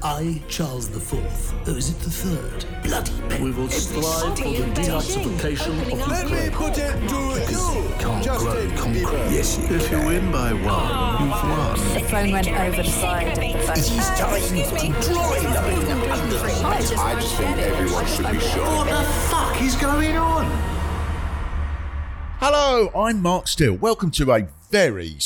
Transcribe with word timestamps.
I, 0.00 0.40
Charles 0.48 0.88
the 0.88 1.00
Fourth, 1.00 1.52
oh, 1.66 1.74
is 1.74 1.90
it 1.90 1.98
the 1.98 2.10
third? 2.10 2.64
Bloody 2.84 3.10
pen. 3.28 3.42
We 3.42 3.50
will 3.50 3.68
strive 3.68 4.38
for 4.38 4.44
the 4.44 4.62
denazification 4.72 5.92
of 5.92 6.08
Let 6.08 6.30
me 6.30 6.50
put 6.54 6.78
it 6.78 6.92
to 7.08 7.16
you, 7.50 7.94
Can't 7.98 8.22
Justin 8.22 8.68
grow 8.68 8.76
concrete. 8.76 9.02
Bieber. 9.02 9.32
Yes, 9.32 9.58
you 9.58 9.74
If 9.74 9.90
you 9.90 9.98
win 9.98 10.30
by 10.30 10.52
one, 10.52 11.22
you've 11.22 11.42
won. 11.42 11.94
The 11.94 12.00
phone 12.08 12.30
went 12.30 12.46
over 12.48 12.82
the 12.82 12.88
side 12.88 13.26
of 13.26 13.34
the 13.34 13.58
phone. 13.58 13.76
It 13.76 13.90
is 13.90 14.08
time 14.10 14.40
to 14.40 15.02
join 15.02 15.46
I 17.00 17.14
just 17.14 17.34
think 17.34 17.58
everyone 17.58 18.06
should 18.06 18.30
be 18.30 18.38
shot. 18.38 18.76
What 18.76 18.88
the 18.88 19.04
fuck 19.28 19.60
is 19.62 19.74
going 19.74 20.16
on? 20.16 20.44
Hello, 22.38 22.88
I'm 22.94 23.20
Mark 23.20 23.48
Steel. 23.48 23.74
Welcome 23.74 24.12
to 24.12 24.30
a 24.30 24.46
very 24.70 25.16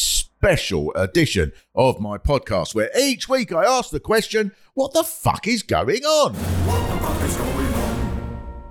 special 0.42 0.92
edition 0.94 1.52
of 1.72 2.00
my 2.00 2.18
podcast 2.18 2.74
where 2.74 2.90
each 2.98 3.28
week 3.28 3.52
I 3.52 3.64
ask 3.64 3.90
the 3.90 4.00
question, 4.00 4.50
what 4.74 4.92
the 4.92 5.04
fuck 5.04 5.46
is 5.46 5.62
going 5.62 6.02
on? 6.02 6.32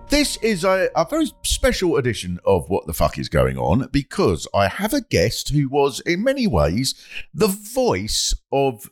This 0.10 0.36
is 0.42 0.66
a, 0.66 0.90
a 0.98 1.08
very 1.10 1.32
special 1.46 1.96
edition 1.96 2.42
of 2.44 2.70
What 2.70 2.88
the 2.88 2.94
Fuck 2.94 3.18
is 3.18 3.30
Going 3.30 3.58
On 3.58 3.88
because 3.90 4.50
I 4.54 4.68
have 4.68 4.94
a 4.94 5.00
guest 5.00 5.48
who 5.48 5.70
was, 5.70 6.02
in 6.02 6.26
many 6.26 6.46
ways, 6.46 6.94
the 7.34 7.48
voice 7.48 8.34
of 8.52 8.90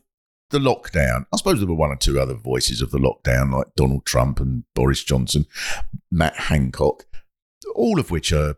the 0.49 0.59
lockdown. 0.59 1.25
I 1.33 1.37
suppose 1.37 1.59
there 1.59 1.67
were 1.67 1.75
one 1.75 1.91
or 1.91 1.97
two 1.97 2.17
other 2.17 2.33
voices 2.33 2.81
of 2.81 2.91
the 2.91 2.97
lockdown, 2.97 3.51
like 3.51 3.75
Donald 3.75 4.05
Trump 4.05 4.39
and 4.39 4.63
Boris 4.73 5.03
Johnson, 5.03 5.47
Matt 6.09 6.35
Hancock, 6.37 7.05
all 7.75 7.99
of 7.99 8.09
which 8.09 8.31
are 8.31 8.55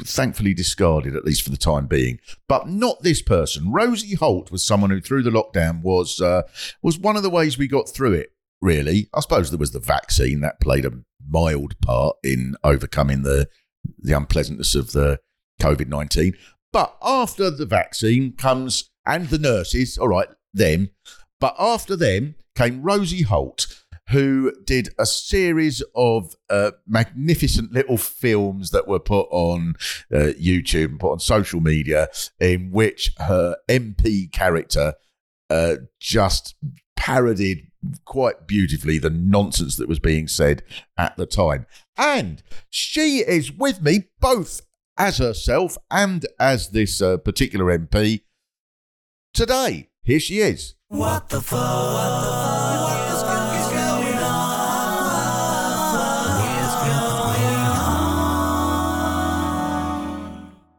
thankfully 0.00 0.54
discarded, 0.54 1.16
at 1.16 1.24
least 1.24 1.42
for 1.42 1.50
the 1.50 1.56
time 1.56 1.86
being. 1.86 2.18
But 2.48 2.68
not 2.68 3.02
this 3.02 3.22
person. 3.22 3.72
Rosie 3.72 4.14
Holt 4.14 4.50
was 4.50 4.66
someone 4.66 4.90
who, 4.90 5.00
through 5.00 5.22
the 5.22 5.30
lockdown, 5.30 5.82
was 5.82 6.20
uh, 6.20 6.42
was 6.82 6.98
one 6.98 7.16
of 7.16 7.22
the 7.22 7.30
ways 7.30 7.58
we 7.58 7.68
got 7.68 7.88
through 7.88 8.14
it. 8.14 8.30
Really, 8.60 9.08
I 9.12 9.20
suppose 9.20 9.50
there 9.50 9.58
was 9.58 9.72
the 9.72 9.80
vaccine 9.80 10.40
that 10.40 10.60
played 10.60 10.86
a 10.86 10.92
mild 11.28 11.78
part 11.80 12.16
in 12.22 12.54
overcoming 12.64 13.22
the 13.22 13.48
the 13.98 14.16
unpleasantness 14.16 14.74
of 14.74 14.92
the 14.92 15.18
COVID 15.60 15.88
nineteen. 15.88 16.34
But 16.72 16.96
after 17.02 17.50
the 17.50 17.66
vaccine 17.66 18.32
comes 18.32 18.90
and 19.06 19.28
the 19.28 19.38
nurses, 19.38 19.98
all 19.98 20.08
right, 20.08 20.28
them. 20.52 20.90
But 21.40 21.54
after 21.58 21.94
them 21.94 22.36
came 22.56 22.82
Rosie 22.82 23.22
Holt, 23.22 23.83
who 24.10 24.52
did 24.64 24.90
a 24.98 25.06
series 25.06 25.82
of 25.94 26.34
uh, 26.50 26.72
magnificent 26.86 27.72
little 27.72 27.96
films 27.96 28.70
that 28.70 28.86
were 28.86 28.98
put 28.98 29.26
on 29.30 29.74
uh, 30.12 30.32
YouTube 30.40 30.86
and 30.86 31.00
put 31.00 31.12
on 31.12 31.20
social 31.20 31.60
media, 31.60 32.08
in 32.38 32.70
which 32.70 33.12
her 33.18 33.56
MP 33.68 34.30
character 34.30 34.94
uh, 35.50 35.76
just 36.00 36.54
parodied 36.96 37.70
quite 38.04 38.46
beautifully 38.46 38.98
the 38.98 39.10
nonsense 39.10 39.76
that 39.76 39.88
was 39.88 39.98
being 39.98 40.28
said 40.28 40.62
at 40.96 41.16
the 41.16 41.26
time. 41.26 41.66
And 41.96 42.42
she 42.70 43.18
is 43.18 43.52
with 43.52 43.82
me 43.82 44.04
both 44.20 44.62
as 44.96 45.18
herself 45.18 45.76
and 45.90 46.26
as 46.38 46.70
this 46.70 47.02
uh, 47.02 47.18
particular 47.18 47.76
MP 47.76 48.22
today. 49.32 49.88
Here 50.02 50.20
she 50.20 50.38
is. 50.38 50.74
What 50.88 51.30
the 51.30 51.40
fuck? 51.40 51.60
What 51.60 52.20
the 52.20 52.98
fuck 52.98 53.03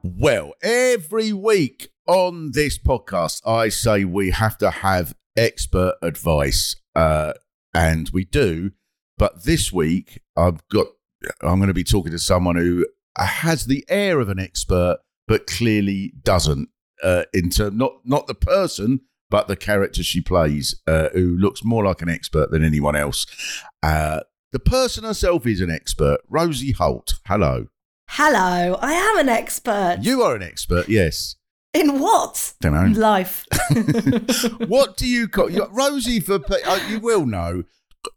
Well, 0.08 0.54
every 0.62 1.34
week 1.34 1.88
on 2.06 2.52
this 2.52 2.78
podcast, 2.78 3.42
I 3.44 3.70
say 3.70 4.06
we 4.06 4.30
have 4.30 4.56
to 4.60 4.70
have 4.70 5.16
expert 5.36 5.96
advice, 6.04 6.76
uh, 6.94 7.34
and 7.74 8.08
we 8.12 8.24
do. 8.24 8.70
But 9.18 9.46
this 9.46 9.74
week, 9.74 10.22
I've 10.38 10.62
got 10.68 10.86
I'm 11.42 11.58
going 11.58 11.70
to 11.70 11.74
be 11.74 11.84
talking 11.84 12.12
to 12.12 12.20
someone 12.20 12.56
who 12.56 12.86
has 13.18 13.66
the 13.66 13.84
air 13.90 14.20
of 14.20 14.30
an 14.30 14.38
expert, 14.38 14.98
but 15.28 15.48
clearly 15.48 16.14
doesn't. 16.22 16.70
Uh, 17.02 17.24
in 17.34 17.50
term, 17.50 17.76
not 17.76 17.94
not 18.06 18.28
the 18.28 18.36
person, 18.36 19.02
but 19.32 19.48
the 19.48 19.56
character 19.56 20.04
she 20.04 20.22
plays, 20.22 20.80
uh, 20.86 21.10
who 21.14 21.36
looks 21.36 21.64
more 21.64 21.84
like 21.84 22.04
an 22.04 22.10
expert 22.10 22.52
than 22.52 22.64
anyone 22.64 22.96
else. 22.96 23.26
Uh, 23.82 24.20
the 24.52 24.60
person 24.60 25.04
herself 25.04 25.48
is 25.48 25.62
an 25.62 25.72
expert. 25.72 26.20
Rosie 26.30 26.74
Holt. 26.74 27.16
Hello. 27.26 27.70
Hello, 28.08 28.78
I 28.82 28.94
am 28.94 29.20
an 29.20 29.30
expert. 29.30 29.98
You 30.02 30.22
are 30.22 30.36
an 30.36 30.44
expert, 30.44 30.88
yes. 30.88 31.36
In 31.74 32.00
what? 32.00 32.54
Don't 32.62 32.74
know. 32.74 33.00
Life. 33.00 33.46
what 34.68 34.96
do 34.96 35.08
you 35.08 35.28
call 35.28 35.50
you, 35.50 35.68
Rosie? 35.72 36.22
For 36.22 36.40
uh, 36.66 36.80
you 36.88 37.00
will 37.00 37.26
know, 37.26 37.64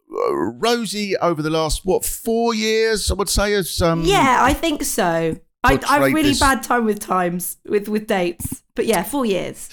Rosie 0.08 1.16
over 1.16 1.42
the 1.42 1.50
last 1.50 1.84
what 1.84 2.04
four 2.04 2.54
years, 2.54 3.10
I 3.10 3.14
would 3.14 3.28
say, 3.28 3.52
has 3.52 3.82
um, 3.82 4.04
yeah, 4.04 4.38
I 4.40 4.54
think 4.54 4.84
so. 4.84 5.36
I, 5.64 5.80
I've 5.88 6.12
really 6.12 6.30
this- 6.30 6.40
bad 6.40 6.62
time 6.62 6.84
with 6.84 7.00
times, 7.00 7.56
with, 7.66 7.88
with 7.88 8.06
dates. 8.06 8.62
But 8.76 8.86
yeah, 8.86 9.02
four 9.02 9.26
years. 9.26 9.68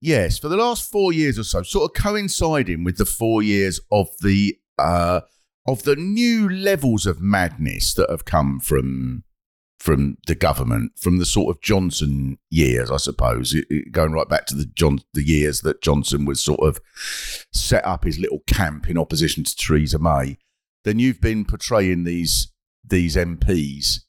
yes, 0.00 0.38
for 0.38 0.48
the 0.48 0.56
last 0.56 0.90
four 0.90 1.12
years 1.12 1.38
or 1.38 1.44
so, 1.44 1.62
sort 1.62 1.90
of 1.90 2.02
coinciding 2.02 2.84
with 2.84 2.96
the 2.96 3.04
four 3.04 3.42
years 3.42 3.80
of 3.92 4.08
the 4.22 4.56
uh, 4.78 5.20
of 5.66 5.82
the 5.82 5.94
new 5.94 6.48
levels 6.48 7.04
of 7.04 7.20
madness 7.20 7.92
that 7.94 8.08
have 8.08 8.24
come 8.24 8.58
from 8.58 9.24
from 9.80 10.18
the 10.26 10.34
government, 10.34 10.92
from 11.00 11.16
the 11.18 11.24
sort 11.24 11.56
of 11.56 11.62
Johnson 11.62 12.38
years, 12.50 12.90
I 12.90 12.98
suppose, 12.98 13.54
it- 13.54 13.64
it- 13.70 13.90
going 13.92 14.12
right 14.12 14.28
back 14.28 14.44
to 14.46 14.54
the 14.54 14.66
John 14.66 15.00
the 15.14 15.22
years 15.24 15.62
that 15.62 15.80
Johnson 15.82 16.26
was 16.26 16.40
sort 16.44 16.60
of 16.60 16.78
set 17.52 17.84
up 17.86 18.04
his 18.04 18.18
little 18.18 18.40
camp 18.46 18.88
in 18.90 18.98
opposition 18.98 19.42
to 19.42 19.56
Theresa 19.56 19.98
May. 19.98 20.36
Then 20.84 20.98
you've 20.98 21.20
been 21.20 21.44
portraying 21.44 22.04
these 22.04 22.52
these 22.88 23.16
MPs 23.16 24.00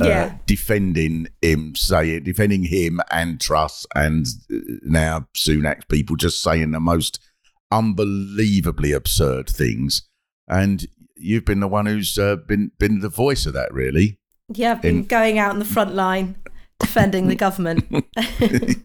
uh, 0.00 0.06
Yeah. 0.06 0.38
defending 0.46 1.28
him, 1.42 1.74
saying 1.76 2.22
defending 2.24 2.64
him 2.64 3.00
and 3.10 3.40
Truss, 3.40 3.84
and 3.94 4.26
uh, 4.52 4.56
now 4.82 5.28
Sunak's 5.36 5.84
people 5.88 6.14
just 6.16 6.40
saying 6.42 6.70
the 6.70 6.80
most 6.80 7.18
unbelievably 7.70 8.92
absurd 8.92 9.48
things. 9.50 10.02
And 10.48 10.86
you've 11.16 11.44
been 11.44 11.60
the 11.60 11.68
one 11.68 11.86
who's 11.86 12.16
uh, 12.18 12.36
been 12.36 12.70
been 12.78 13.00
the 13.00 13.08
voice 13.08 13.46
of 13.46 13.52
that, 13.54 13.72
really. 13.72 14.18
Yeah, 14.54 14.72
I've 14.72 14.82
been 14.82 14.98
In- 14.98 15.04
going 15.04 15.38
out 15.38 15.52
in 15.52 15.58
the 15.58 15.64
front 15.64 15.94
line 15.94 16.36
defending 16.78 17.28
the 17.28 17.36
government. 17.36 17.84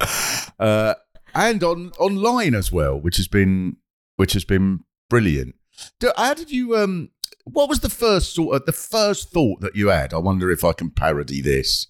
uh, 0.58 0.94
and 1.34 1.62
on 1.62 1.92
online 1.98 2.54
as 2.54 2.72
well, 2.72 3.00
which 3.00 3.16
has 3.16 3.28
been 3.28 3.76
which 4.16 4.32
has 4.32 4.44
been 4.44 4.80
brilliant. 5.08 5.54
Do- 6.00 6.12
How 6.16 6.34
did 6.34 6.50
you? 6.50 6.76
Um, 6.76 7.10
what 7.44 7.68
was 7.68 7.80
the 7.80 7.88
first 7.90 8.34
sort 8.34 8.56
of 8.56 8.66
the 8.66 8.72
first 8.72 9.30
thought 9.30 9.60
that 9.60 9.76
you 9.76 9.88
had? 9.88 10.12
I 10.12 10.18
wonder 10.18 10.50
if 10.50 10.64
I 10.64 10.72
can 10.72 10.90
parody 10.90 11.40
this 11.40 11.86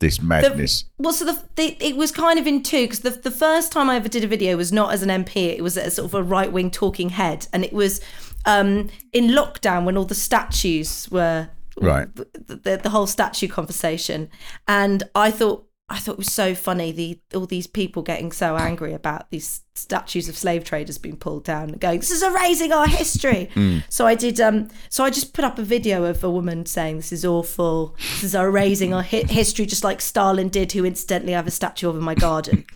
this 0.00 0.20
madness. 0.22 0.82
The, 0.82 1.02
well, 1.02 1.12
so 1.12 1.24
the, 1.24 1.42
the 1.56 1.76
it 1.84 1.96
was 1.96 2.12
kind 2.12 2.38
of 2.38 2.46
in 2.46 2.62
two 2.62 2.84
because 2.84 3.00
the 3.00 3.10
the 3.10 3.30
first 3.30 3.72
time 3.72 3.90
I 3.90 3.96
ever 3.96 4.08
did 4.08 4.24
a 4.24 4.28
video 4.28 4.56
was 4.56 4.72
not 4.72 4.92
as 4.92 5.02
an 5.02 5.08
MP. 5.08 5.36
It 5.56 5.62
was 5.62 5.76
as 5.76 5.94
sort 5.94 6.06
of 6.06 6.14
a 6.14 6.22
right 6.22 6.50
wing 6.52 6.70
talking 6.70 7.10
head, 7.10 7.46
and 7.52 7.64
it 7.64 7.72
was 7.72 8.00
um, 8.44 8.88
in 9.12 9.28
lockdown 9.28 9.84
when 9.84 9.96
all 9.96 10.04
the 10.04 10.14
statues 10.14 11.08
were 11.10 11.50
Right. 11.82 12.08
the, 12.14 12.80
the, 12.82 12.90
whole 12.90 13.06
statue 13.06 13.48
conversation, 13.48 14.30
and 14.66 15.02
I 15.14 15.30
thought. 15.30 15.64
I 15.90 15.98
thought 15.98 16.12
it 16.12 16.18
was 16.18 16.30
so 16.34 16.54
funny 16.54 16.92
the 16.92 17.18
all 17.34 17.46
these 17.46 17.66
people 17.66 18.02
getting 18.02 18.30
so 18.30 18.56
angry 18.56 18.92
about 18.92 19.30
these 19.30 19.62
statues 19.74 20.28
of 20.28 20.36
slave 20.36 20.62
traders 20.62 20.98
being 20.98 21.16
pulled 21.16 21.44
down 21.44 21.70
and 21.70 21.80
going 21.80 21.98
this 21.98 22.10
is 22.10 22.22
erasing 22.22 22.72
our 22.74 22.86
history. 22.86 23.48
So 23.88 24.06
I 24.06 24.14
did 24.14 24.38
um 24.38 24.68
so 24.90 25.02
I 25.02 25.08
just 25.08 25.32
put 25.32 25.46
up 25.46 25.58
a 25.58 25.62
video 25.62 26.04
of 26.04 26.22
a 26.22 26.30
woman 26.30 26.66
saying 26.66 26.96
this 26.96 27.10
is 27.10 27.24
awful. 27.24 27.96
This 28.16 28.24
is 28.24 28.34
erasing 28.34 28.92
our 28.92 29.02
hi- 29.02 29.24
history 29.28 29.64
just 29.64 29.82
like 29.82 30.02
Stalin 30.02 30.50
did 30.50 30.72
who 30.72 30.84
incidentally 30.84 31.32
I 31.34 31.38
have 31.38 31.46
a 31.46 31.50
statue 31.50 31.88
of 31.88 31.96
in 31.96 32.02
my 32.02 32.14
garden. 32.14 32.66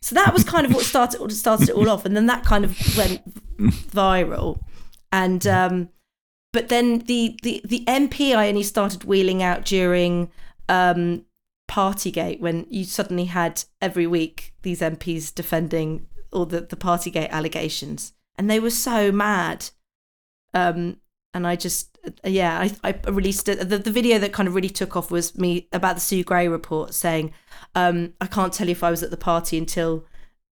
So 0.00 0.14
that 0.14 0.32
was 0.32 0.44
kind 0.44 0.64
of 0.64 0.72
what 0.72 0.84
started 0.84 1.20
what 1.20 1.32
started 1.32 1.70
it 1.70 1.74
all 1.74 1.90
off 1.90 2.04
and 2.04 2.16
then 2.16 2.26
that 2.26 2.44
kind 2.44 2.64
of 2.64 2.78
went 2.96 3.20
viral. 3.58 4.60
And 5.10 5.44
um 5.44 5.88
but 6.52 6.68
then 6.68 7.00
the 7.00 7.38
the 7.42 7.60
the 7.64 7.84
MP 7.86 8.34
I 8.34 8.48
only 8.48 8.62
started 8.62 9.04
wheeling 9.04 9.42
out 9.42 9.64
during 9.64 10.30
um 10.68 11.24
Partygate 11.70 12.40
when 12.40 12.66
you 12.68 12.84
suddenly 12.84 13.26
had 13.26 13.62
every 13.80 14.06
week 14.06 14.54
these 14.62 14.80
MPs 14.80 15.32
defending 15.32 16.06
all 16.32 16.46
the 16.46 16.62
the 16.62 16.76
Partygate 16.76 17.30
allegations. 17.30 18.12
And 18.36 18.50
they 18.50 18.58
were 18.58 18.70
so 18.70 19.12
mad. 19.12 19.70
Um 20.52 20.96
and 21.32 21.46
I 21.46 21.54
just 21.54 21.98
yeah 22.24 22.58
I, 22.58 22.74
I 22.82 23.10
released 23.10 23.48
it. 23.48 23.68
The, 23.68 23.78
the 23.78 23.92
video 23.92 24.18
that 24.18 24.32
kind 24.32 24.48
of 24.48 24.54
really 24.54 24.68
took 24.68 24.96
off 24.96 25.10
was 25.12 25.38
me 25.38 25.68
about 25.72 25.94
the 25.94 26.00
Sue 26.00 26.24
Gray 26.24 26.48
report 26.48 26.94
saying 26.94 27.32
um 27.76 28.14
I 28.20 28.26
can't 28.26 28.52
tell 28.52 28.66
you 28.66 28.72
if 28.72 28.82
I 28.82 28.90
was 28.90 29.04
at 29.04 29.12
the 29.12 29.16
party 29.16 29.56
until 29.56 30.04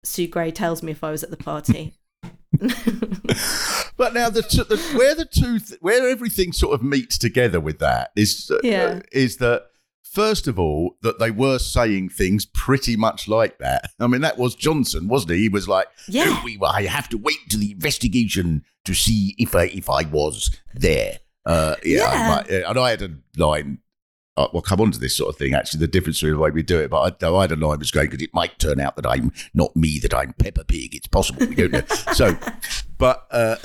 Sue 0.03 0.27
Gray 0.27 0.51
tells 0.51 0.81
me 0.81 0.93
if 0.93 1.03
I 1.03 1.11
was 1.11 1.23
at 1.23 1.31
the 1.31 1.37
party 1.37 1.93
But 4.01 4.15
now 4.15 4.31
the, 4.31 4.41
t- 4.41 4.63
the 4.63 4.77
where 4.97 5.13
the 5.13 5.25
two 5.25 5.59
th- 5.59 5.79
where 5.79 6.09
everything 6.09 6.53
sort 6.53 6.73
of 6.73 6.81
meets 6.81 7.19
together 7.19 7.59
with 7.59 7.77
that 7.79 8.09
is 8.15 8.49
uh, 8.51 8.57
Yeah. 8.63 9.01
is 9.11 9.37
that 9.37 9.67
first 10.01 10.47
of 10.47 10.57
all, 10.57 10.97
that 11.03 11.19
they 11.19 11.29
were 11.29 11.59
saying 11.59 12.09
things 12.09 12.47
pretty 12.47 12.95
much 12.95 13.27
like 13.27 13.59
that. 13.59 13.91
I 13.99 14.07
mean, 14.07 14.21
that 14.21 14.39
was 14.39 14.55
Johnson, 14.55 15.07
wasn't 15.07 15.33
he? 15.33 15.41
He 15.41 15.49
was 15.49 15.67
like, 15.67 15.85
Yeah. 16.07 16.25
"No, 16.25 16.41
we, 16.43 16.57
I 16.65 16.87
have 16.87 17.09
to 17.09 17.17
wait 17.19 17.47
to 17.51 17.57
the 17.57 17.71
investigation 17.73 18.63
to 18.85 18.95
see 18.95 19.35
if 19.37 19.53
I 19.55 19.65
if 19.65 19.87
I 19.87 20.01
was 20.09 20.49
there." 20.73 21.19
Uh, 21.45 21.75
yeah, 21.83 22.43
Yeah. 22.49 22.63
uh, 22.65 22.69
and 22.71 22.79
I 22.79 22.89
had 22.89 23.03
a 23.03 23.11
line. 23.37 23.77
Uh, 24.37 24.47
we'll 24.53 24.61
come 24.63 24.79
on 24.81 24.89
to 24.91 24.97
this 24.97 25.15
sort 25.15 25.29
of 25.29 25.35
thing. 25.37 25.53
Actually, 25.53 25.81
the 25.81 25.87
difference 25.87 26.19
between 26.21 26.33
the 26.33 26.39
way 26.39 26.49
we 26.49 26.63
do 26.63 26.79
it, 26.79 26.89
but 26.89 27.21
I, 27.21 27.27
I 27.27 27.41
had 27.41 27.51
a 27.51 27.55
line 27.55 27.77
was 27.79 27.91
going 27.91 28.07
because 28.09 28.23
it 28.23 28.33
might 28.33 28.57
turn 28.57 28.79
out 28.79 28.95
that 28.95 29.05
I'm 29.05 29.31
not 29.53 29.75
me, 29.75 29.99
that 29.99 30.13
I'm 30.13 30.33
Peppa 30.33 30.63
Pig. 30.63 30.95
It's 30.95 31.05
possible 31.07 31.45
we 31.45 31.53
don't 31.53 31.71
know. 31.73 31.81
so, 32.13 32.37
but 32.97 33.27
uh, 33.29 33.57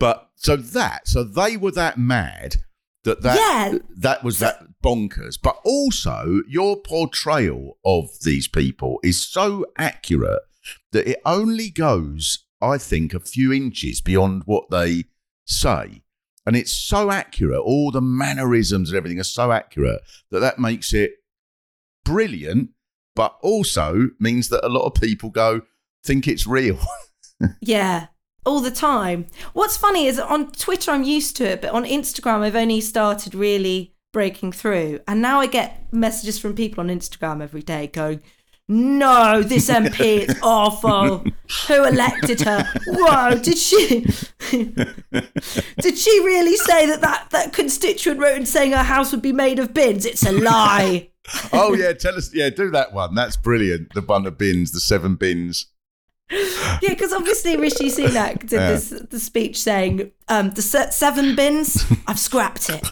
but 0.00 0.30
so 0.36 0.56
that 0.56 1.08
so 1.08 1.24
they 1.24 1.56
were 1.56 1.72
that 1.72 1.98
mad 1.98 2.56
that 3.04 3.22
that 3.22 3.36
Yeah. 3.36 3.78
that 3.96 4.22
was 4.24 4.38
that 4.38 4.62
bonkers. 4.82 5.36
But 5.42 5.58
also, 5.64 6.42
your 6.48 6.76
portrayal 6.80 7.78
of 7.84 8.08
these 8.22 8.48
people 8.48 8.98
is 9.02 9.26
so 9.26 9.66
accurate 9.76 10.42
that 10.92 11.08
it 11.08 11.20
only 11.24 11.70
goes, 11.70 12.44
I 12.60 12.78
think, 12.78 13.14
a 13.14 13.20
few 13.20 13.52
inches 13.52 14.00
beyond 14.00 14.42
what 14.46 14.70
they 14.70 15.04
say. 15.46 16.02
And 16.46 16.56
it's 16.56 16.72
so 16.72 17.10
accurate. 17.10 17.60
All 17.60 17.90
the 17.90 18.00
mannerisms 18.00 18.90
and 18.90 18.96
everything 18.96 19.20
are 19.20 19.24
so 19.24 19.52
accurate 19.52 20.00
that 20.30 20.40
that 20.40 20.58
makes 20.58 20.92
it 20.94 21.12
brilliant, 22.04 22.70
but 23.14 23.36
also 23.42 24.08
means 24.18 24.48
that 24.48 24.64
a 24.64 24.68
lot 24.68 24.86
of 24.86 24.94
people 24.94 25.30
go, 25.30 25.62
think 26.04 26.26
it's 26.28 26.46
real. 26.46 26.78
Yeah, 27.60 28.08
all 28.48 28.60
the 28.60 28.70
time. 28.70 29.26
What's 29.52 29.76
funny 29.76 30.06
is 30.06 30.18
on 30.18 30.50
Twitter, 30.52 30.90
I'm 30.90 31.04
used 31.04 31.36
to 31.36 31.44
it, 31.44 31.60
but 31.60 31.70
on 31.70 31.84
Instagram, 31.84 32.40
I've 32.40 32.56
only 32.56 32.80
started 32.80 33.34
really 33.34 33.94
breaking 34.12 34.52
through. 34.52 35.00
And 35.06 35.20
now 35.20 35.40
I 35.40 35.46
get 35.46 35.92
messages 35.92 36.38
from 36.38 36.54
people 36.54 36.80
on 36.80 36.88
Instagram 36.88 37.42
every 37.42 37.62
day 37.62 37.86
going, 37.88 38.22
no, 38.70 39.42
this 39.42 39.70
MP 39.70 40.28
is 40.28 40.38
awful. 40.42 41.24
Who 41.68 41.84
elected 41.84 42.40
her? 42.42 42.66
Whoa, 42.86 43.38
did 43.38 43.56
she? 43.56 44.00
did 44.50 45.98
she 45.98 46.20
really 46.24 46.56
say 46.56 46.86
that, 46.86 47.00
that 47.00 47.30
that 47.30 47.52
constituent 47.54 48.20
wrote 48.20 48.36
in 48.36 48.46
saying 48.46 48.72
her 48.72 48.82
house 48.82 49.10
would 49.12 49.22
be 49.22 49.32
made 49.32 49.58
of 49.58 49.72
bins? 49.72 50.04
It's 50.04 50.24
a 50.26 50.32
lie. 50.32 51.10
oh, 51.52 51.74
yeah. 51.74 51.92
Tell 51.94 52.14
us. 52.14 52.34
Yeah, 52.34 52.50
do 52.50 52.70
that 52.70 52.92
one. 52.92 53.14
That's 53.14 53.36
brilliant. 53.36 53.94
The 53.94 54.02
one 54.02 54.26
of 54.26 54.36
bins, 54.36 54.72
the 54.72 54.80
seven 54.80 55.14
bins. 55.14 55.66
Yeah, 56.82 56.90
because 56.90 57.12
obviously 57.12 57.56
Rishi 57.56 57.86
Sunak 57.90 58.40
did 58.40 58.60
this 58.60 58.90
the 58.90 59.18
speech 59.18 59.60
saying 59.60 60.10
um, 60.28 60.50
the 60.50 60.62
se- 60.62 60.90
seven 60.90 61.34
bins, 61.34 61.84
I've 62.06 62.18
scrapped 62.18 62.68
it. 62.70 62.86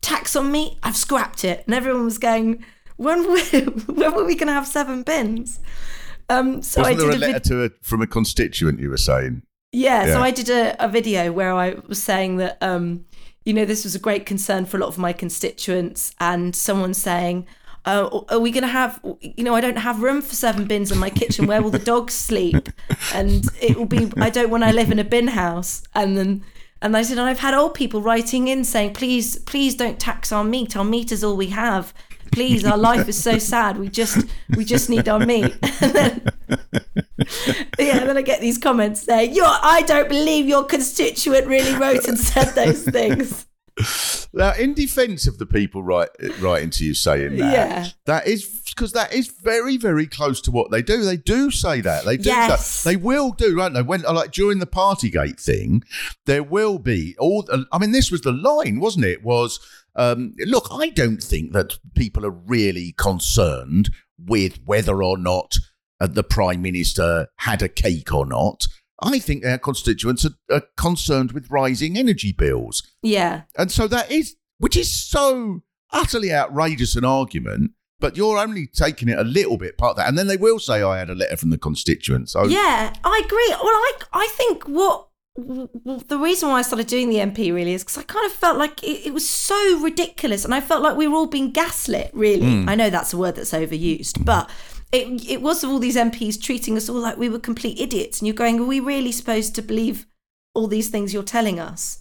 Tax 0.00 0.36
on 0.36 0.52
meat, 0.52 0.76
I've 0.82 0.96
scrapped 0.96 1.44
it, 1.44 1.62
and 1.66 1.74
everyone 1.74 2.04
was 2.04 2.18
going, 2.18 2.64
when 2.96 3.32
we, 3.32 3.40
when 3.86 4.14
were 4.14 4.24
we 4.24 4.34
going 4.34 4.48
to 4.48 4.52
have 4.52 4.66
seven 4.66 5.02
bins? 5.02 5.58
Um, 6.28 6.62
so 6.62 6.82
Wasn't 6.82 6.98
I 6.98 7.02
there 7.02 7.10
a 7.10 7.14
a 7.14 7.18
letter 7.18 7.32
vid- 7.34 7.44
to 7.44 7.64
a, 7.64 7.70
from 7.82 8.02
a 8.02 8.06
constituent 8.06 8.78
you 8.80 8.90
were 8.90 8.96
saying? 8.96 9.42
yeah, 9.72 10.04
Yeah. 10.06 10.12
so 10.14 10.20
I 10.20 10.30
did 10.30 10.50
a, 10.50 10.84
a 10.84 10.88
video 10.88 11.32
where 11.32 11.52
I 11.54 11.76
was 11.88 12.02
saying 12.02 12.36
that 12.38 12.58
um, 12.62 13.04
you 13.44 13.54
know 13.54 13.64
this 13.64 13.84
was 13.84 13.94
a 13.94 13.98
great 13.98 14.26
concern 14.26 14.66
for 14.66 14.76
a 14.76 14.80
lot 14.80 14.88
of 14.88 14.98
my 14.98 15.12
constituents, 15.12 16.14
and 16.20 16.54
someone 16.54 16.94
saying. 16.94 17.46
Uh, 17.84 18.20
are 18.28 18.38
we 18.38 18.50
going 18.50 18.62
to 18.62 18.68
have, 18.68 19.00
you 19.20 19.42
know, 19.42 19.54
I 19.54 19.60
don't 19.60 19.78
have 19.78 20.02
room 20.02 20.22
for 20.22 20.34
seven 20.34 20.66
bins 20.66 20.92
in 20.92 20.98
my 20.98 21.10
kitchen. 21.10 21.46
Where 21.46 21.60
will 21.62 21.70
the 21.70 21.78
dogs 21.78 22.14
sleep? 22.14 22.68
And 23.12 23.44
it 23.60 23.76
will 23.76 23.86
be, 23.86 24.12
I 24.18 24.30
don't 24.30 24.50
want 24.50 24.62
to 24.64 24.72
live 24.72 24.90
in 24.92 24.98
a 24.98 25.04
bin 25.04 25.28
house. 25.28 25.82
And 25.94 26.16
then, 26.16 26.44
and 26.80 26.96
I 26.96 27.02
said, 27.02 27.18
and 27.18 27.28
I've 27.28 27.40
had 27.40 27.54
old 27.54 27.74
people 27.74 28.00
writing 28.00 28.48
in 28.48 28.64
saying, 28.64 28.94
please, 28.94 29.36
please 29.40 29.74
don't 29.74 29.98
tax 29.98 30.30
our 30.32 30.44
meat. 30.44 30.76
Our 30.76 30.84
meat 30.84 31.10
is 31.10 31.24
all 31.24 31.36
we 31.36 31.48
have. 31.48 31.92
Please, 32.30 32.64
our 32.64 32.78
life 32.78 33.08
is 33.08 33.22
so 33.22 33.38
sad. 33.38 33.76
We 33.76 33.88
just, 33.88 34.26
we 34.56 34.64
just 34.64 34.88
need 34.88 35.08
our 35.08 35.20
meat. 35.20 35.54
And 35.82 35.92
then, 35.92 36.32
yeah, 37.78 37.98
and 37.98 38.08
then 38.08 38.16
I 38.16 38.22
get 38.22 38.40
these 38.40 38.56
comments 38.56 39.02
saying, 39.02 39.34
"Your, 39.34 39.46
I 39.46 39.82
don't 39.82 40.08
believe 40.08 40.46
your 40.46 40.64
constituent 40.64 41.46
really 41.46 41.74
wrote 41.76 42.06
and 42.06 42.18
said 42.18 42.54
those 42.54 42.84
things." 42.84 43.46
Now, 44.34 44.54
in 44.54 44.72
defence 44.72 45.26
of 45.26 45.36
the 45.36 45.44
people 45.44 45.82
write, 45.82 46.08
writing 46.40 46.70
to 46.70 46.84
you 46.86 46.94
saying 46.94 47.36
that, 47.36 47.52
Yeah. 47.52 47.88
that 48.06 48.26
is 48.26 48.62
because 48.74 48.92
that 48.92 49.12
is 49.12 49.26
very, 49.42 49.76
very 49.76 50.06
close 50.06 50.40
to 50.42 50.50
what 50.50 50.70
they 50.70 50.80
do. 50.80 51.04
They 51.04 51.18
do 51.18 51.50
say 51.50 51.82
that. 51.82 52.06
They 52.06 52.16
do 52.16 52.30
Yes. 52.30 52.82
that. 52.82 52.88
They 52.88 52.96
will 52.96 53.32
do, 53.32 53.56
won't 53.56 53.74
they? 53.74 53.82
When 53.82 54.00
like 54.02 54.32
during 54.32 54.58
the 54.58 54.66
Partygate 54.66 55.38
thing, 55.38 55.82
there 56.24 56.42
will 56.42 56.78
be 56.78 57.14
all. 57.18 57.46
I 57.70 57.78
mean, 57.78 57.92
this 57.92 58.10
was 58.10 58.22
the 58.22 58.32
line, 58.32 58.80
wasn't 58.80 59.04
it? 59.04 59.22
Was 59.22 59.60
um, 59.96 60.32
look, 60.38 60.68
I 60.70 60.88
don't 60.88 61.22
think 61.22 61.52
that 61.52 61.78
people 61.94 62.24
are 62.24 62.30
really 62.30 62.94
concerned 62.96 63.90
with 64.18 64.60
whether 64.64 65.02
or 65.02 65.18
not 65.18 65.56
uh, 66.00 66.06
the 66.06 66.22
prime 66.24 66.62
minister 66.62 67.28
had 67.40 67.60
a 67.60 67.68
cake 67.68 68.14
or 68.14 68.24
not. 68.24 68.66
I 69.02 69.18
think 69.18 69.42
their 69.42 69.58
constituents 69.58 70.24
are, 70.24 70.36
are 70.50 70.62
concerned 70.76 71.32
with 71.32 71.50
rising 71.50 71.98
energy 71.98 72.32
bills. 72.32 72.82
Yeah, 73.02 73.42
And 73.58 73.70
so 73.70 73.88
that 73.88 74.10
is, 74.10 74.36
which 74.58 74.76
is 74.76 74.92
so 74.92 75.62
utterly 75.92 76.32
outrageous 76.32 76.96
an 76.96 77.04
argument, 77.04 77.72
but 77.98 78.16
you're 78.16 78.38
only 78.38 78.66
taking 78.66 79.08
it 79.08 79.18
a 79.18 79.24
little 79.24 79.56
bit 79.56 79.76
part 79.76 79.92
of 79.92 79.96
that. 79.96 80.08
And 80.08 80.16
then 80.16 80.28
they 80.28 80.36
will 80.36 80.58
say, 80.58 80.82
I 80.82 80.98
had 80.98 81.10
a 81.10 81.14
letter 81.14 81.36
from 81.36 81.50
the 81.50 81.58
constituents. 81.58 82.32
So, 82.32 82.44
yeah, 82.44 82.92
I 83.04 83.22
agree. 83.24 83.48
Well, 83.50 83.60
I, 83.62 83.92
I 84.12 84.28
think 84.32 84.64
what 84.64 85.08
the 85.34 86.18
reason 86.18 86.50
why 86.50 86.58
I 86.58 86.62
started 86.62 86.86
doing 86.88 87.08
the 87.08 87.16
MP 87.16 87.54
really 87.54 87.72
is 87.72 87.82
because 87.82 87.98
I 87.98 88.02
kind 88.02 88.26
of 88.26 88.32
felt 88.32 88.58
like 88.58 88.82
it, 88.82 89.06
it 89.06 89.14
was 89.14 89.28
so 89.28 89.80
ridiculous, 89.80 90.44
and 90.44 90.54
I 90.54 90.60
felt 90.60 90.82
like 90.82 90.96
we 90.96 91.08
were 91.08 91.16
all 91.16 91.26
being 91.26 91.52
gaslit. 91.52 92.10
Really, 92.12 92.62
hmm. 92.62 92.68
I 92.68 92.74
know 92.74 92.90
that's 92.90 93.12
a 93.12 93.16
word 93.16 93.36
that's 93.36 93.52
overused, 93.52 94.24
but. 94.24 94.48
It, 94.92 95.28
it 95.28 95.42
was 95.42 95.64
all 95.64 95.78
these 95.78 95.96
MPs 95.96 96.40
treating 96.40 96.76
us 96.76 96.88
all 96.88 97.00
like 97.00 97.16
we 97.16 97.28
were 97.28 97.38
complete 97.38 97.80
idiots, 97.80 98.20
and 98.20 98.26
you're 98.26 98.34
going, 98.34 98.60
"Are 98.60 98.64
we 98.64 98.80
really 98.80 99.12
supposed 99.12 99.54
to 99.54 99.62
believe 99.62 100.06
all 100.54 100.66
these 100.66 100.90
things 100.90 101.14
you're 101.14 101.22
telling 101.22 101.58
us?" 101.58 102.00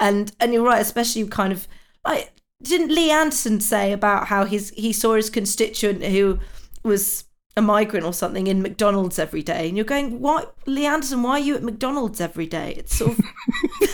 And 0.00 0.32
and 0.40 0.52
you're 0.52 0.64
right, 0.64 0.82
especially 0.82 1.26
kind 1.28 1.52
of 1.52 1.68
like 2.04 2.32
didn't 2.62 2.94
Lee 2.94 3.10
Anderson 3.10 3.60
say 3.60 3.92
about 3.92 4.26
how 4.28 4.44
his 4.44 4.70
he 4.76 4.92
saw 4.92 5.14
his 5.14 5.30
constituent 5.30 6.02
who 6.02 6.40
was 6.82 7.24
a 7.56 7.62
migrant 7.62 8.06
or 8.06 8.12
something 8.12 8.46
in 8.46 8.62
McDonald's 8.62 9.18
every 9.18 9.42
day, 9.42 9.68
and 9.68 9.76
you're 9.76 9.84
going, 9.84 10.20
"Why, 10.20 10.44
Lee 10.66 10.86
Anderson? 10.86 11.22
Why 11.22 11.32
are 11.32 11.38
you 11.38 11.54
at 11.54 11.62
McDonald's 11.62 12.20
every 12.20 12.46
day?" 12.46 12.74
It's 12.76 12.96
sort 12.96 13.18
of 13.18 13.24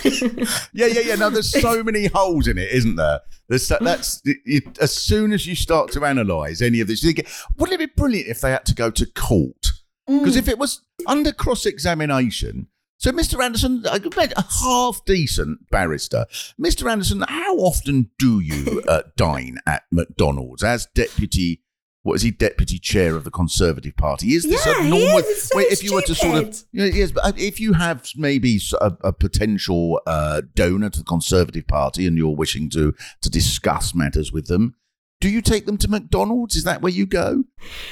yeah, 0.73 0.85
yeah, 0.85 1.01
yeah. 1.01 1.15
Now 1.15 1.29
there's 1.29 1.51
so 1.51 1.83
many 1.83 2.07
holes 2.07 2.47
in 2.47 2.57
it, 2.57 2.71
isn't 2.71 2.95
there? 2.95 3.19
There's 3.47 3.67
so- 3.67 3.77
that's 3.81 4.21
you, 4.45 4.61
as 4.79 4.93
soon 4.93 5.33
as 5.33 5.45
you 5.45 5.55
start 5.55 5.91
to 5.91 6.03
analyse 6.03 6.61
any 6.61 6.79
of 6.79 6.87
this, 6.87 7.03
you 7.03 7.11
think, 7.13 7.27
wouldn't 7.57 7.79
it 7.81 7.87
be 7.89 7.93
brilliant 7.95 8.29
if 8.29 8.41
they 8.41 8.51
had 8.51 8.65
to 8.67 8.75
go 8.75 8.89
to 8.91 9.05
court? 9.05 9.67
Because 10.07 10.35
if 10.35 10.47
it 10.47 10.57
was 10.57 10.81
under 11.05 11.31
cross 11.31 11.67
examination, 11.67 12.67
so 12.97 13.11
Mr. 13.11 13.43
Anderson, 13.43 13.85
I 13.89 13.99
bet 13.99 14.33
a 14.35 14.43
half 14.61 15.05
decent 15.05 15.69
barrister, 15.69 16.25
Mr. 16.59 16.91
Anderson, 16.91 17.23
how 17.27 17.57
often 17.57 18.09
do 18.17 18.39
you 18.39 18.81
uh, 18.87 19.03
dine 19.15 19.59
at 19.67 19.83
McDonald's 19.91 20.63
as 20.63 20.87
deputy? 20.95 21.61
What 22.09 22.15
is 22.15 22.21
he, 22.23 22.31
deputy 22.31 22.79
chair 22.79 23.15
of 23.15 23.23
the 23.23 23.29
Conservative 23.31 23.95
Party? 23.95 24.33
Is 24.33 24.43
this 24.43 24.65
Yeah, 24.65 24.79
a 24.79 24.83
he 24.83 24.89
normal? 24.89 25.19
is. 25.19 25.43
So 25.43 25.57
Wait, 25.57 25.71
if 25.71 25.83
you 25.83 25.93
were 25.93 26.01
to 26.01 26.15
sort 26.15 26.43
of 26.43 26.55
stupid. 26.55 26.67
yeah, 26.73 26.85
yes, 26.99 27.11
but 27.11 27.37
if 27.39 27.59
you 27.59 27.73
have 27.73 28.07
maybe 28.15 28.59
a 28.81 29.13
potential 29.13 30.01
uh, 30.07 30.41
donor 30.55 30.89
to 30.89 30.99
the 30.99 31.05
Conservative 31.05 31.67
Party 31.67 32.07
and 32.07 32.17
you're 32.17 32.35
wishing 32.35 32.69
to 32.71 32.93
to 33.21 33.29
discuss 33.29 33.93
matters 33.93 34.31
with 34.31 34.47
them, 34.47 34.75
do 35.21 35.29
you 35.29 35.41
take 35.41 35.65
them 35.65 35.77
to 35.77 35.87
McDonald's? 35.89 36.55
Is 36.55 36.63
that 36.63 36.81
where 36.81 36.91
you 36.91 37.05
go? 37.05 37.43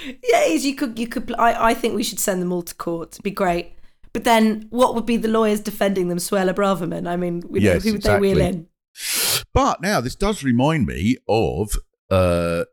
yeah, 0.05 0.43
is. 0.45 0.65
You 0.65 0.75
could 0.75 0.97
you 0.97 1.07
could. 1.07 1.33
I 1.37 1.69
I 1.69 1.73
think 1.75 1.95
we 1.95 2.03
should 2.03 2.19
send 2.19 2.41
them 2.41 2.51
all 2.51 2.63
to 2.63 2.73
court. 2.75 3.09
It'd 3.13 3.23
be 3.23 3.31
great. 3.31 3.73
But 4.13 4.23
then, 4.23 4.65
what 4.71 4.95
would 4.95 5.05
be 5.05 5.17
the 5.17 5.27
lawyers 5.27 5.59
defending 5.61 6.07
them? 6.07 6.17
Suella 6.17 6.53
Braverman. 6.53 7.07
I 7.07 7.17
mean, 7.17 7.43
you 7.51 7.59
know, 7.61 7.73
Yes, 7.73 7.83
who 7.83 7.91
would 7.93 8.01
they 8.01 8.19
wheel 8.19 8.37
exactly. 8.39 8.59
in? 8.61 9.45
But 9.53 9.81
now 9.81 10.01
this 10.01 10.15
does 10.15 10.43
remind 10.43 10.87
me 10.87 11.17
of 11.27 11.77
uh, 12.09 12.63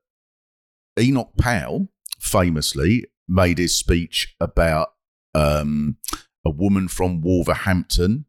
Enoch 0.98 1.32
Powell, 1.36 1.88
famously 2.18 3.06
made 3.28 3.58
his 3.58 3.76
speech 3.76 4.34
about 4.40 4.88
um, 5.34 5.96
a 6.44 6.50
woman 6.50 6.88
from 6.88 7.20
Wolverhampton 7.20 8.26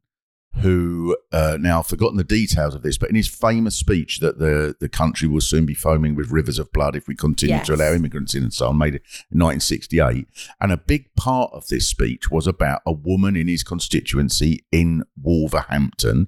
who 0.57 1.17
uh, 1.31 1.57
now 1.59 1.79
I've 1.79 1.87
forgotten 1.87 2.17
the 2.17 2.23
details 2.23 2.75
of 2.75 2.81
this, 2.81 2.97
but 2.97 3.09
in 3.09 3.15
his 3.15 3.27
famous 3.27 3.75
speech 3.75 4.19
that 4.19 4.39
the, 4.39 4.75
the 4.79 4.87
country 4.87 5.27
will 5.27 5.41
soon 5.41 5.65
be 5.65 5.73
foaming 5.73 6.15
with 6.15 6.31
rivers 6.31 6.59
of 6.59 6.71
blood 6.71 6.95
if 6.95 7.07
we 7.07 7.15
continue 7.15 7.63
to 7.63 7.75
allow 7.75 7.91
immigrants 7.91 8.33
in 8.33 8.43
and 8.43 8.53
so 8.53 8.69
on, 8.69 8.77
made 8.77 8.95
it 8.95 9.03
in 9.31 9.39
1968. 9.39 10.27
And 10.61 10.71
a 10.71 10.77
big 10.77 11.13
part 11.15 11.51
of 11.53 11.67
this 11.67 11.89
speech 11.89 12.31
was 12.31 12.47
about 12.47 12.81
a 12.85 12.93
woman 12.93 13.35
in 13.35 13.47
his 13.47 13.63
constituency 13.63 14.65
in 14.71 15.03
Wolverhampton 15.21 16.27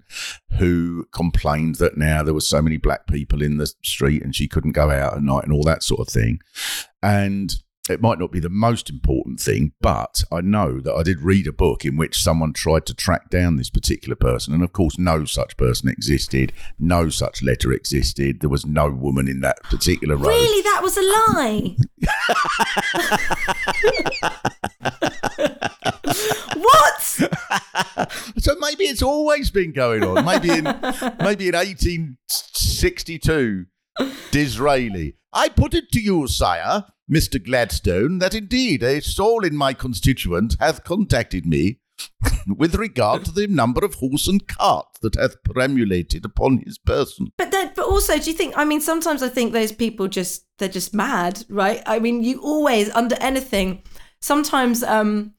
who 0.58 1.06
complained 1.14 1.76
that 1.76 1.98
now 1.98 2.22
there 2.24 2.34
were 2.34 2.42
so 2.42 2.62
many 2.62 2.78
black 2.78 3.08
people 3.08 3.42
in 3.42 3.58
the 3.58 3.72
street 3.84 4.24
and 4.24 4.36
she 4.36 4.48
couldn't 4.48 4.74
go 4.74 4.92
out 4.92 5.16
at 5.16 5.24
night 5.24 5.46
and 5.46 5.54
all 5.54 5.64
that 5.64 5.84
sort 5.84 6.02
of 6.02 6.10
thing. 6.10 6.40
And 7.02 7.56
it 7.90 8.02
might 8.02 8.20
not 8.20 8.32
be 8.32 8.40
the 8.40 8.50
most 8.50 8.90
important 8.90 9.40
thing, 9.40 9.74
but 9.82 10.24
I 10.32 10.42
know 10.42 10.80
that 10.80 10.94
I 10.94 11.04
did 11.04 11.22
read 11.22 11.48
a 11.48 11.52
book 11.52 11.86
in 11.86 11.98
which 11.98 12.22
someone 12.22 12.54
tried 12.54 12.86
to 12.88 12.94
track 12.94 13.30
down 13.30 13.56
this 13.56 13.70
particular 13.70 14.16
person. 14.16 14.54
And 14.54 14.64
of 14.64 14.74
course, 14.74 14.98
no 14.98 15.26
such 15.26 15.58
person 15.58 15.90
existed. 15.90 16.54
No 16.80 17.10
such 17.10 17.44
letter 17.44 17.72
existed. 17.72 18.42
There 18.42 18.50
was 18.50 18.66
no 18.66 18.90
woman 18.90 19.28
in 19.28 19.42
that 19.42 19.62
particular 19.64 20.16
road. 20.16 20.28
Really, 20.28 20.62
that 20.64 20.82
was 20.82 20.98
a 20.98 21.02
lie. 21.02 21.76
what? 26.58 27.02
So 28.38 28.56
maybe 28.60 28.86
it's 28.86 29.02
always 29.02 29.52
been 29.52 29.74
going 29.74 30.04
on. 30.04 30.24
Maybe 30.26 30.52
in 30.52 30.64
maybe 31.20 31.48
in 31.48 31.56
1862, 31.56 33.66
Disraeli. 34.32 35.16
I 35.34 35.50
put 35.50 35.74
it 35.74 35.92
to 35.92 36.00
you, 36.00 36.28
sire, 36.28 36.86
Mr. 37.12 37.44
Gladstone, 37.44 38.20
that 38.20 38.36
indeed 38.36 38.84
a 38.84 39.02
soul 39.02 39.46
in 39.46 39.56
my 39.56 39.74
constituent 39.74 40.56
hath 40.60 40.84
contacted 40.84 41.46
me 41.46 41.80
with 42.48 42.76
regard 42.76 43.26
to 43.26 43.32
the 43.32 43.48
number 43.48 43.84
of 43.84 43.96
horse 43.96 44.28
and 44.28 44.48
cart 44.48 44.86
that 45.02 45.16
hath 45.16 45.42
perambulated 45.44 46.26
upon 46.26 46.60
his 46.60 46.78
person. 46.78 47.32
But 47.38 47.52
then, 47.52 47.72
but 47.76 47.86
also, 47.86 48.18
do 48.20 48.30
you 48.30 48.36
think? 48.36 48.54
I 48.58 48.66
mean, 48.66 48.82
sometimes 48.82 49.24
I 49.24 49.30
think 49.30 49.54
those 49.54 49.72
people 49.72 50.08
just 50.08 50.46
they're 50.60 50.70
just 50.70 50.94
mad, 50.94 51.44
right? 51.50 51.82
I 51.86 52.00
mean, 52.00 52.24
you 52.24 52.42
always 52.42 52.90
under 52.92 53.16
anything. 53.20 53.82
Sometimes, 54.22 54.84
um, 54.84 55.34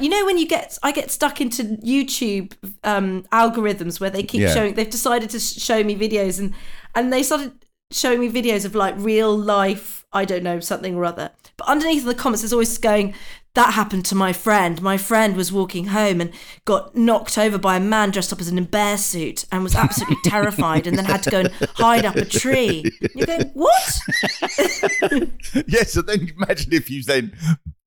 you 0.00 0.08
know, 0.08 0.24
when 0.26 0.38
you 0.38 0.46
get, 0.46 0.76
I 0.82 0.92
get 0.92 1.10
stuck 1.10 1.40
into 1.40 1.62
YouTube 1.64 2.52
um 2.84 3.24
algorithms 3.32 4.00
where 4.00 4.10
they 4.10 4.22
keep 4.22 4.40
Yeah. 4.40 4.52
showing. 4.54 4.74
They've 4.74 4.90
decided 4.90 5.30
to 5.30 5.40
show 5.40 5.82
me 5.84 5.96
videos, 5.96 6.38
and 6.38 6.52
and 6.94 7.12
they 7.12 7.22
started 7.22 7.52
showing 7.92 8.20
me 8.20 8.30
videos 8.30 8.64
of 8.64 8.74
like 8.74 8.94
real 8.98 9.36
life. 9.36 9.99
I 10.12 10.24
don't 10.24 10.42
know 10.42 10.60
something 10.60 10.96
or 10.96 11.04
other. 11.04 11.30
But 11.56 11.68
underneath 11.68 12.02
in 12.02 12.08
the 12.08 12.14
comments, 12.14 12.42
there's 12.42 12.52
always 12.52 12.76
going. 12.78 13.14
That 13.54 13.74
happened 13.74 14.04
to 14.06 14.14
my 14.14 14.32
friend. 14.32 14.80
My 14.80 14.96
friend 14.96 15.36
was 15.36 15.52
walking 15.52 15.86
home 15.86 16.20
and 16.20 16.32
got 16.64 16.94
knocked 16.94 17.36
over 17.36 17.58
by 17.58 17.76
a 17.76 17.80
man 17.80 18.12
dressed 18.12 18.32
up 18.32 18.40
as 18.40 18.46
an 18.46 18.62
bear 18.62 18.96
suit 18.96 19.44
and 19.50 19.64
was 19.64 19.74
absolutely 19.74 20.18
terrified 20.24 20.86
and 20.86 20.96
then 20.96 21.04
had 21.04 21.24
to 21.24 21.30
go 21.30 21.40
and 21.40 21.52
hide 21.74 22.04
up 22.04 22.14
a 22.14 22.24
tree. 22.24 22.84
You're 23.12 23.26
going, 23.26 23.50
what? 23.54 23.98
yes, 25.66 25.96
and 25.96 26.06
then 26.06 26.30
imagine 26.36 26.72
if 26.72 26.90
you 26.90 27.02
then 27.02 27.36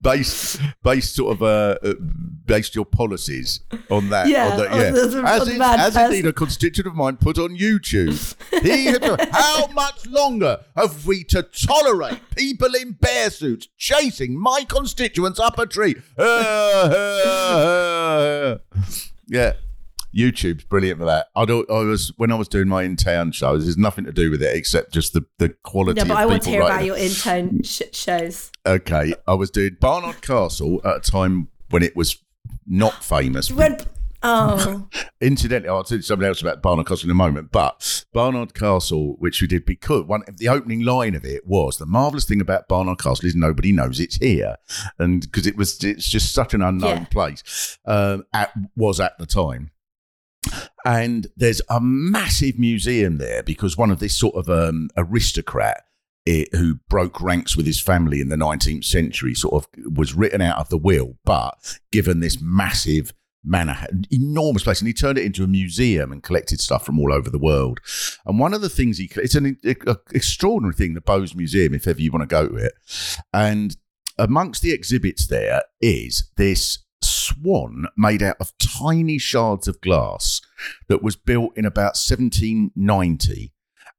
based 0.03 0.59
based 0.83 1.15
sort 1.15 1.33
of 1.35 1.41
uh, 1.41 1.77
uh 1.81 1.93
based 2.45 2.75
your 2.75 2.85
policies 2.85 3.61
on 3.89 4.09
that. 4.09 4.27
Yeah, 4.27 4.49
on 4.49 4.57
that, 4.57 4.75
yeah. 4.75 4.91
the- 4.91 5.07
the- 5.07 5.23
as 5.25 5.41
on 5.41 5.47
is- 5.49 5.61
as 5.61 5.95
indeed 5.95 6.25
a 6.27 6.33
constituent 6.33 6.87
of 6.87 6.95
mine 6.95 7.17
put 7.17 7.39
on 7.39 7.57
YouTube. 7.57 8.35
He 8.61 8.85
had 8.85 9.03
how 9.31 9.67
much 9.67 10.05
longer 10.05 10.59
have 10.75 11.07
we 11.07 11.23
to 11.25 11.41
tolerate 11.43 12.19
people 12.35 12.75
in 12.75 12.91
bear 12.91 13.29
suits 13.29 13.67
chasing 13.77 14.37
my 14.39 14.65
constituents 14.67 15.39
up 15.39 15.57
a 15.57 15.65
tree? 15.65 15.95
yeah. 19.27 19.53
YouTube's 20.15 20.63
brilliant 20.65 20.99
for 20.99 21.05
that. 21.05 21.27
I 21.35 21.45
don't. 21.45 21.69
I 21.69 21.79
was 21.79 22.11
when 22.17 22.31
I 22.31 22.35
was 22.35 22.47
doing 22.47 22.67
my 22.67 22.83
in 22.83 22.95
town 22.95 23.31
shows. 23.31 23.63
There's 23.63 23.77
nothing 23.77 24.05
to 24.05 24.11
do 24.11 24.29
with 24.31 24.41
it 24.43 24.55
except 24.55 24.93
just 24.93 25.13
the 25.13 25.25
the 25.39 25.49
quality. 25.63 25.99
No, 26.01 26.07
but 26.07 26.17
I 26.17 26.25
want 26.25 26.43
to 26.43 26.49
hear 26.49 26.61
about 26.61 26.85
your 26.85 26.97
intern 26.97 27.63
sh- 27.63 27.81
shows. 27.91 28.51
Okay, 28.65 29.13
I 29.27 29.33
was 29.33 29.49
doing 29.49 29.77
Barnard 29.79 30.21
Castle 30.21 30.81
at 30.85 30.95
a 30.97 30.99
time 31.11 31.47
when 31.69 31.81
it 31.83 31.95
was 31.95 32.17
not 32.67 33.03
famous. 33.03 33.51
When, 33.51 33.77
oh, 34.21 34.87
Incidentally, 35.21 35.69
I'll 35.69 35.83
tell 35.83 35.97
you 35.97 36.01
something 36.03 36.27
else 36.27 36.41
about 36.41 36.61
Barnard 36.61 36.87
Castle 36.87 37.07
in 37.07 37.11
a 37.11 37.15
moment. 37.15 37.51
But 37.51 38.05
Barnard 38.13 38.53
Castle, 38.53 39.15
which 39.19 39.41
we 39.41 39.47
did 39.47 39.65
because 39.65 40.05
one 40.05 40.21
the 40.37 40.47
opening 40.49 40.81
line 40.81 41.15
of 41.15 41.25
it 41.25 41.47
was 41.47 41.77
the 41.77 41.85
marvelous 41.85 42.25
thing 42.25 42.39
about 42.41 42.67
Barnard 42.67 42.99
Castle 42.99 43.25
is 43.27 43.35
nobody 43.35 43.71
knows 43.71 43.99
it's 43.99 44.15
here, 44.17 44.57
and 44.99 45.21
because 45.21 45.47
it 45.47 45.57
was 45.57 45.83
it's 45.83 46.07
just 46.07 46.33
such 46.33 46.53
an 46.53 46.61
unknown 46.61 46.97
Yeah. 46.99 47.05
place. 47.05 47.77
Um, 47.85 48.25
at 48.33 48.53
was 48.75 48.99
at 48.99 49.17
the 49.17 49.25
time. 49.25 49.71
And 50.85 51.27
there's 51.35 51.61
a 51.69 51.79
massive 51.81 52.59
museum 52.59 53.17
there 53.17 53.43
because 53.43 53.77
one 53.77 53.91
of 53.91 53.99
this 53.99 54.17
sort 54.17 54.35
of 54.35 54.49
um, 54.49 54.89
aristocrat 54.97 55.83
eh, 56.27 56.45
who 56.51 56.79
broke 56.89 57.21
ranks 57.21 57.55
with 57.55 57.65
his 57.65 57.81
family 57.81 58.21
in 58.21 58.29
the 58.29 58.35
19th 58.35 58.85
century 58.85 59.33
sort 59.33 59.53
of 59.53 59.95
was 59.95 60.13
written 60.13 60.41
out 60.41 60.57
of 60.57 60.69
the 60.69 60.77
will, 60.77 61.17
but 61.25 61.79
given 61.91 62.19
this 62.19 62.41
massive 62.41 63.13
manor, 63.43 63.77
enormous 64.09 64.63
place, 64.63 64.79
and 64.79 64.87
he 64.87 64.93
turned 64.93 65.17
it 65.17 65.25
into 65.25 65.43
a 65.43 65.47
museum 65.47 66.11
and 66.11 66.23
collected 66.23 66.61
stuff 66.61 66.85
from 66.85 66.99
all 66.99 67.11
over 67.11 67.29
the 67.29 67.37
world. 67.37 67.79
And 68.25 68.39
one 68.39 68.53
of 68.53 68.61
the 68.61 68.69
things 68.69 68.97
he, 68.97 69.09
it's 69.15 69.35
an 69.35 69.57
e- 69.63 69.75
extraordinary 70.11 70.73
thing, 70.73 70.93
the 70.93 71.01
Bowes 71.01 71.35
Museum, 71.35 71.73
if 71.73 71.87
ever 71.87 72.01
you 72.01 72.11
want 72.11 72.23
to 72.23 72.27
go 72.27 72.47
to 72.47 72.55
it. 72.55 72.73
And 73.33 73.75
amongst 74.17 74.61
the 74.61 74.71
exhibits 74.71 75.27
there 75.27 75.63
is 75.81 76.29
this 76.37 76.79
swan 77.01 77.85
made 77.97 78.23
out 78.23 78.37
of 78.39 78.53
tiny 78.57 79.17
shards 79.17 79.67
of 79.67 79.81
glass 79.81 80.41
that 80.87 81.03
was 81.03 81.15
built 81.15 81.57
in 81.57 81.65
about 81.65 81.95
1790 81.95 83.51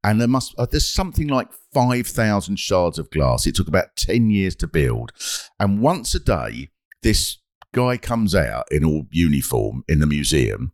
and 0.03 0.21
there 0.21 0.29
must 0.29 0.55
uh, 0.59 0.67
there's 0.71 0.93
something 0.93 1.29
like 1.29 1.49
5000 1.73 2.57
shards 2.57 2.99
of 2.99 3.11
glass. 3.11 3.47
It 3.47 3.55
took 3.57 3.69
about 3.69 3.97
10 3.97 4.31
years 4.31 4.55
to 4.57 4.67
build. 4.67 5.13
And 5.59 5.81
once 5.81 6.15
a 6.15 6.21
day 6.21 6.71
this 7.03 7.39
guy 7.73 7.97
comes 7.97 8.35
out 8.35 8.65
in 8.71 8.85
all 8.85 9.07
uniform 9.11 9.83
in 9.89 9.99
the 9.99 10.07
museum 10.07 10.73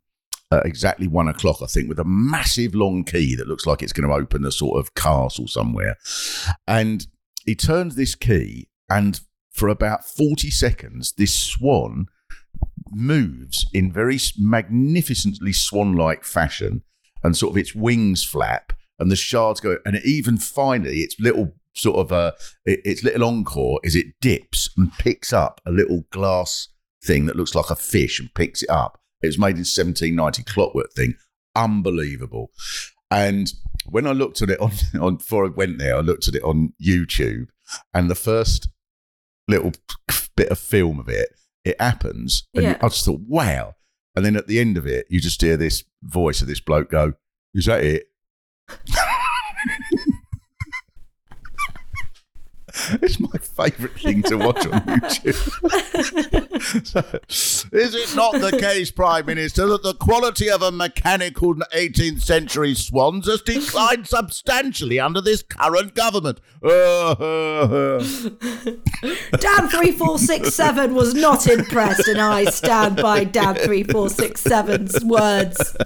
at 0.53 0.67
exactly 0.67 1.07
one 1.07 1.29
o'clock, 1.29 1.59
I 1.63 1.67
think, 1.67 1.89
with 1.89 1.99
a 1.99 2.05
massive 2.05 2.75
long 2.75 3.05
key 3.05 3.35
that 3.37 3.49
looks 3.49 3.67
like 3.67 3.83
it's 3.83 3.93
going 3.93 4.09
to 4.09 4.15
open 4.15 4.45
a 4.45 4.53
sort 4.53 4.79
of 4.79 4.95
castle 4.95 5.47
somewhere. 5.47 5.97
And 6.67 7.07
he 7.47 7.55
turns 7.55 7.95
this 7.95 8.15
key, 8.15 8.69
and 8.89 9.21
for 9.53 9.69
about 9.69 10.05
40 10.05 10.51
seconds, 10.51 11.13
this 11.13 11.35
swan 11.35 12.07
moves 12.91 13.67
in 13.73 13.93
very 13.93 14.19
magnificently 14.39 15.53
swan 15.53 15.95
like 15.95 16.25
fashion, 16.25 16.83
and 17.23 17.37
sort 17.37 17.53
of 17.53 17.59
its 17.59 17.75
wings 17.75 18.25
flap, 18.25 18.73
and 18.99 19.11
the 19.11 19.17
shards 19.17 19.61
go, 19.61 19.79
and 19.85 20.01
even 20.05 20.39
finally, 20.39 20.99
its 20.99 21.17
little 21.19 21.55
sort 21.75 21.97
of 21.97 22.13
uh, 22.13 22.33
its 22.65 23.05
little 23.05 23.25
encore 23.25 23.81
is 23.83 23.95
it 23.95 24.07
dips 24.21 24.71
and 24.77 24.93
picks 24.95 25.33
up 25.33 25.61
a 25.65 25.71
little 25.71 26.05
glass 26.11 26.69
thing 27.03 27.27
that 27.27 27.37
looks 27.37 27.55
like 27.55 27.71
a 27.71 27.77
fish 27.77 28.21
and 28.21 28.35
picks 28.35 28.63
it 28.63 28.71
up. 28.71 29.01
It 29.23 29.29
was 29.29 29.39
made 29.39 29.57
in 29.57 29.67
1790, 29.67 30.43
clockwork 30.45 30.93
thing, 30.93 31.15
unbelievable. 31.55 32.51
And 33.11 33.53
when 33.87 34.07
I 34.07 34.13
looked 34.13 34.43
at 34.43 34.51
it 34.51 34.61
on, 34.61 34.73
on 35.01 35.17
before 35.17 35.47
I 35.47 35.51
went 35.51 35.79
there, 35.79 35.97
I 35.97 36.01
looked 36.01 36.29
at 36.29 36.35
it 36.35 36.43
on 36.43 36.73
YouTube, 36.83 37.49
and 37.95 38.11
the 38.11 38.15
first 38.15 38.69
little 39.49 39.73
bit 40.37 40.49
of 40.49 40.59
film 40.59 41.01
of 41.01 41.09
it, 41.09 41.29
it 41.65 41.81
happens, 41.81 42.47
and 42.55 42.65
Yeah. 42.65 42.79
I 42.81 42.89
just 42.89 43.05
thought, 43.05 43.21
wow. 43.27 43.75
And 44.17 44.25
then 44.25 44.37
at 44.37 44.47
the 44.49 44.59
end 44.61 44.77
of 44.77 44.87
it, 44.87 45.07
you 45.09 45.21
just 45.21 45.41
hear 45.41 45.57
this 45.57 45.85
voice 46.03 46.41
of 46.43 46.49
this 46.49 46.61
bloke 46.61 46.91
go, 46.91 47.13
"Is 47.55 47.67
that 47.67 47.85
it?" 47.85 48.07
it's 53.03 53.21
my 53.21 53.29
favourite 53.39 53.99
thing 53.99 54.23
to 54.23 54.37
watch 54.37 54.67
on 54.67 54.81
YouTube. 54.81 55.37
Is 57.73 57.95
it 57.95 58.17
not 58.17 58.33
the 58.41 58.59
case, 58.59 58.91
Prime 58.91 59.27
Minister, 59.27 59.67
that 59.67 59.83
the 59.83 59.95
quality 59.95 60.51
of 60.51 60.63
a 60.63 60.73
mechanical 60.73 61.55
18th 61.55 62.23
century 62.23 62.75
swans 62.75 63.27
has 63.27 63.43
declined 63.43 64.07
substantially 64.07 64.99
under 64.99 65.21
this 65.21 65.43
current 65.43 65.95
government? 65.95 66.41
damn 69.41 69.69
three 69.69 69.93
four 69.93 70.19
six 70.19 70.55
seven 70.55 70.95
was 70.95 71.15
not 71.15 71.47
impressed, 71.47 72.09
and 72.09 72.21
I 72.21 72.45
stand 72.45 72.97
by 72.97 73.25
damn 73.25 73.57
three 73.57 73.83
four 73.83 74.09
six 74.09 74.41
seven's 74.41 75.05
words. 75.05 75.77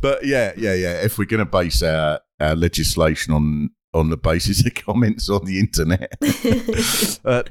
but 0.00 0.24
yeah, 0.24 0.52
yeah, 0.56 0.74
yeah. 0.74 1.02
If 1.02 1.18
we're 1.18 1.24
going 1.24 1.38
to 1.38 1.44
base 1.44 1.82
our, 1.82 2.20
our 2.40 2.54
legislation 2.54 3.34
on 3.34 3.70
on 3.94 4.10
the 4.10 4.16
basis 4.16 4.64
of 4.66 4.74
comments 4.86 5.28
on 5.28 5.44
the 5.44 5.58
internet, 5.58 6.12
uh, 7.24 7.42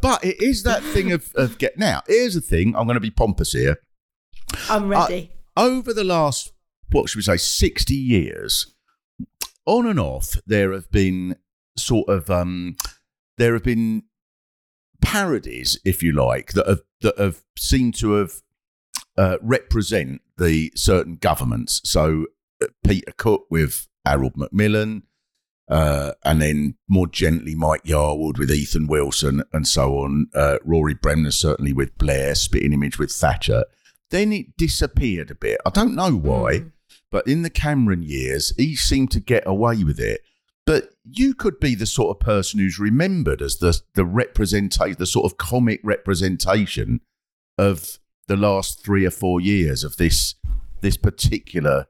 but 0.00 0.24
it 0.24 0.40
is 0.40 0.62
that 0.62 0.82
thing 0.82 1.12
of 1.12 1.32
of 1.34 1.58
get 1.58 1.78
now. 1.78 2.02
Here's 2.06 2.34
the 2.34 2.40
thing. 2.40 2.74
I'm 2.76 2.86
going 2.86 2.94
to 2.94 3.00
be 3.00 3.10
pompous 3.10 3.52
here. 3.52 3.76
I'm 4.68 4.88
ready. 4.88 5.32
over 5.56 5.92
the 5.92 6.04
last 6.04 6.52
what 6.90 7.08
should 7.08 7.18
we 7.18 7.22
say 7.22 7.36
60 7.36 7.94
years 7.94 8.74
on 9.66 9.86
and 9.86 10.00
off 10.00 10.36
there 10.46 10.72
have 10.72 10.90
been 10.90 11.36
sort 11.76 12.08
of 12.08 12.30
um 12.30 12.76
there 13.38 13.54
have 13.54 13.62
been 13.62 14.02
parodies 15.00 15.78
if 15.84 16.02
you 16.02 16.12
like 16.12 16.52
that 16.52 16.66
have 16.66 16.80
that 17.00 17.18
have 17.18 17.42
seemed 17.58 17.94
to 17.94 18.12
have 18.12 18.32
uh, 19.16 19.36
represent 19.42 20.20
the 20.38 20.72
certain 20.74 21.16
governments 21.16 21.80
so 21.84 22.26
uh, 22.62 22.66
Peter 22.86 23.12
Cook 23.16 23.44
with 23.50 23.86
Harold 24.04 24.36
Macmillan 24.36 25.02
uh, 25.70 26.12
and 26.24 26.42
then 26.42 26.74
more 26.88 27.06
gently 27.06 27.54
Mike 27.54 27.84
Yarwood 27.84 28.38
with 28.38 28.50
Ethan 28.50 28.88
Wilson 28.88 29.42
and 29.52 29.66
so 29.66 29.98
on. 29.98 30.26
Uh, 30.34 30.58
Rory 30.64 30.94
Bremner 30.94 31.30
certainly 31.30 31.72
with 31.72 31.96
Blair, 31.96 32.34
spitting 32.34 32.72
image 32.72 32.98
with 32.98 33.12
Thatcher. 33.12 33.64
Then 34.10 34.32
it 34.32 34.56
disappeared 34.56 35.30
a 35.30 35.36
bit. 35.36 35.60
I 35.64 35.70
don't 35.70 35.94
know 35.94 36.12
why, 36.12 36.64
but 37.12 37.28
in 37.28 37.42
the 37.42 37.50
Cameron 37.50 38.02
years, 38.02 38.52
he 38.56 38.74
seemed 38.74 39.12
to 39.12 39.20
get 39.20 39.44
away 39.46 39.84
with 39.84 40.00
it. 40.00 40.22
But 40.66 40.90
you 41.04 41.34
could 41.34 41.60
be 41.60 41.74
the 41.74 41.86
sort 41.86 42.16
of 42.16 42.20
person 42.20 42.60
who's 42.60 42.78
remembered 42.78 43.40
as 43.40 43.58
the 43.58 43.80
the 43.94 44.04
representation, 44.04 44.96
the 44.98 45.06
sort 45.06 45.30
of 45.30 45.38
comic 45.38 45.80
representation 45.84 47.00
of 47.56 47.98
the 48.26 48.36
last 48.36 48.84
three 48.84 49.06
or 49.06 49.10
four 49.10 49.40
years 49.40 49.84
of 49.84 49.96
this 49.96 50.34
this 50.80 50.96
particular 50.96 51.86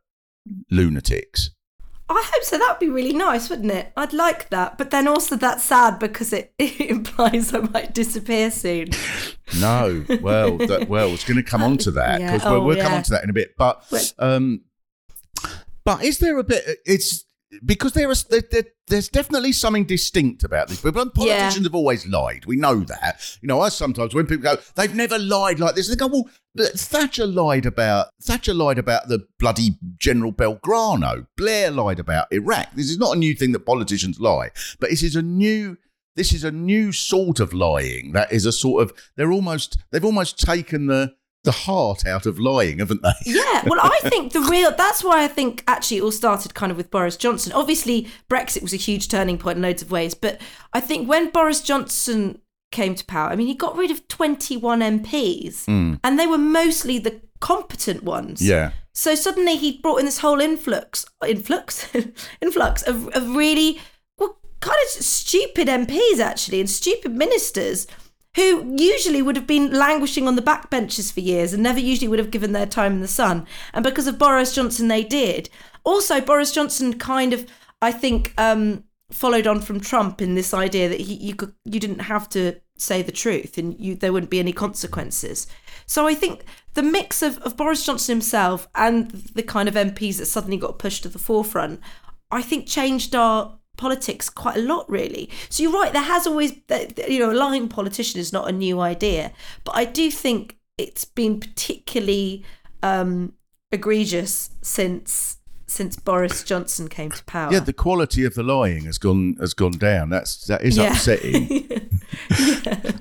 lunatics. 0.71 1.51
I 2.13 2.31
hope 2.35 2.43
so. 2.43 2.59
That 2.59 2.69
would 2.71 2.79
be 2.85 2.89
really 2.89 3.13
nice, 3.13 3.49
wouldn't 3.49 3.71
it? 3.71 3.93
I'd 3.97 4.13
like 4.13 4.51
that. 4.51 4.77
But 4.79 4.91
then 4.91 5.07
also 5.07 5.37
that's 5.37 5.63
sad 5.63 5.99
because 5.99 6.33
it, 6.33 6.53
it 6.59 6.81
implies 6.91 7.55
I 7.55 7.61
might 7.61 7.95
disappear 7.95 8.51
soon. 8.51 8.89
No, 9.61 10.05
well, 10.21 10.59
that, 10.59 10.89
well, 10.89 11.09
it's 11.15 11.25
going 11.25 11.37
to 11.37 11.43
come 11.43 11.63
on 11.69 11.79
to 11.79 11.91
that 11.93 12.21
Yeah, 12.21 12.33
because 12.33 12.51
we'll, 12.51 12.61
oh, 12.61 12.65
we'll 12.65 12.83
come 12.83 12.95
on 12.95 13.03
to 13.05 13.11
that 13.13 13.23
in 13.25 13.31
a 13.31 13.33
bit. 13.33 13.55
But, 13.57 13.85
But- 13.91 14.13
um, 14.19 14.63
but 15.85 16.05
is 16.05 16.19
there 16.19 16.37
a 16.39 16.45
bit? 16.45 16.65
It's 16.85 17.25
because 17.65 17.93
there 17.93 18.11
is 18.11 18.25
there, 18.25 18.43
there, 18.51 18.65
there's 18.87 19.09
definitely 19.09 19.53
something 19.53 19.85
distinct 19.85 20.45
about 20.45 20.69
this. 20.69 20.81
But 20.81 20.95
politicians 21.15 21.67
have 21.67 21.75
always 21.75 22.07
lied. 22.07 22.47
We 22.47 22.57
know 22.57 22.81
that. 22.81 23.39
You 23.41 23.49
know, 23.49 23.61
I 23.61 23.69
sometimes 23.69 24.15
when 24.15 24.27
people 24.27 24.43
go, 24.43 24.57
they've 24.77 24.95
never 24.95 25.19
lied 25.19 25.59
like 25.59 25.75
this. 25.75 25.89
They 25.89 25.97
go, 25.97 26.07
well, 26.07 26.29
Thatcher 26.57 27.27
lied 27.27 27.67
about 27.67 28.09
Thatcher 28.23 28.55
lied 28.55 28.79
about 28.79 29.09
the 29.09 29.27
bloody 29.39 29.79
General 29.97 30.33
Belgrano. 30.33 31.27
Blair 31.37 31.71
lied 31.71 31.99
about 31.99 32.33
Iraq. 32.33 32.73
This 32.75 32.91
is 32.91 32.99
not 32.99 33.17
a 33.17 33.19
new 33.19 33.35
thing 33.35 33.53
that 33.53 33.67
politicians 33.67 34.21
lie, 34.21 34.51
but 34.79 34.91
this 34.91 35.03
is 35.03 35.17
a 35.17 35.23
new. 35.23 35.77
This 36.17 36.33
is 36.33 36.43
a 36.43 36.51
new 36.51 36.91
sort 36.91 37.39
of 37.39 37.55
lying. 37.55 38.13
That 38.13 38.33
is 38.33 38.45
a 38.45 38.53
sort 38.53 38.83
of 38.83 38.93
they're 39.17 39.31
almost 39.31 39.79
they've 39.91 40.05
almost 40.05 40.39
taken 40.39 40.87
the 40.87 41.15
the 41.45 41.53
heart 41.53 42.07
out 42.07 42.27
of 42.27 42.39
lying, 42.39 42.79
haven't 42.79 43.03
they? 43.03 43.13
Yeah, 43.25 43.63
well, 43.67 43.81
I 43.83 43.99
think 44.03 44.33
the 44.33 44.41
real 44.41 44.73
that's 44.77 45.03
why 45.03 45.25
I 45.25 45.29
think 45.29 45.65
actually 45.67 45.99
it 45.99 46.03
all 46.03 46.13
started 46.13 46.55
kind 46.55 46.71
of 46.71 46.77
with 46.77 46.91
Boris 46.91 47.17
Johnson. 47.17 47.53
Obviously, 47.53 48.09
Brexit 48.29 48.63
was 48.63 48.75
a 48.75 48.79
huge 48.79 49.09
turning 49.09 49.39
point 49.39 49.57
in 49.57 49.63
loads 49.63 49.83
of 49.83 49.91
ways, 49.91 50.15
but 50.15 50.41
I 50.73 50.81
think 50.81 51.09
when 51.09 51.31
Boris 51.31 51.63
Johnson 51.63 52.41
came 52.71 52.95
to 52.95 53.05
power, 53.05 53.31
I 53.31 53.37
mean, 53.37 53.47
he 53.47 53.55
got 53.55 53.77
rid 53.77 53.91
of 53.91 54.07
21 54.09 54.81
MPs 54.81 55.65
hmm. 55.65 55.95
and 56.05 56.19
they 56.19 56.27
were 56.27 56.39
mostly 56.39 56.99
the 56.99 57.21
competent 57.41 58.03
ones. 58.03 58.43
Yeah. 58.43 58.73
So 58.93 59.15
suddenly 59.15 59.57
he 59.57 59.79
brought 59.79 59.99
in 59.99 60.05
this 60.05 60.19
whole 60.19 60.41
influx, 60.41 61.07
influx, 61.27 61.89
influx 62.43 62.83
of, 62.83 63.09
of 63.09 63.35
really, 63.35 63.81
well, 64.19 64.39
kind 64.61 64.79
of 64.85 64.91
stupid 64.91 65.69
MPs 65.69 66.19
actually, 66.19 66.61
and 66.61 66.69
stupid 66.69 67.13
ministers 67.13 67.87
who 68.37 68.77
usually 68.77 69.23
would 69.23 69.37
have 69.37 69.47
been 69.47 69.73
languishing 69.73 70.29
on 70.29 70.37
the 70.37 70.43
backbenches 70.43 71.13
for 71.13 71.21
years 71.21 71.53
and 71.53 71.63
never 71.63 71.81
usually 71.81 72.09
would 72.09 72.19
have 72.19 72.31
given 72.31 72.53
their 72.53 72.67
time 72.67 72.95
in 72.95 73.01
the 73.01 73.09
sun. 73.09 73.47
And 73.75 73.83
because 73.83 74.07
of 74.07 74.19
Boris 74.19 74.55
Johnson, 74.55 74.89
they 74.89 75.03
did. 75.03 75.49
Also, 75.85 76.21
Boris 76.21 76.53
Johnson 76.53 76.99
kind 76.99 77.33
of, 77.33 77.47
I 77.83 77.91
think, 77.91 78.33
um, 78.39 78.85
followed 79.11 79.47
on 79.47 79.61
from 79.61 79.81
Trump 79.81 80.23
in 80.23 80.37
this 80.37 80.55
idea 80.55 80.89
that 80.89 81.01
he, 81.01 81.15
you 81.15 81.35
could, 81.35 81.53
you 81.65 81.81
didn't 81.81 82.01
have 82.01 82.29
to 82.31 82.61
say 82.77 83.03
the 83.03 83.13
truth 83.13 83.59
and 83.59 83.79
you, 83.79 83.97
there 83.97 84.13
wouldn't 84.13 84.31
be 84.31 84.39
any 84.39 84.53
consequences. 84.53 85.49
So 85.87 86.07
I 86.07 86.15
think 86.15 86.45
the 86.75 86.83
mix 86.83 87.23
of, 87.23 87.39
of 87.39 87.57
Boris 87.57 87.85
Johnson 87.85 88.15
himself 88.15 88.69
and 88.77 89.11
the 89.11 89.43
kind 89.43 89.69
of 89.69 89.75
MPs 89.75 90.19
that 90.19 90.27
suddenly 90.27 90.57
got 90.57 90.79
pushed 90.79 91.03
to 91.03 91.09
the 91.09 91.19
forefront, 91.19 91.81
I 92.31 92.43
think 92.43 92.69
changed 92.69 93.15
our 93.15 93.59
politics 93.81 94.29
quite 94.31 94.57
a 94.57 94.61
lot, 94.63 94.89
really. 94.91 95.31
So 95.49 95.63
you're 95.63 95.73
right, 95.73 95.93
there 95.93 96.03
has 96.03 96.27
always, 96.27 96.53
you 97.09 97.19
know, 97.19 97.31
a 97.33 97.39
lying 97.47 97.69
politician 97.69 98.21
is 98.21 98.33
not 98.33 98.49
a 98.49 98.53
new 98.53 98.81
idea, 98.81 99.33
but 99.65 99.75
I 99.75 99.85
do 99.87 100.11
think 100.11 100.59
it's 100.79 101.05
been 101.05 101.41
particularly 101.41 102.45
um, 102.83 103.33
egregious 103.73 104.51
since 104.63 105.37
since 105.67 105.95
Boris 105.97 106.43
Johnson 106.43 106.89
came 106.89 107.13
to 107.13 107.23
power. 107.27 107.53
Yeah, 107.53 107.61
the 107.61 107.73
quality 107.73 108.25
of 108.25 108.35
the 108.35 108.43
lying 108.43 108.87
has 108.87 108.99
gone 108.99 109.37
has 109.41 109.55
gone 109.55 109.79
down. 109.79 110.11
That's 110.11 110.45
that 110.47 110.63
is 110.63 110.77
Yeah. 110.77 110.91
upsetting. 110.93 111.47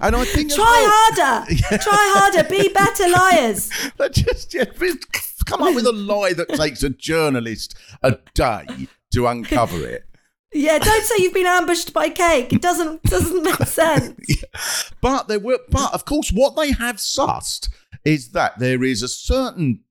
And 0.01 0.15
I 0.15 0.24
think 0.24 0.51
Try 0.53 0.63
well- 0.63 0.91
harder, 0.93 1.55
try 1.89 2.13
harder, 2.15 2.48
be 2.50 2.69
better 2.69 3.07
liars. 3.09 3.69
But 3.98 4.13
just 4.13 4.53
yeah, 4.53 4.65
come 5.45 5.62
up 5.63 5.75
with 5.75 5.86
a 5.86 5.91
lie 5.91 6.33
that 6.33 6.48
takes 6.50 6.83
a 6.83 6.89
journalist 6.89 7.75
a 8.03 8.17
day 8.33 8.88
to 9.13 9.27
uncover 9.27 9.86
it. 9.88 10.05
Yeah, 10.51 10.79
don't 10.79 11.06
say 11.06 11.15
you've 11.20 11.34
been 11.34 11.46
ambushed 11.46 11.94
by 11.94 12.10
cake. 12.10 12.51
It 12.53 12.62
doesn't 12.62 13.03
doesn't 13.03 13.44
make 13.44 13.56
sense. 13.68 14.44
But 15.01 15.27
there 15.27 15.39
were, 15.39 15.60
but 15.70 15.94
of 15.94 16.06
course, 16.06 16.32
what 16.32 16.56
they 16.56 16.72
have 16.72 16.96
sussed 16.96 17.70
is 18.03 18.32
that 18.32 18.58
there 18.60 18.84
is 18.84 19.03
a 19.03 19.08
certain 19.08 19.84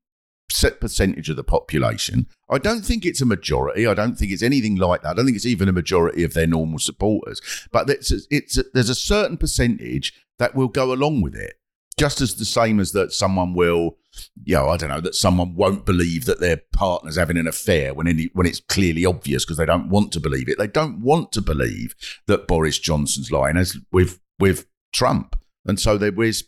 set 0.51 0.81
percentage 0.81 1.29
of 1.29 1.37
the 1.37 1.45
population. 1.45 2.27
I 2.51 2.59
don't 2.59 2.85
think 2.85 3.05
it's 3.05 3.21
a 3.21 3.27
majority. 3.27 3.87
I 3.87 3.95
don't 3.95 4.17
think 4.17 4.33
it's 4.33 4.43
anything 4.43 4.77
like 4.77 5.03
that. 5.03 5.11
I 5.11 5.15
don't 5.15 5.27
think 5.27 5.37
it's 5.37 5.47
even 5.47 5.69
a 5.69 5.73
majority 5.73 6.25
of 6.25 6.35
their 6.35 6.47
normal 6.47 6.79
supporters. 6.79 7.41
But 7.71 7.89
it's 7.91 8.13
it's 8.31 8.59
there's 8.75 8.89
a 8.89 8.95
certain 8.95 9.37
percentage 9.37 10.13
that 10.39 10.55
will 10.55 10.69
go 10.69 10.93
along 10.93 11.21
with 11.21 11.37
it, 11.37 11.55
just 11.99 12.21
as 12.21 12.35
the 12.35 12.45
same 12.45 12.81
as 12.81 12.93
that 12.93 13.13
someone 13.13 13.55
will, 13.55 13.98
you 14.45 14.55
know, 14.55 14.69
I 14.69 14.77
don't 14.77 14.91
know, 14.91 15.01
that 15.01 15.15
someone 15.15 15.55
won't 15.55 15.85
believe 15.87 16.25
that 16.27 16.41
their 16.41 16.61
partner's 16.73 17.17
having 17.17 17.37
an 17.37 17.47
affair 17.47 17.95
when 17.95 18.07
any, 18.09 18.31
when 18.33 18.47
it's 18.47 18.61
clearly 18.61 19.05
obvious 19.05 19.45
because 19.45 19.57
they 19.59 19.67
don't 19.67 19.89
want 19.89 20.13
to 20.13 20.21
believe 20.21 20.49
it. 20.49 20.59
They 20.59 20.67
don't 20.67 21.01
want 21.01 21.33
to 21.33 21.41
believe 21.41 21.95
that 22.27 22.47
Boris 22.47 22.79
Johnson's 22.79 23.31
lying, 23.31 23.57
as 23.57 23.77
with 23.93 24.21
with 24.39 24.67
Trump, 24.93 25.37
and 25.67 25.79
so 25.81 25.99
there 25.99 26.13
was, 26.13 26.45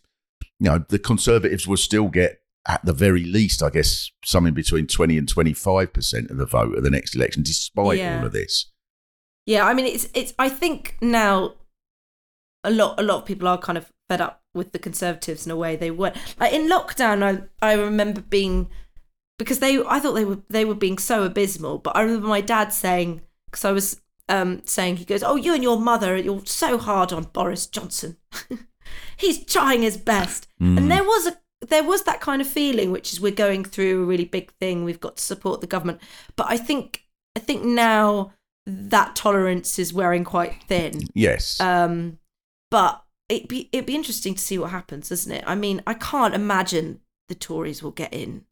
you 0.59 0.71
know, 0.71 0.85
the 0.89 0.99
Conservatives 0.99 1.67
will 1.67 1.77
still 1.77 2.09
get 2.09 2.39
at 2.69 2.85
the 2.85 2.93
very 2.93 3.25
least, 3.25 3.63
I 3.63 3.71
guess, 3.71 4.11
something 4.25 4.55
between 4.55 4.87
twenty 4.87 5.17
and 5.19 5.29
twenty 5.29 5.53
five 5.53 5.93
percent 5.93 6.31
of 6.31 6.37
the 6.37 6.47
vote 6.47 6.77
at 6.77 6.83
the 6.83 6.91
next 6.91 7.15
election, 7.17 7.43
despite 7.43 7.99
Yeah. 7.99 8.19
all 8.21 8.27
of 8.27 8.33
this. 8.33 8.71
Yeah, 9.47 9.67
I 9.67 9.75
mean 9.75 9.87
it's 9.87 10.09
it's 10.15 10.35
I 10.39 10.49
think 10.49 10.97
now 11.01 11.55
a 12.63 12.71
lot 12.71 13.01
a 13.01 13.03
lot 13.03 13.19
of 13.19 13.25
people 13.27 13.49
are 13.49 13.59
kind 13.59 13.79
of 13.79 13.91
fed 14.09 14.21
up 14.21 14.40
with 14.55 14.73
the 14.73 14.79
conservatives 14.79 15.47
in 15.47 15.53
a 15.53 15.57
way 15.57 15.77
they 15.77 15.91
were. 15.91 16.13
Like 16.39 16.53
in 16.53 16.69
lockdown 16.69 17.23
I 17.23 17.43
I 17.67 17.75
remember 17.75 18.21
being 18.21 18.69
because 19.39 19.61
they 19.61 19.83
I 19.85 20.01
thought 20.01 20.13
they 20.15 20.25
were 20.25 20.39
they 20.49 20.65
were 20.65 20.75
being 20.75 20.99
so 20.99 21.23
abysmal 21.25 21.79
but 21.79 21.97
I 21.97 22.03
remember 22.03 22.29
my 22.29 22.41
dad 22.41 22.73
saying 22.73 23.23
because 23.51 23.65
I 23.65 23.73
was 23.73 24.01
um 24.29 24.63
saying 24.65 24.97
he 24.97 25.05
goes 25.05 25.23
oh 25.23 25.37
you 25.37 25.55
and 25.55 25.63
your 25.63 25.79
mother 25.81 26.17
you're 26.17 26.45
so 26.47 26.79
hard 26.79 27.13
on 27.13 27.25
Boris 27.25 27.67
Johnson. 27.67 28.17
He's 29.17 29.45
trying 29.45 29.83
his 29.83 29.97
best. 29.97 30.49
And 30.79 30.91
there 30.91 31.05
was 31.05 31.27
a 31.27 31.37
there 31.69 31.85
was 31.85 32.05
that 32.05 32.21
kind 32.21 32.41
of 32.41 32.49
feeling 32.49 32.91
which 32.91 33.13
is 33.13 33.21
we're 33.21 33.31
going 33.33 33.65
through 33.65 34.03
a 34.03 34.07
really 34.07 34.25
big 34.25 34.51
thing 34.55 34.83
we've 34.83 35.01
got 35.01 35.17
to 35.19 35.23
support 35.23 35.61
the 35.61 35.67
government. 35.67 36.01
But 36.37 36.47
I 36.49 36.57
think 36.57 37.05
I 37.37 37.41
think 37.41 37.65
now 37.65 38.33
that 38.67 39.15
tolerance 39.17 39.79
is 39.79 39.93
wearing 39.93 40.25
quite 40.25 40.63
thin. 40.69 41.03
Yes, 41.15 41.61
Um, 41.61 42.19
but 42.71 43.03
it 43.31 43.49
be 43.49 43.69
it'd 43.73 43.87
be 43.87 43.95
interesting 43.95 44.35
to 44.35 44.43
see 44.43 44.59
what 44.59 44.71
happens, 44.71 45.11
isn't 45.11 45.33
it? 45.33 45.45
I 45.47 45.55
mean, 45.55 45.83
I 45.87 45.95
can't 45.95 46.35
imagine 46.35 47.01
the 47.29 47.35
Tories 47.35 47.83
will 47.83 47.93
get 47.93 48.13
in. 48.13 48.45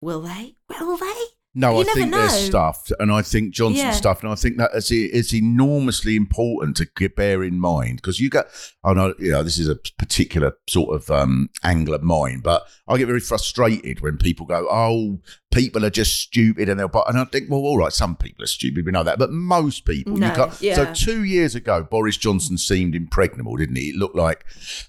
Will 0.00 0.20
they? 0.20 0.56
Will 0.68 0.96
they? 0.96 1.24
No, 1.58 1.72
You 1.80 1.80
I 1.90 1.94
think 1.94 2.12
they're 2.12 2.20
know. 2.20 2.28
stuffed, 2.28 2.92
and 3.00 3.10
I 3.10 3.22
think 3.22 3.54
Johnson's 3.54 3.78
Yeah. 3.82 3.90
stuffed, 3.92 4.22
and 4.22 4.30
I 4.30 4.34
think 4.34 4.58
that 4.58 4.72
is 4.74 4.90
is 4.92 5.32
enormously 5.34 6.14
important 6.14 6.76
to 6.76 7.08
bear 7.08 7.42
in 7.42 7.58
mind 7.58 7.96
because 7.96 8.20
you 8.20 8.28
get, 8.28 8.46
I 8.84 8.92
know, 8.92 9.14
you 9.18 9.30
know, 9.32 9.42
this 9.42 9.56
is 9.58 9.66
a 9.66 9.76
particular 9.98 10.52
sort 10.68 10.94
of 10.94 11.10
um, 11.10 11.48
angle 11.64 11.94
of 11.94 12.02
mine, 12.02 12.40
but 12.44 12.66
I 12.86 12.98
get 12.98 13.06
very 13.06 13.20
frustrated 13.20 14.00
when 14.02 14.18
people 14.18 14.44
go, 14.44 14.68
"Oh, 14.70 15.20
people 15.50 15.82
are 15.86 15.90
just 15.90 16.20
stupid," 16.20 16.68
and 16.68 16.78
they'll, 16.78 16.88
but, 16.88 17.08
and 17.08 17.18
I 17.18 17.24
think, 17.24 17.48
well, 17.50 17.60
all 17.60 17.78
right, 17.78 17.92
some 17.92 18.16
people 18.16 18.44
are 18.44 18.48
stupid, 18.48 18.84
we 18.84 18.92
know 18.92 19.02
that, 19.04 19.18
but 19.18 19.32
most 19.32 19.86
people, 19.86 20.12
you 20.12 20.20
No, 20.20 20.34
can't. 20.34 20.60
yeah. 20.60 20.74
So 20.74 20.92
two 20.92 21.24
years 21.24 21.54
ago, 21.54 21.82
Boris 21.90 22.18
Johnson 22.18 22.58
seemed 22.58 22.94
impregnable, 22.94 23.56
didn't 23.56 23.76
he? 23.76 23.88
It 23.90 23.96
looked 23.96 24.14
like, 24.16 24.44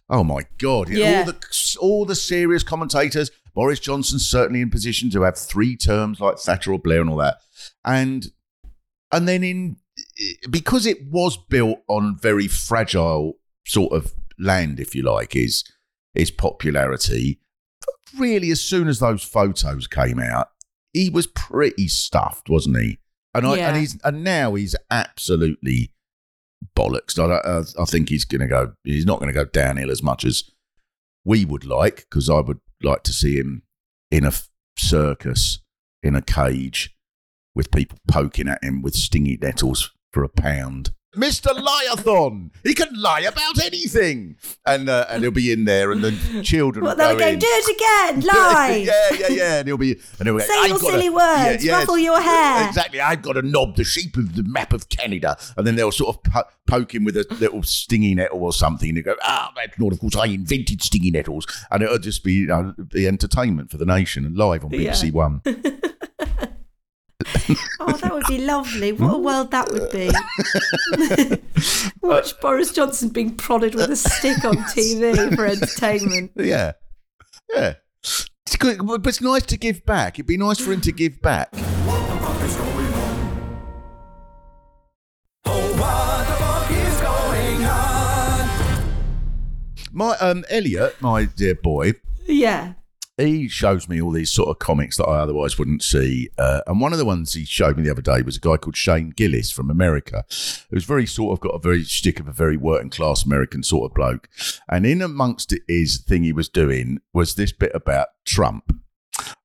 oh 0.10 0.26
my 0.26 0.42
god, 0.58 0.90
Yeah. 0.90 1.20
all 1.20 1.26
the 1.26 1.36
all 1.80 2.06
the 2.06 2.16
serious 2.16 2.64
commentators. 2.64 3.32
Boris 3.58 3.80
Johnson's 3.80 4.30
certainly 4.30 4.62
in 4.62 4.70
position 4.70 5.10
to 5.10 5.24
have 5.24 5.36
three 5.36 5.76
terms 5.76 6.20
like 6.20 6.38
Thatcher 6.38 6.74
or 6.74 6.78
Blair 6.78 7.02
and 7.02 7.10
all 7.10 7.17
that. 7.17 7.39
And 7.84 8.28
and 9.12 9.28
then 9.28 9.43
in 9.43 9.78
because 10.48 10.86
it 10.86 11.08
was 11.10 11.38
built 11.50 11.80
on 11.88 12.20
very 12.22 12.48
fragile 12.48 13.39
sort 13.65 13.93
of 13.93 14.13
land, 14.38 14.80
if 14.80 14.93
you 14.93 15.02
like, 15.02 15.36
is 15.36 15.63
his 16.13 16.30
popularity. 16.30 17.39
Really, 18.15 18.52
as 18.52 18.62
soon 18.62 18.88
as 18.88 19.00
those 19.00 19.24
photos 19.24 19.88
came 19.88 20.20
out, 20.20 20.50
he 20.93 21.10
was 21.10 21.26
pretty 21.26 21.88
stuffed, 21.88 22.50
wasn't 22.50 22.78
he? 22.78 23.00
And 23.34 23.48
I 23.48 23.56
Yeah. 23.56 23.70
and 23.70 23.78
he's 23.78 23.98
and 24.04 24.24
now 24.24 24.54
he's 24.54 24.76
absolutely 24.91 25.93
bollocks. 26.76 27.17
I, 27.17 27.34
uh, 27.34 27.63
I 27.80 27.86
think 27.86 28.10
he's 28.10 28.24
going 28.24 28.41
to 28.41 28.48
go. 28.48 28.74
He's 28.84 29.08
not 29.08 29.20
going 29.20 29.34
to 29.34 29.43
go 29.43 29.46
downhill 29.46 29.89
as 29.89 30.04
much 30.04 30.26
as 30.26 30.43
we 31.26 31.43
would 31.43 31.65
like, 31.65 32.06
because 32.08 32.30
I 32.30 32.41
would 32.41 32.60
like 32.82 33.04
to 33.04 33.13
see 33.13 33.38
him 33.38 33.63
in 34.12 34.24
a 34.24 34.32
circus 34.78 35.60
in 36.04 36.16
a 36.16 36.22
cage 36.22 36.96
with 37.56 37.72
people 37.72 37.98
poking 38.08 38.48
at 38.48 38.63
him 38.63 38.82
with 38.82 38.96
stingy 38.96 39.38
nettles 39.42 39.92
for 40.12 40.24
a 40.24 40.30
pound. 40.30 40.92
Mr. 41.15 41.48
Liathon. 41.58 42.52
He 42.63 42.74
can 42.74 42.89
lie 42.93 43.22
about 43.22 43.63
anything. 43.63 44.36
And 44.65 44.89
uh, 44.89 45.06
and 45.10 45.24
he'll 45.24 45.32
be 45.32 45.52
in 45.52 45.65
there, 45.65 45.91
and 45.91 46.04
the 46.04 46.41
children 46.43 46.86
will 46.86 46.96
they'll 46.96 47.17
go 47.17 47.36
do 47.36 47.48
it 47.50 47.76
again, 47.76 48.22
lie. 48.28 48.84
yeah, 48.86 49.17
yeah, 49.17 49.28
yeah. 49.36 49.60
And 49.60 49.67
he'll 49.67 49.78
be, 49.78 49.93
and 50.20 50.28
he'll 50.28 50.38
go, 50.38 50.43
Say 50.43 50.54
"I've 50.54 50.70
your 50.70 50.80
silly 50.80 51.04
to- 51.10 51.15
words, 51.15 51.67
ruffle 51.67 51.98
your 51.98 52.20
hair." 52.22 52.67
Exactly. 52.67 53.00
I've 53.00 53.22
got 53.22 53.34
to 53.34 53.41
knob 53.41 53.78
the 53.78 53.84
shape 53.86 54.17
of 54.17 54.36
the 54.36 54.43
map 54.43 54.74
of 54.74 54.89
Canada, 54.89 55.38
and 55.56 55.65
then 55.65 55.76
they'll 55.76 55.91
sort 55.93 56.17
of 56.17 56.24
po- 56.24 56.43
poke 56.67 56.93
him 56.93 57.06
with 57.06 57.15
a 57.15 57.26
little 57.39 57.63
stingy 57.63 58.13
nettle 58.13 58.43
or 58.43 58.52
something. 58.52 58.89
And 58.89 58.98
they 58.98 59.02
go, 59.02 59.15
"Ah, 59.24 59.54
that's 59.56 59.80
not. 59.80 59.93
Of 59.93 60.00
course, 60.02 60.17
I 60.17 60.26
invented 60.26 60.84
stingy 60.84 61.10
nettles," 61.12 61.48
and 61.72 61.82
it'll 61.82 61.98
just 62.00 62.24
be, 62.24 62.34
you 62.34 62.48
know, 62.48 62.76
the 62.78 63.08
entertainment 63.08 63.72
for 63.72 63.78
the 63.78 63.86
nation 63.86 64.26
and 64.26 64.38
live 64.38 64.63
on 64.65 64.72
BBC 64.72 65.06
Yeah. 65.06 65.12
One. 65.12 65.41
Oh, 67.80 67.92
that 67.94 68.14
would 68.14 68.26
be 68.28 68.40
lovely. 68.40 68.92
What 68.92 69.14
a 69.16 69.18
world 69.18 69.52
that 69.52 69.72
would 69.72 69.92
be. 69.92 70.10
Uh, 72.04 72.14
Watch 72.14 72.40
Boris 72.40 72.72
Johnson 72.72 73.10
being 73.10 73.36
prodded 73.36 73.76
with 73.76 73.90
a 73.92 73.96
stick 73.98 74.46
on 74.46 74.56
TV 74.74 75.36
for 75.36 75.46
entertainment. 75.46 76.32
Yeah, 76.36 76.74
yeah. 77.54 77.74
It's 78.02 78.56
good, 78.58 78.78
but 78.86 79.06
it's 79.06 79.20
nice 79.20 79.44
to 79.48 79.58
give 79.58 79.86
back. 79.86 80.16
It'd 80.16 80.26
be 80.28 80.38
nice 80.38 80.60
for 80.60 80.72
him 80.72 80.80
to 80.82 80.92
give 80.94 81.22
back. 81.22 81.54
What 81.54 82.08
the 82.08 82.18
fuck 82.20 82.42
is 82.42 82.56
going 82.56 82.94
on? 87.66 88.94
My 89.92 90.16
um 90.22 90.46
Elliot, 90.50 90.96
my 91.02 91.26
dear 91.26 91.56
boy, 91.56 91.94
Yeah. 92.26 92.74
He 93.18 93.48
shows 93.48 93.90
me 93.90 94.00
all 94.00 94.12
these 94.12 94.32
sort 94.32 94.50
of 94.50 94.60
comics 94.60 94.98
that 94.98 95.08
I 95.08 95.20
otherwise 95.20 95.58
wouldn't 95.58 95.82
see. 95.82 96.30
Uh, 96.38 96.62
and 96.68 96.80
one 96.80 96.94
of 96.94 97.00
the 97.00 97.06
ones 97.06 97.34
he 97.34 97.46
showed 97.46 97.76
me 97.76 97.84
the 97.84 97.92
other 97.92 98.02
day 98.02 98.22
was 98.22 98.38
a 98.38 98.42
guy 98.42 98.58
called 98.58 98.78
Shane 98.78 99.10
Gillis 99.10 99.52
from 99.52 99.72
America, 99.72 100.24
who's 100.70 100.86
very 100.86 101.08
sort 101.08 101.34
of 101.34 101.40
got 101.40 101.56
a 101.56 101.60
very 101.60 101.84
stick 101.84 102.20
of 102.20 102.28
a 102.28 102.34
very 102.34 102.58
working 102.58 102.92
class 102.92 103.26
American 103.26 103.64
sort 103.64 103.90
of 103.90 103.96
bloke. 103.96 104.30
And 104.70 104.86
in 104.86 105.02
amongst 105.02 105.54
his 105.68 105.98
thing 105.98 106.24
he 106.24 106.32
was 106.34 106.48
doing 106.48 107.00
was 107.12 107.36
this 107.36 107.52
bit 107.52 107.72
about 107.74 108.10
Trump. 108.24 108.72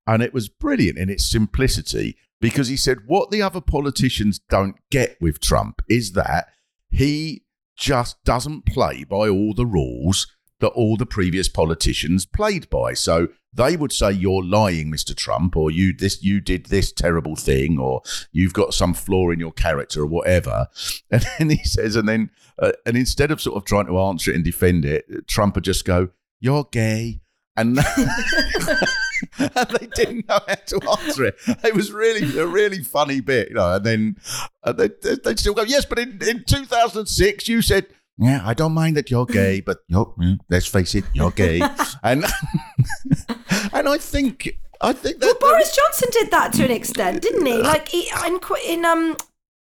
And 0.06 0.22
it 0.22 0.34
was 0.34 0.48
brilliant 0.48 0.98
in 0.98 1.08
its 1.08 1.30
simplicity 1.30 2.16
because 2.40 2.68
he 2.68 2.76
said 2.76 2.98
what 3.06 3.30
the 3.30 3.40
other 3.40 3.60
politicians 3.60 4.38
don't 4.50 4.76
get 4.90 5.16
with 5.20 5.40
Trump 5.40 5.80
is 5.88 6.12
that 6.12 6.48
he 6.90 7.44
just 7.76 8.22
doesn't 8.24 8.66
play 8.66 9.04
by 9.04 9.28
all 9.28 9.54
the 9.54 9.64
rules 9.64 10.26
that 10.60 10.68
all 10.68 10.96
the 10.96 11.06
previous 11.06 11.48
politicians 11.48 12.26
played 12.26 12.68
by. 12.68 12.94
So 12.94 13.28
they 13.54 13.76
would 13.76 13.92
say 13.92 14.10
you're 14.12 14.42
lying, 14.44 14.90
Mr. 14.90 15.14
Trump, 15.14 15.56
or 15.56 15.70
you 15.70 15.92
this 15.94 16.22
you 16.22 16.40
did 16.40 16.66
this 16.66 16.90
terrible 16.92 17.36
thing, 17.36 17.78
or 17.78 18.02
you've 18.32 18.54
got 18.54 18.72
some 18.74 18.94
flaw 18.94 19.30
in 19.30 19.38
your 19.40 19.52
character, 19.52 20.02
or 20.02 20.06
whatever. 20.06 20.68
And 21.10 21.24
then 21.38 21.50
he 21.50 21.62
says, 21.64 21.96
and 21.96 22.08
then 22.08 22.30
uh, 22.58 22.72
and 22.86 22.96
instead 22.96 23.30
of 23.30 23.40
sort 23.40 23.56
of 23.56 23.64
trying 23.64 23.86
to 23.86 23.98
answer 24.00 24.30
it 24.30 24.36
and 24.36 24.44
defend 24.44 24.84
it, 24.84 25.04
Trump 25.28 25.54
would 25.54 25.64
just 25.64 25.84
go, 25.84 26.08
"You're 26.40 26.64
gay." 26.72 27.20
And, 27.54 27.78
and 29.38 29.68
they 29.78 29.86
didn't 29.94 30.26
know 30.28 30.40
how 30.46 30.54
to 30.54 30.80
answer 30.98 31.24
it. 31.26 31.36
It 31.62 31.74
was 31.74 31.92
really 31.92 32.38
a 32.38 32.46
really 32.46 32.82
funny 32.82 33.20
bit, 33.20 33.50
you 33.50 33.54
know. 33.56 33.74
And 33.74 33.84
then 33.84 34.16
uh, 34.64 34.72
they, 34.72 34.88
they- 35.02 35.16
they'd 35.22 35.38
still 35.38 35.52
go, 35.54 35.62
"Yes, 35.62 35.84
but 35.84 35.98
in, 35.98 36.18
in 36.26 36.44
2006, 36.44 37.48
you 37.48 37.62
said." 37.62 37.86
Yeah, 38.18 38.42
I 38.44 38.54
don't 38.54 38.72
mind 38.74 38.96
that 38.96 39.10
you're 39.10 39.26
gay, 39.26 39.60
but 39.60 39.78
you're, 39.88 40.06
mm, 40.18 40.38
let's 40.50 40.66
face 40.66 40.94
it, 40.94 41.04
you're 41.14 41.30
gay, 41.30 41.60
and 42.02 42.24
and 43.72 43.88
I 43.88 43.98
think 43.98 44.58
I 44.80 44.92
think 44.92 45.18
that 45.20 45.26
Well, 45.40 45.52
Boris 45.52 45.74
Johnson 45.74 46.08
did 46.12 46.30
that 46.30 46.52
to 46.54 46.64
an 46.64 46.70
extent, 46.70 47.22
didn't 47.22 47.46
he? 47.46 47.62
Like 47.62 47.88
he, 47.88 48.10
in, 48.26 48.38
in 48.66 48.84
um 48.84 49.16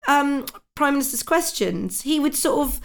um 0.07 0.45
Prime 0.75 0.93
Minister's 0.95 1.23
questions, 1.23 2.01
he 2.01 2.19
would 2.19 2.35
sort 2.35 2.67
of 2.67 2.81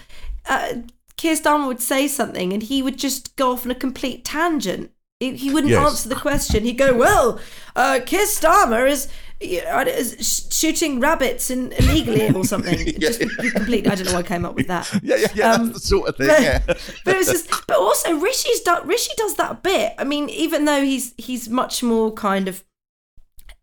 uh, 0.49 0.75
Keir 1.17 1.35
Starmer 1.35 1.67
would 1.67 1.81
say 1.81 2.07
something, 2.09 2.53
and 2.53 2.63
he 2.63 2.83
would 2.83 2.99
just 2.99 3.35
go 3.37 3.53
off 3.53 3.65
on 3.65 3.71
a 3.71 3.75
complete 3.75 4.25
tangent. 4.25 4.91
He, 5.21 5.35
he 5.37 5.51
wouldn't 5.51 5.73
Yes. 5.73 5.91
answer 5.91 6.09
the 6.09 6.15
question. 6.21 6.65
He'd 6.65 6.75
go, 6.79 6.95
"Well, 6.95 7.41
uh, 7.75 8.01
Keir 8.05 8.27
Starmer 8.27 8.89
is." 8.89 9.09
Know, 9.41 10.03
shooting 10.21 11.01
rabbits 11.01 11.51
in, 11.51 11.73
illegally 11.73 12.31
or 12.31 12.45
something. 12.45 12.79
It 12.89 13.01
Just 13.01 13.21
be 13.21 13.51
completely. 13.51 13.91
I 13.91 13.95
don't 13.95 14.07
know 14.07 14.15
why 14.15 14.21
I 14.21 14.23
came 14.25 14.45
up 14.45 14.55
with 14.55 14.67
that. 14.67 14.91
yeah, 15.03 15.17
yeah, 15.17 15.29
yeah, 15.35 15.53
Um, 15.53 15.67
that's 15.69 15.81
the 15.83 15.87
sort 15.87 16.09
of 16.09 16.17
thing. 16.17 16.27
but, 16.27 16.43
Yeah. 16.43 16.63
but 16.67 17.15
it 17.15 17.19
was 17.19 17.29
just, 17.29 17.51
but 17.67 17.77
also 17.77 18.19
Rishi's 18.19 18.61
done, 18.61 18.87
Rishi 18.87 19.13
does 19.17 19.35
that 19.37 19.51
a 19.53 19.55
bit. 19.55 19.95
I 19.99 20.05
mean, 20.05 20.29
even 20.31 20.65
though 20.65 20.83
he's 20.83 21.15
he's 21.19 21.49
much 21.49 21.83
more 21.83 22.13
kind 22.13 22.49
of 22.49 22.65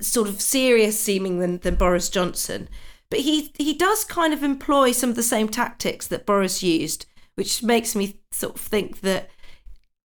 sort 0.02 0.28
of 0.28 0.42
serious 0.42 1.00
seeming 1.00 1.40
than, 1.40 1.60
than 1.60 1.76
Boris 1.76 2.10
Johnson, 2.10 2.70
but 3.10 3.20
he 3.20 3.52
he 3.58 3.74
does 3.74 4.04
kind 4.04 4.34
of 4.34 4.44
employ 4.44 4.92
some 4.92 5.10
of 5.10 5.16
the 5.16 5.24
same 5.24 5.50
tactics 5.50 6.08
that 6.08 6.26
Boris 6.26 6.64
used, 6.64 7.06
which 7.36 7.64
makes 7.64 7.96
me 7.96 8.20
sort 8.32 8.56
of 8.56 8.62
think 8.62 9.02
that 9.02 9.30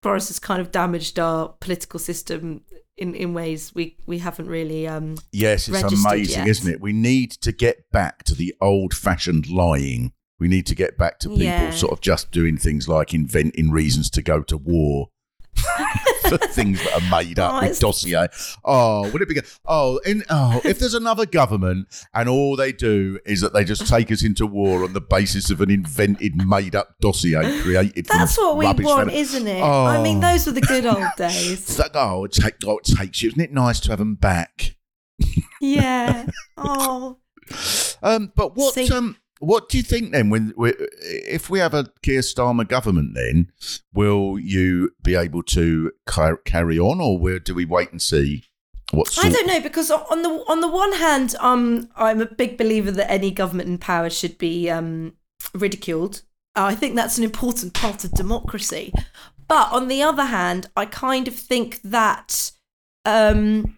Boris 0.03 0.29
has 0.29 0.39
kind 0.39 0.61
of 0.61 0.71
damaged 0.71 1.19
our 1.19 1.55
political 1.61 1.99
system 1.99 2.63
in, 2.99 3.15
in 3.15 3.33
ways 3.35 3.73
we, 3.75 3.97
we 4.07 4.19
haven't 4.19 4.49
really 4.49 4.87
um 4.87 5.17
Yes, 5.33 5.69
it's 5.69 5.83
amazing, 5.83 6.39
yet. 6.41 6.49
isn't 6.49 6.71
it? 6.73 6.81
We 6.81 6.93
need 6.93 7.31
to 7.33 7.53
get 7.53 7.91
back 7.91 8.25
to 8.25 8.35
the 8.35 8.55
old-fashioned 8.61 9.49
lying. 9.49 10.13
We 10.41 10.49
need 10.49 10.67
to 10.67 10.75
get 10.75 10.97
back 10.99 11.19
to 11.21 11.29
people 11.29 11.43
Yeah. 11.45 11.71
sort 11.71 11.93
of 11.93 12.01
just 12.01 12.31
doing 12.31 12.57
things 12.59 12.89
like 12.89 13.15
inventing 13.15 13.71
reasons 13.71 14.11
to 14.11 14.23
go 14.23 14.43
to 14.43 14.57
war. 14.57 15.09
for 16.29 16.39
things 16.53 16.83
that 16.85 16.95
are 17.03 17.11
made 17.23 17.39
up 17.39 17.55
Oh, 17.63 17.67
with 17.69 17.79
dossier. 17.81 18.29
Oh, 18.65 19.11
would 19.11 19.23
it 19.23 19.29
be 19.29 19.35
good? 19.35 19.47
Oh, 19.67 19.99
in, 20.07 20.25
oh, 20.31 20.61
if 20.65 20.79
there's 20.79 20.95
another 20.95 21.27
government 21.27 21.89
and 22.15 22.29
all 22.29 22.57
they 22.57 22.73
do 22.73 23.19
is 23.27 23.41
that 23.41 23.53
they 23.53 23.65
just 23.65 23.87
take 23.87 24.11
us 24.13 24.23
into 24.25 24.47
war 24.47 24.85
on 24.85 24.93
the 24.93 25.01
basis 25.01 25.51
of 25.51 25.61
an 25.61 25.71
invented, 25.71 26.37
made 26.47 26.75
up 26.75 26.95
dossier 27.01 27.61
created 27.63 28.07
that's 28.07 28.37
what 28.39 28.57
we 28.57 28.65
want, 28.67 28.79
fella- 28.85 29.13
isn't 29.13 29.47
it? 29.47 29.63
I 29.63 30.03
mean, 30.03 30.19
Oh. 30.19 30.33
those 30.33 30.47
were 30.47 30.53
the 30.53 30.61
good 30.61 30.87
old 30.87 31.05
days. 31.17 31.53
It's 31.53 31.79
like, 31.79 31.93
oh, 31.95 32.25
it, 32.25 32.33
take, 32.33 32.55
oh, 32.67 32.79
it 32.79 32.85
takes 32.85 33.23
you. 33.23 33.29
Isn't 33.31 33.41
it 33.41 33.53
nice 33.53 33.81
to 33.81 33.91
have 33.91 33.99
them 33.99 34.15
back? 34.15 34.77
Yeah. 35.61 36.27
Oh. 36.57 37.19
Um, 38.03 38.33
but 38.37 38.57
what 38.57 38.75
See- 38.75 38.91
um, 38.93 39.17
what 39.41 39.69
do 39.69 39.77
you 39.77 39.83
think 39.83 40.13
then? 40.13 40.31
When 40.31 40.53
we, 40.57 40.75
if 41.01 41.49
we 41.49 41.59
have 41.59 41.75
a 41.75 41.91
Keir 42.03 42.21
Starmer 42.21 42.67
government, 42.67 43.15
then 43.15 43.51
will 43.93 44.39
you 44.39 44.91
be 45.03 45.15
able 45.15 45.43
to 45.45 45.93
carry 46.45 46.79
on, 46.79 47.01
or 47.01 47.39
do 47.39 47.55
we 47.55 47.65
wait 47.65 47.93
and 47.93 48.03
see 48.03 48.45
what? 48.91 49.09
Sort- 49.09 49.27
I 49.27 49.31
don't 49.31 49.47
know 49.47 49.61
because 49.61 49.91
on 49.91 50.23
the 50.23 50.31
on 50.49 50.61
the 50.61 50.69
one 50.69 50.93
hand, 50.95 51.35
um, 51.41 51.89
I'm 51.97 52.21
a 52.21 52.27
big 52.27 52.59
believer 52.59 52.91
that 52.91 53.11
any 53.11 53.31
government 53.31 53.69
in 53.69 53.79
power 53.79 54.11
should 54.11 54.39
be 54.39 54.69
um, 54.71 55.15
ridiculed. 55.55 56.23
Uh, 56.57 56.65
I 56.65 56.75
think 56.75 56.97
that's 56.97 57.19
an 57.19 57.25
important 57.25 57.75
part 57.75 58.05
of 58.05 58.13
democracy. 58.13 58.93
But 59.47 59.73
on 59.73 59.89
the 59.89 60.03
other 60.03 60.27
hand, 60.27 60.69
I 60.77 60.85
kind 60.85 61.27
of 61.27 61.35
think 61.35 61.81
that 61.83 62.53
um, 63.07 63.78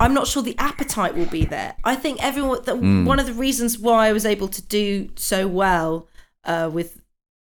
I'm 0.00 0.12
not 0.14 0.26
sure 0.26 0.42
the 0.42 0.58
appetite 0.58 1.14
will 1.14 1.26
be 1.26 1.44
there. 1.44 1.76
I 1.84 1.94
think 1.94 2.22
everyone. 2.22 2.62
That 2.64 2.78
One 2.78 3.20
of 3.20 3.26
the 3.26 3.32
reasons 3.32 3.78
why 3.78 4.08
I 4.08 4.12
was 4.12 4.26
able 4.26 4.48
to 4.48 4.62
do 4.62 5.10
so 5.16 5.46
well 5.46 6.08
uh, 6.44 6.68
with 6.72 7.00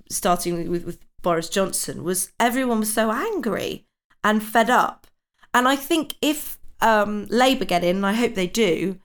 starting 0.10 0.70
with, 0.70 0.86
with 0.86 1.00
Boris 1.22 1.50
Johnson 1.50 2.04
was 2.04 2.32
everyone 2.40 2.80
was 2.80 2.94
so 2.94 3.12
angry 3.12 3.86
and 4.24 4.44
fed 4.44 4.70
up. 4.70 5.08
And 5.54 5.68
I 5.68 5.76
think 5.76 6.16
if 6.22 6.58
um, 6.82 7.26
Labour 7.30 7.66
get 7.66 7.84
in, 7.84 7.98
and 7.98 8.06
I 8.06 8.14
hope 8.14 8.36
they 8.36 8.48
do, 8.48 9.00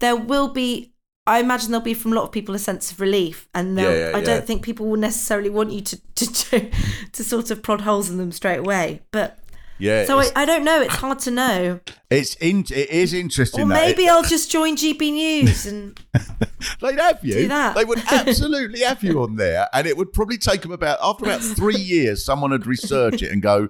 there 0.00 0.16
will 0.16 0.48
be. 0.48 0.92
I 1.28 1.40
imagine 1.40 1.72
there'll 1.72 1.82
be 1.84 1.92
from 1.92 2.12
a 2.12 2.14
lot 2.14 2.22
of 2.22 2.30
people 2.30 2.54
a 2.54 2.58
sense 2.58 2.92
of 2.92 3.00
relief, 3.00 3.48
and 3.52 3.76
Yeah, 3.76 3.92
yeah, 3.92 4.10
I 4.14 4.18
yeah. 4.20 4.24
don't 4.24 4.46
think 4.46 4.62
people 4.62 4.86
will 4.86 4.96
necessarily 4.98 5.50
want 5.50 5.72
you 5.72 5.80
to 5.80 5.96
to 6.14 6.26
to, 6.32 6.70
to 7.12 7.24
sort 7.24 7.50
of 7.50 7.62
prod 7.62 7.80
holes 7.82 8.08
in 8.08 8.16
them 8.16 8.32
straight 8.32 8.58
away. 8.60 9.02
But 9.10 9.38
yeah, 9.78 10.04
so 10.06 10.18
I, 10.20 10.30
I 10.34 10.44
don't 10.44 10.64
know. 10.64 10.80
It's 10.80 10.94
hard 10.96 11.18
to 11.20 11.30
know. 11.30 11.80
it's 12.10 12.34
in, 12.36 12.60
it 12.70 12.90
is 12.90 13.12
interesting. 13.12 13.62
Or 13.62 13.66
maybe 13.66 14.04
it- 14.06 14.10
I'll 14.12 14.22
just 14.22 14.50
join 14.50 14.76
GB 14.76 15.12
News 15.12 15.66
and 15.66 15.98
they'd 16.80 16.98
have 16.98 17.24
you. 17.24 17.32
do 17.34 17.48
that. 17.48 17.74
They 17.74 17.84
would 17.84 17.98
absolutely 18.10 18.80
have 18.80 19.02
you 19.02 19.22
on 19.22 19.36
there, 19.36 19.68
and 19.72 19.86
it 19.86 19.96
would 19.96 20.12
probably 20.12 20.38
take 20.38 20.62
them 20.62 20.72
about 20.72 20.98
after 21.02 21.24
about 21.24 21.40
three 21.42 21.76
years. 21.76 22.24
Someone 22.24 22.50
would 22.52 22.66
research 22.66 23.22
it 23.22 23.30
and 23.32 23.42
go. 23.42 23.68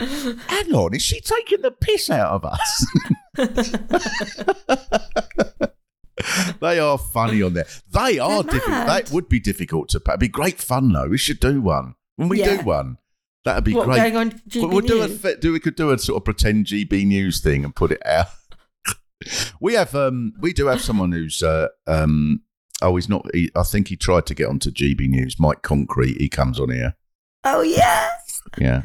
Hang 0.00 0.72
on, 0.74 0.94
is 0.94 1.02
she 1.02 1.20
taking 1.20 1.60
the 1.62 1.72
piss 1.72 2.08
out 2.08 2.30
of 2.30 2.44
us? 2.44 2.86
they 6.60 6.78
are 6.78 6.98
funny 6.98 7.42
on 7.42 7.54
there. 7.54 7.66
They 7.92 8.18
are 8.18 8.42
difficult. 8.42 8.86
That 8.86 9.10
would 9.10 9.28
be 9.28 9.40
difficult 9.40 9.88
to. 9.90 10.02
It'd 10.06 10.20
be 10.20 10.28
great 10.28 10.58
fun 10.60 10.92
though. 10.92 11.08
We 11.08 11.18
should 11.18 11.40
do 11.40 11.60
one 11.60 11.94
when 12.16 12.28
we 12.28 12.40
Yeah. 12.40 12.58
do 12.58 12.62
one. 12.64 12.98
That'd 13.44 13.64
be 13.64 13.72
what 13.74 13.86
great. 13.86 13.96
going 13.96 14.16
on 14.16 14.30
GB 14.48 14.68
We'll- 14.70 14.80
do 14.80 15.02
a 15.02 15.08
News. 15.08 15.20
fit- 15.20 15.40
do 15.40 15.52
we 15.52 15.60
could 15.60 15.76
do 15.76 15.90
a 15.90 15.98
sort 15.98 16.20
of 16.20 16.24
pretend 16.24 16.66
GB 16.66 17.06
news 17.06 17.40
thing 17.40 17.64
and 17.64 17.74
put 17.74 17.92
it 17.92 18.04
out. 18.06 18.26
we 19.60 19.74
have 19.74 19.94
um 19.94 20.32
we 20.40 20.52
do 20.52 20.66
have 20.66 20.80
someone 20.80 21.12
who's 21.12 21.42
uh, 21.42 21.68
um 21.86 22.42
oh 22.82 22.94
he's 22.96 23.08
not 23.08 23.26
he, 23.34 23.50
I 23.56 23.62
think 23.62 23.88
he 23.88 23.96
tried 23.96 24.26
to 24.26 24.34
get 24.34 24.48
onto 24.48 24.70
GB 24.70 25.08
News. 25.08 25.36
Mike 25.38 25.62
Concrete 25.62 26.20
he 26.20 26.28
comes 26.28 26.60
on 26.60 26.70
here. 26.70 26.94
oh 27.44 27.62
yeah. 27.62 28.08
Yeah, 28.58 28.82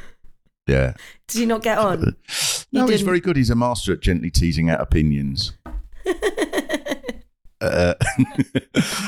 yeah. 0.68 0.94
Did 1.28 1.39
you 1.42 1.46
not 1.48 1.62
get 1.63 1.78
on? 1.78 2.16
No, 2.72 2.88
he's 2.88 3.02
very 3.04 3.20
good. 3.20 3.36
He's 3.38 3.52
a 3.52 3.56
master 3.56 3.94
at 3.94 4.02
gently 4.02 4.32
teasing 4.32 4.70
out 4.70 4.82
opinions. 4.82 5.54
Uh, 7.62 7.94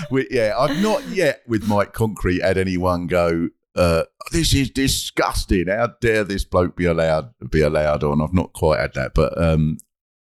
we, 0.10 0.26
yeah, 0.32 0.54
I've 0.58 0.82
not 0.82 1.06
yet 1.10 1.42
with 1.46 1.68
Mike 1.68 1.92
Concrete 1.92 2.42
had 2.42 2.58
anyone 2.58 3.06
go. 3.08 3.50
Uh, 3.76 4.04
this 4.32 4.54
is 4.54 4.70
disgusting. 4.70 5.68
How 5.68 5.94
dare 6.00 6.24
this 6.24 6.46
bloke 6.46 6.76
be 6.76 6.86
allowed 6.86 7.32
be 7.50 7.62
allowed 7.62 8.04
on? 8.04 8.22
I've 8.22 8.34
not 8.34 8.54
quite 8.54 8.80
had 8.80 8.94
that, 8.94 9.14
but 9.14 9.40
um, 9.42 9.78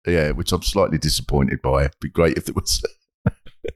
yeah, 0.06 0.30
which 0.30 0.52
I'm 0.52 0.62
slightly 0.62 0.98
disappointed 0.98 1.60
by. 1.62 1.84
It'd 1.84 2.00
be 2.00 2.08
great 2.08 2.36
if 2.36 2.46
there 2.46 2.54
was. 2.54 2.82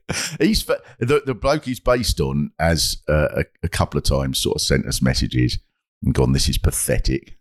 he's 0.39 0.65
the 0.65 1.21
the 1.25 1.35
bloke 1.35 1.65
he's 1.65 1.79
based 1.79 2.19
on 2.19 2.51
has 2.59 2.97
uh, 3.07 3.27
a, 3.37 3.45
a 3.63 3.69
couple 3.69 3.97
of 3.97 4.03
times 4.03 4.39
sort 4.39 4.55
of 4.55 4.61
sent 4.61 4.87
us 4.87 5.01
messages 5.01 5.59
and 6.03 6.13
gone, 6.13 6.33
"This 6.33 6.49
is 6.49 6.57
pathetic." 6.57 7.36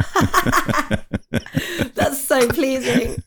That's 1.94 2.22
so 2.24 2.48
pleasing. 2.48 3.22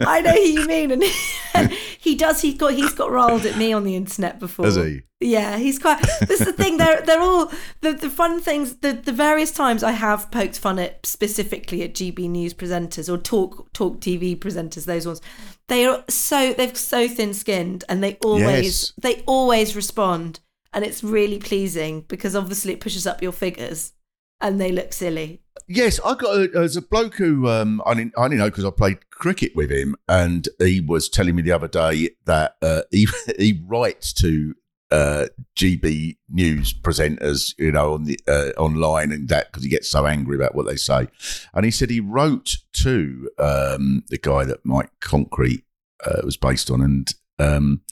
I 0.00 0.20
know 0.20 0.32
who 0.32 0.38
you 0.40 0.66
mean, 0.66 0.90
and 0.90 1.02
he 1.98 2.14
does. 2.14 2.40
He's 2.42 2.56
got 2.56 2.72
he's 2.72 2.94
got 2.94 3.10
riled 3.10 3.44
at 3.46 3.56
me 3.56 3.72
on 3.72 3.84
the 3.84 3.96
internet 3.96 4.38
before. 4.38 4.66
Has 4.66 4.76
he? 4.76 5.02
Yeah, 5.20 5.58
he's 5.58 5.78
quite. 5.78 6.00
This 6.26 6.40
is 6.40 6.46
the 6.46 6.52
thing. 6.52 6.76
They're 6.78 7.02
they're 7.02 7.20
all 7.20 7.52
the, 7.80 7.92
the 7.92 8.10
fun 8.10 8.40
things. 8.40 8.76
The 8.76 8.92
the 8.92 9.12
various 9.12 9.50
times 9.52 9.82
I 9.82 9.92
have 9.92 10.30
poked 10.30 10.58
fun 10.58 10.78
at 10.78 11.04
specifically 11.06 11.82
at 11.82 11.94
GB 11.94 12.28
News 12.30 12.54
presenters 12.54 13.12
or 13.12 13.18
talk 13.18 13.72
talk 13.72 14.00
TV 14.00 14.36
presenters. 14.36 14.86
Those 14.86 15.06
ones, 15.06 15.20
they 15.68 15.86
are 15.86 16.04
so 16.08 16.52
they've 16.52 16.76
so 16.76 17.06
thin 17.08 17.34
skinned, 17.34 17.84
and 17.88 18.02
they 18.02 18.16
always 18.24 18.64
Yes. 18.64 18.92
they 19.00 19.22
always 19.26 19.76
respond, 19.76 20.40
and 20.72 20.84
it's 20.84 21.04
really 21.04 21.38
pleasing 21.38 22.04
because 22.08 22.34
obviously 22.34 22.72
it 22.72 22.80
pushes 22.80 23.06
up 23.06 23.22
your 23.22 23.32
figures, 23.32 23.92
and 24.40 24.60
they 24.60 24.72
look 24.72 24.92
silly. 24.92 25.42
Yes, 25.68 26.00
I 26.04 26.14
got 26.14 26.36
a, 26.36 26.48
there's 26.48 26.76
a 26.76 26.82
bloke 26.82 27.14
who 27.14 27.48
um, 27.48 27.82
I 27.86 27.94
didn't 27.94 28.14
I 28.18 28.24
didn't 28.28 28.38
know 28.38 28.50
because 28.50 28.64
I 28.64 28.70
played 28.70 29.10
cricket 29.10 29.54
with 29.54 29.70
him, 29.70 29.94
and 30.08 30.48
he 30.58 30.80
was 30.80 31.08
telling 31.08 31.36
me 31.36 31.42
the 31.42 31.52
other 31.52 31.68
day 31.68 32.10
that 32.24 32.56
uh, 32.62 32.82
he 32.90 33.06
he 33.38 33.62
writes 33.66 34.12
to 34.14 34.54
uh, 34.90 35.26
GB 35.56 36.16
news 36.28 36.72
presenters, 36.72 37.54
you 37.58 37.70
know, 37.70 37.94
on 37.94 38.04
the 38.04 38.18
uh, 38.26 38.50
online 38.60 39.12
and 39.12 39.28
that 39.28 39.46
because 39.46 39.62
he 39.62 39.70
gets 39.70 39.88
so 39.88 40.06
angry 40.06 40.36
about 40.36 40.54
what 40.54 40.66
they 40.66 40.76
say, 40.76 41.06
and 41.54 41.64
he 41.64 41.70
said 41.70 41.90
he 41.90 42.00
wrote 42.00 42.56
to 42.72 43.30
um, 43.38 44.02
the 44.08 44.18
guy 44.18 44.44
that 44.44 44.64
Mike 44.64 44.90
Concrete 45.00 45.64
uh, 46.04 46.22
was 46.24 46.36
based 46.36 46.70
on, 46.70 46.80
and 46.80 47.14
um, 47.38 47.82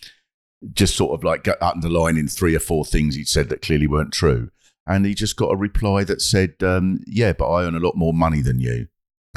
just 0.73 0.97
sort 0.97 1.13
of 1.13 1.23
like 1.23 1.47
underlining 1.61 2.27
three 2.27 2.55
or 2.55 2.61
four 2.61 2.85
things 2.85 3.15
he'd 3.15 3.29
said 3.29 3.49
that 3.49 3.63
clearly 3.63 3.87
weren't 3.87 4.13
true. 4.13 4.51
And 4.89 5.05
he 5.05 5.15
just 5.15 5.37
got 5.37 5.53
a 5.53 5.57
reply 5.57 6.03
that 6.05 6.23
said, 6.23 6.55
um, 6.63 7.01
"Yeah, 7.07 7.35
but 7.35 7.49
I 7.49 7.65
earn 7.65 7.77
a 7.77 7.81
lot 7.81 7.95
more 7.95 8.15
money 8.15 8.41
than 8.41 8.59
you." 8.59 8.89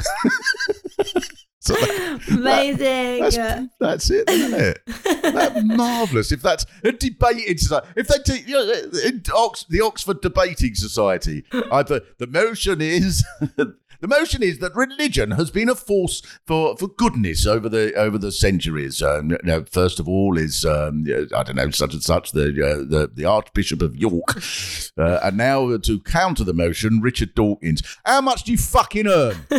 so 1.60 1.74
that, 1.74 2.20
Amazing. 2.30 3.20
that's, 3.22 3.68
that's 3.78 4.10
it, 4.10 4.28
isn't 4.30 4.60
it? 4.60 4.78
That's 5.22 5.62
marvelous. 5.64 6.32
If 6.32 6.42
that's 6.42 6.66
a 6.82 6.92
debating 6.92 7.58
society, 7.58 7.88
if 7.96 8.08
they, 8.08 8.38
you 8.46 8.54
know, 8.54 8.72
in 9.04 9.22
Ox- 9.34 9.66
the 9.68 9.82
Oxford 9.82 10.20
Debating 10.22 10.74
Society, 10.74 11.44
either 11.70 12.00
the 12.18 12.26
motion 12.26 12.80
is. 12.80 13.24
The 14.02 14.08
motion 14.08 14.42
is 14.42 14.58
that 14.58 14.74
religion 14.74 15.30
has 15.30 15.52
been 15.52 15.68
a 15.68 15.76
force 15.76 16.22
for, 16.44 16.76
for 16.76 16.88
goodness 16.88 17.46
over 17.46 17.68
the 17.68 17.94
over 17.94 18.18
the 18.18 18.32
centuries. 18.32 19.00
Um, 19.00 19.30
you 19.30 19.38
know, 19.44 19.64
first 19.70 20.00
of 20.00 20.08
all, 20.08 20.36
is 20.36 20.64
um, 20.64 21.06
I 21.32 21.44
don't 21.44 21.54
know 21.54 21.70
such 21.70 21.94
and 21.94 22.02
such 22.02 22.32
the 22.32 22.48
uh, 22.48 22.78
the, 22.78 23.08
the 23.14 23.24
Archbishop 23.24 23.80
of 23.80 23.94
York, 23.96 24.42
uh, 24.98 25.20
and 25.22 25.36
now 25.36 25.76
to 25.76 26.00
counter 26.00 26.42
the 26.42 26.52
motion, 26.52 27.00
Richard 27.00 27.36
Dawkins. 27.36 27.80
How 28.04 28.20
much 28.20 28.42
do 28.42 28.50
you 28.50 28.58
fucking 28.58 29.06
earn? 29.06 29.36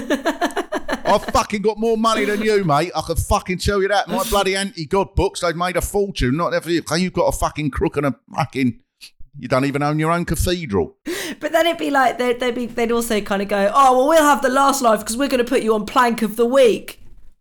I've 1.05 1.23
fucking 1.25 1.61
got 1.61 1.77
more 1.77 1.97
money 1.97 2.25
than 2.25 2.41
you, 2.41 2.65
mate. 2.65 2.91
I 2.93 3.01
can 3.01 3.15
fucking 3.15 3.59
tell 3.59 3.81
you 3.81 3.87
that. 3.87 4.09
My 4.09 4.23
bloody 4.23 4.57
anti-God 4.57 5.15
books, 5.15 5.39
they've 5.39 5.55
made 5.55 5.77
a 5.77 5.81
fortune. 5.81 6.35
Not 6.35 6.53
ever. 6.53 6.69
You've 6.69 7.13
got 7.13 7.27
a 7.27 7.37
fucking 7.37 7.71
crook 7.71 7.95
and 7.95 8.07
a 8.07 8.15
fucking. 8.35 8.81
You 9.37 9.47
don't 9.47 9.65
even 9.65 9.81
own 9.83 9.97
your 9.99 10.11
own 10.11 10.25
cathedral. 10.25 10.95
But 11.39 11.51
then 11.51 11.65
it'd 11.65 11.79
be 11.79 11.89
like 11.89 12.17
they'd, 12.19 12.39
they'd 12.39 12.53
be 12.55 12.67
they'd 12.67 12.91
also 12.91 13.19
kind 13.21 13.41
of 13.41 13.47
go, 13.47 13.71
oh 13.73 13.97
well, 13.97 14.07
we'll 14.09 14.23
have 14.23 14.41
the 14.41 14.49
last 14.49 14.81
life 14.81 14.99
because 14.99 15.17
we're 15.17 15.27
going 15.27 15.43
to 15.43 15.49
put 15.49 15.63
you 15.63 15.73
on 15.73 15.85
plank 15.85 16.21
of 16.21 16.35
the 16.35 16.45
week. 16.45 16.99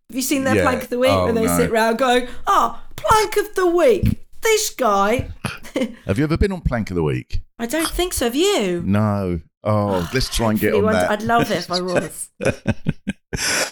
Have 0.09 0.15
you 0.15 0.21
seen 0.21 0.43
their 0.43 0.55
Yeah. 0.55 0.63
plank 0.63 0.83
of 0.83 0.89
the 0.89 0.99
week 0.99 1.11
Oh, 1.11 1.25
when 1.25 1.35
they 1.35 1.45
no. 1.45 1.57
sit 1.57 1.71
round 1.71 1.97
going, 1.99 2.27
oh, 2.47 2.81
plank 2.95 3.37
of 3.37 3.53
the 3.55 3.67
week? 3.67 4.19
This 4.41 4.71
guy. 4.71 5.29
Have 6.05 6.17
you 6.17 6.23
ever 6.25 6.35
been 6.37 6.51
on 6.51 6.59
Plank 6.61 6.89
of 6.91 6.95
the 6.95 7.03
Week? 7.03 7.41
I 7.57 7.65
don't 7.65 7.87
think 7.89 8.11
so. 8.11 8.25
Have 8.25 8.35
you? 8.35 8.83
No. 8.85 9.39
Oh, 9.63 10.09
let's 10.13 10.27
try 10.35 10.49
and 10.51 10.59
get 10.59 10.73
on 10.73 10.83
that. 10.91 11.09
I'd 11.09 11.21
love 11.23 11.49
it 11.49 11.59
if 11.59 11.71
I 11.71 11.79
was. 11.93 12.29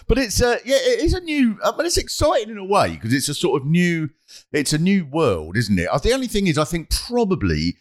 but 0.07 0.17
it's 0.17 0.41
uh, 0.41 0.57
yeah, 0.65 0.77
it 0.79 1.01
is 1.03 1.13
a 1.13 1.19
new. 1.19 1.57
I 1.63 1.75
mean, 1.75 1.85
it's 1.85 1.97
exciting 1.97 2.49
in 2.49 2.57
a 2.57 2.65
way 2.65 2.91
because 2.91 3.13
it's 3.13 3.29
a 3.29 3.33
sort 3.33 3.61
of 3.61 3.67
new. 3.67 4.09
It's 4.53 4.73
a 4.73 4.77
new 4.77 5.05
world, 5.05 5.57
isn't 5.57 5.77
it? 5.77 5.87
Uh, 5.91 5.97
The 5.97 6.13
only 6.13 6.27
thing 6.27 6.47
is, 6.47 6.57
I 6.57 6.63
think 6.63 6.89
probably, 6.89 7.75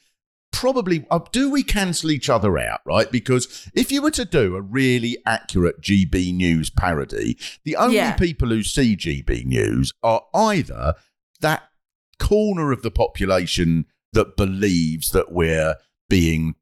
probably, 0.52 1.06
uh, 1.10 1.20
do 1.32 1.50
we 1.50 1.62
cancel 1.62 2.10
each 2.10 2.28
other 2.28 2.58
out, 2.58 2.80
right? 2.84 3.10
Because 3.10 3.70
if 3.74 3.90
you 3.92 4.02
were 4.02 4.10
to 4.12 4.24
do 4.24 4.56
a 4.56 4.60
really 4.60 5.16
accurate 5.26 5.80
GB 5.80 6.34
News 6.34 6.70
parody, 6.70 7.38
the 7.64 7.76
only 7.76 7.96
Yeah. 7.96 8.12
people 8.16 8.48
who 8.48 8.62
see 8.62 8.96
GB 8.96 9.44
News 9.44 9.92
are 10.02 10.22
either 10.34 10.94
that 11.40 11.62
corner 12.18 12.72
of 12.72 12.82
the 12.82 12.90
population 12.90 13.86
that 14.12 14.36
believes 14.36 15.10
that 15.12 15.32
we're 15.32 15.76
being 16.08 16.54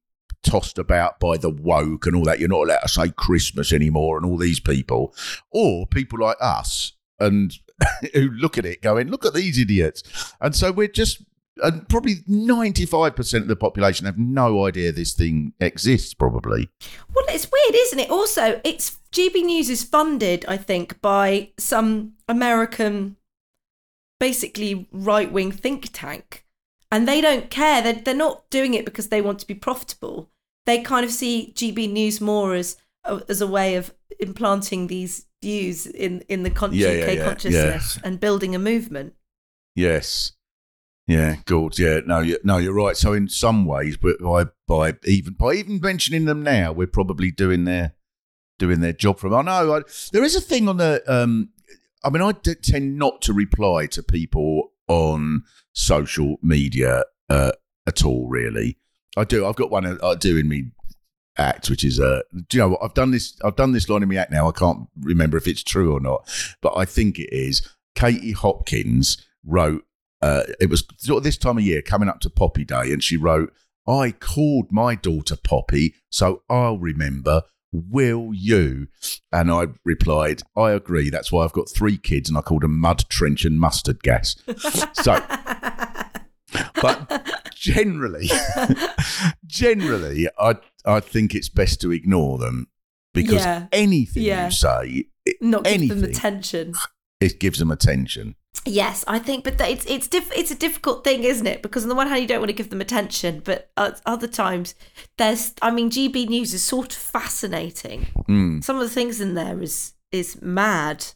tossed 0.44 0.79
about 0.79 1.18
by 1.18 1.37
the 1.37 1.51
woke 1.51 2.07
and 2.07 2.14
all 2.14 2.24
that. 2.24 2.38
You're 2.38 2.48
not 2.48 2.64
allowed 2.68 2.81
to 2.83 2.88
say 2.88 3.11
Christmas 3.11 3.72
anymore 3.72 4.16
and 4.18 4.24
all 4.27 4.37
these 4.37 4.61
people, 4.61 5.14
or 5.51 5.87
people 5.87 6.20
like 6.20 6.37
us 6.40 6.92
and 7.18 7.59
who 8.14 8.29
look 8.31 8.57
at 8.59 8.66
it 8.66 8.83
going, 8.83 9.09
look 9.09 9.24
at 9.27 9.35
these 9.35 9.59
idiots. 9.59 10.03
And 10.40 10.55
so 10.55 10.70
we're 10.70 10.88
just, 10.88 11.22
and 11.62 11.88
probably 11.88 12.16
95% 12.29 13.42
of 13.42 13.49
the 13.49 13.57
population 13.57 14.07
have 14.07 14.18
no 14.18 14.66
idea 14.66 14.92
this 14.92 15.14
thing 15.14 15.53
exists, 15.61 16.14
probably. 16.14 16.68
Well, 17.14 17.25
it's 17.29 17.51
weird, 17.51 17.75
isn't 17.75 17.99
it? 18.01 18.11
Also, 18.11 18.61
it's 18.64 18.99
GB 19.12 19.44
News 19.44 19.71
is 19.71 19.83
funded, 19.85 20.44
I 20.47 20.57
think, 20.57 21.01
by 21.01 21.51
some 21.59 22.14
American, 22.29 23.16
basically 24.21 24.88
right 24.92 25.31
wing 25.31 25.53
think 25.53 25.90
tank, 25.92 26.44
and 26.90 27.07
they 27.09 27.21
don't 27.21 27.51
care. 27.51 27.83
They're 27.83 27.94
they're 27.94 28.14
not 28.14 28.49
doing 28.51 28.75
it 28.75 28.85
because 28.85 29.09
they 29.09 29.23
want 29.23 29.38
to 29.40 29.47
be 29.47 29.55
profitable. 29.55 30.31
They 30.66 30.83
kind 30.83 31.05
of 31.05 31.11
see 31.11 31.53
GB 31.57 31.90
News 31.90 32.21
more 32.21 32.55
as 32.55 32.77
uh, 33.05 33.21
as 33.29 33.40
a 33.40 33.47
way 33.47 33.77
of 33.77 33.94
implanting 34.21 34.87
these 34.87 35.27
views 35.42 35.87
in 35.87 36.21
in 36.29 36.42
the 36.42 36.51
con- 36.51 36.73
Yeah, 36.73 36.88
UK 36.88 36.94
yeah, 36.94 37.11
yeah, 37.12 37.25
consciousness 37.25 37.99
and 38.05 38.21
building 38.21 38.55
a 38.55 38.59
movement. 38.59 39.14
Yes. 39.75 40.33
Yeah, 41.09 41.37
good. 41.47 41.79
Yeah, 41.79 42.01
no, 42.07 42.21
you, 42.21 42.38
no, 42.44 42.59
you're 42.59 42.75
right. 42.75 42.94
So 42.94 43.14
in 43.14 43.29
some 43.29 43.64
ways, 43.64 43.97
but 43.97 44.18
by 44.21 44.44
by 44.66 44.99
even 45.07 45.33
by 45.33 45.55
even 45.55 45.81
mentioning 45.81 46.27
them 46.27 46.42
now, 46.42 46.71
we're 46.71 46.87
probably 46.87 47.31
doing 47.31 47.64
their 47.64 47.94
doing 48.59 48.81
their 48.81 48.92
job 48.92 49.18
for 49.18 49.31
them. 49.31 49.38
I 49.38 49.42
know 49.42 49.77
I, 49.77 49.83
there 50.12 50.23
is 50.23 50.37
a 50.37 50.40
thing 50.40 50.68
on 50.68 50.77
the. 50.77 51.03
Um, 51.07 51.49
I 52.05 52.11
mean, 52.11 52.23
I 52.23 52.33
d- 52.33 52.55
tend 52.57 52.99
not 52.99 53.23
to 53.23 53.33
reply 53.33 53.87
to 53.87 54.03
people 54.03 54.73
on 54.87 55.44
social 55.73 56.37
media 56.42 57.05
uh, 57.31 57.53
at 57.87 58.05
all. 58.05 58.29
Really, 58.29 58.77
I 59.16 59.25
do. 59.25 59.47
I've 59.47 59.57
got 59.57 59.71
one 59.71 59.87
I 59.87 60.07
I 60.07 60.14
do 60.14 60.37
in 60.37 60.47
me 60.47 60.73
act, 61.38 61.71
which 61.71 61.85
is 61.85 61.99
uh, 61.99 62.21
do 62.49 62.59
you 62.59 62.62
know 62.62 62.68
what? 62.68 62.83
I've 62.83 62.92
done 62.92 63.12
this. 63.12 63.35
I've 63.42 63.57
done 63.57 63.73
this 63.73 63.88
line 63.88 64.03
in 64.03 64.11
me 64.11 64.18
act 64.18 64.31
now. 64.31 64.47
I 64.47 64.53
can't 64.53 64.88
remember 65.01 65.38
if 65.38 65.49
it's 65.49 65.62
true 65.62 65.94
or 65.94 66.01
not, 66.01 66.29
but 66.61 66.77
I 66.77 66.85
think 66.85 67.18
it 67.18 67.35
is. 67.35 67.66
Katie 67.94 68.33
Hopkins 68.33 69.27
wrote 69.42 69.85
uh, 70.22 70.42
it 70.61 70.68
was 70.70 70.85
sort 70.98 71.18
of 71.18 71.24
this 71.24 71.38
time 71.38 71.59
of 71.59 71.64
year 71.64 71.83
coming 71.83 72.09
up 72.09 72.20
to 72.20 72.31
Poppy 72.31 72.64
Day, 72.64 72.92
and 72.92 73.02
she 73.02 73.16
wrote, 73.16 73.52
I 73.87 74.11
called 74.12 74.70
my 74.70 74.94
daughter 74.94 75.37
Poppy, 75.42 75.94
so 76.11 76.42
I'll 76.50 76.78
remember. 76.78 77.42
Will 77.70 78.31
you? 78.33 78.88
And 79.31 79.50
I 79.50 79.66
replied, 79.85 80.42
I 80.57 80.70
agree. 80.70 81.11
That's 81.11 81.31
why 81.31 81.44
I've 81.44 81.52
got 81.52 81.68
three 81.70 81.98
kids, 81.98 82.28
and 82.28 82.38
I 82.38 82.40
called 82.40 82.62
them 82.62 82.78
Mud 82.78 83.04
Trench 83.11 83.44
and 83.44 83.61
Mustard 83.61 84.02
Gas. 84.02 84.37
so, 84.94 85.22
but 86.81 87.28
generally, 87.54 88.31
generally, 89.46 90.28
I 90.38 90.57
I 90.85 91.00
think 91.00 91.35
it's 91.35 91.48
best 91.48 91.81
to 91.83 91.92
ignore 91.92 92.38
them 92.38 92.68
because 93.12 93.44
Yeah. 93.44 93.66
anything 93.72 94.22
Yeah. 94.22 94.46
you 94.46 94.50
say, 94.52 95.04
Not 95.40 95.64
give 95.64 95.72
anything, 95.74 96.00
them 96.00 96.11
attention. 96.11 96.72
it 97.20 97.38
gives 97.40 97.59
them 97.59 97.70
attention. 97.70 98.37
Yes, 98.68 99.04
I 99.09 99.18
think, 99.18 99.44
but 99.44 99.61
it's 99.61 99.87
it's 99.87 100.07
diff- 100.09 100.37
it's 100.37 100.50
a 100.50 100.54
difficult 100.54 101.02
thing, 101.02 101.24
isn't 101.24 101.46
it? 101.46 101.62
Because 101.62 101.83
on 101.85 101.88
the 101.88 101.94
one 101.94 102.07
hand, 102.07 102.20
you 102.20 102.28
don't 102.28 102.40
want 102.40 102.50
to 102.50 102.54
give 102.54 102.70
them 102.70 102.81
attention, 102.81 103.40
but 103.44 103.70
at 103.76 104.00
other 104.04 104.26
times, 104.28 104.74
there's, 105.16 105.54
I 105.62 105.70
mean, 105.70 105.90
GB 105.90 106.28
News 106.28 106.52
is 106.52 106.62
sort 106.62 106.92
of 106.92 106.98
fascinating. 106.98 108.09
Mm. 108.28 108.62
Some 108.62 108.76
of 108.76 108.83
the 108.83 108.88
things 108.94 109.20
in 109.20 109.35
there 109.35 109.61
is 109.62 109.94
is 110.12 110.40
mad. 110.42 111.07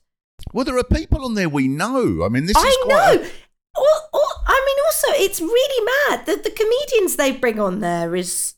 Well, 0.52 0.64
there 0.64 0.78
are 0.78 0.84
people 0.84 1.24
on 1.24 1.34
there 1.34 1.48
we 1.48 1.68
know. 1.68 2.22
I 2.24 2.28
mean, 2.28 2.46
this 2.46 2.56
is 2.56 2.64
I 2.64 2.82
quite. 2.84 3.20
know. 3.20 3.28
Or, 3.74 3.84
or, 4.12 4.28
I 4.46 4.64
mean, 4.66 4.76
also, 4.86 5.24
it's 5.24 5.40
really 5.40 5.90
mad 6.08 6.26
that 6.26 6.44
the 6.44 6.50
comedians 6.50 7.16
they 7.16 7.32
bring 7.32 7.58
on 7.60 7.80
there 7.80 8.14
is 8.16 8.54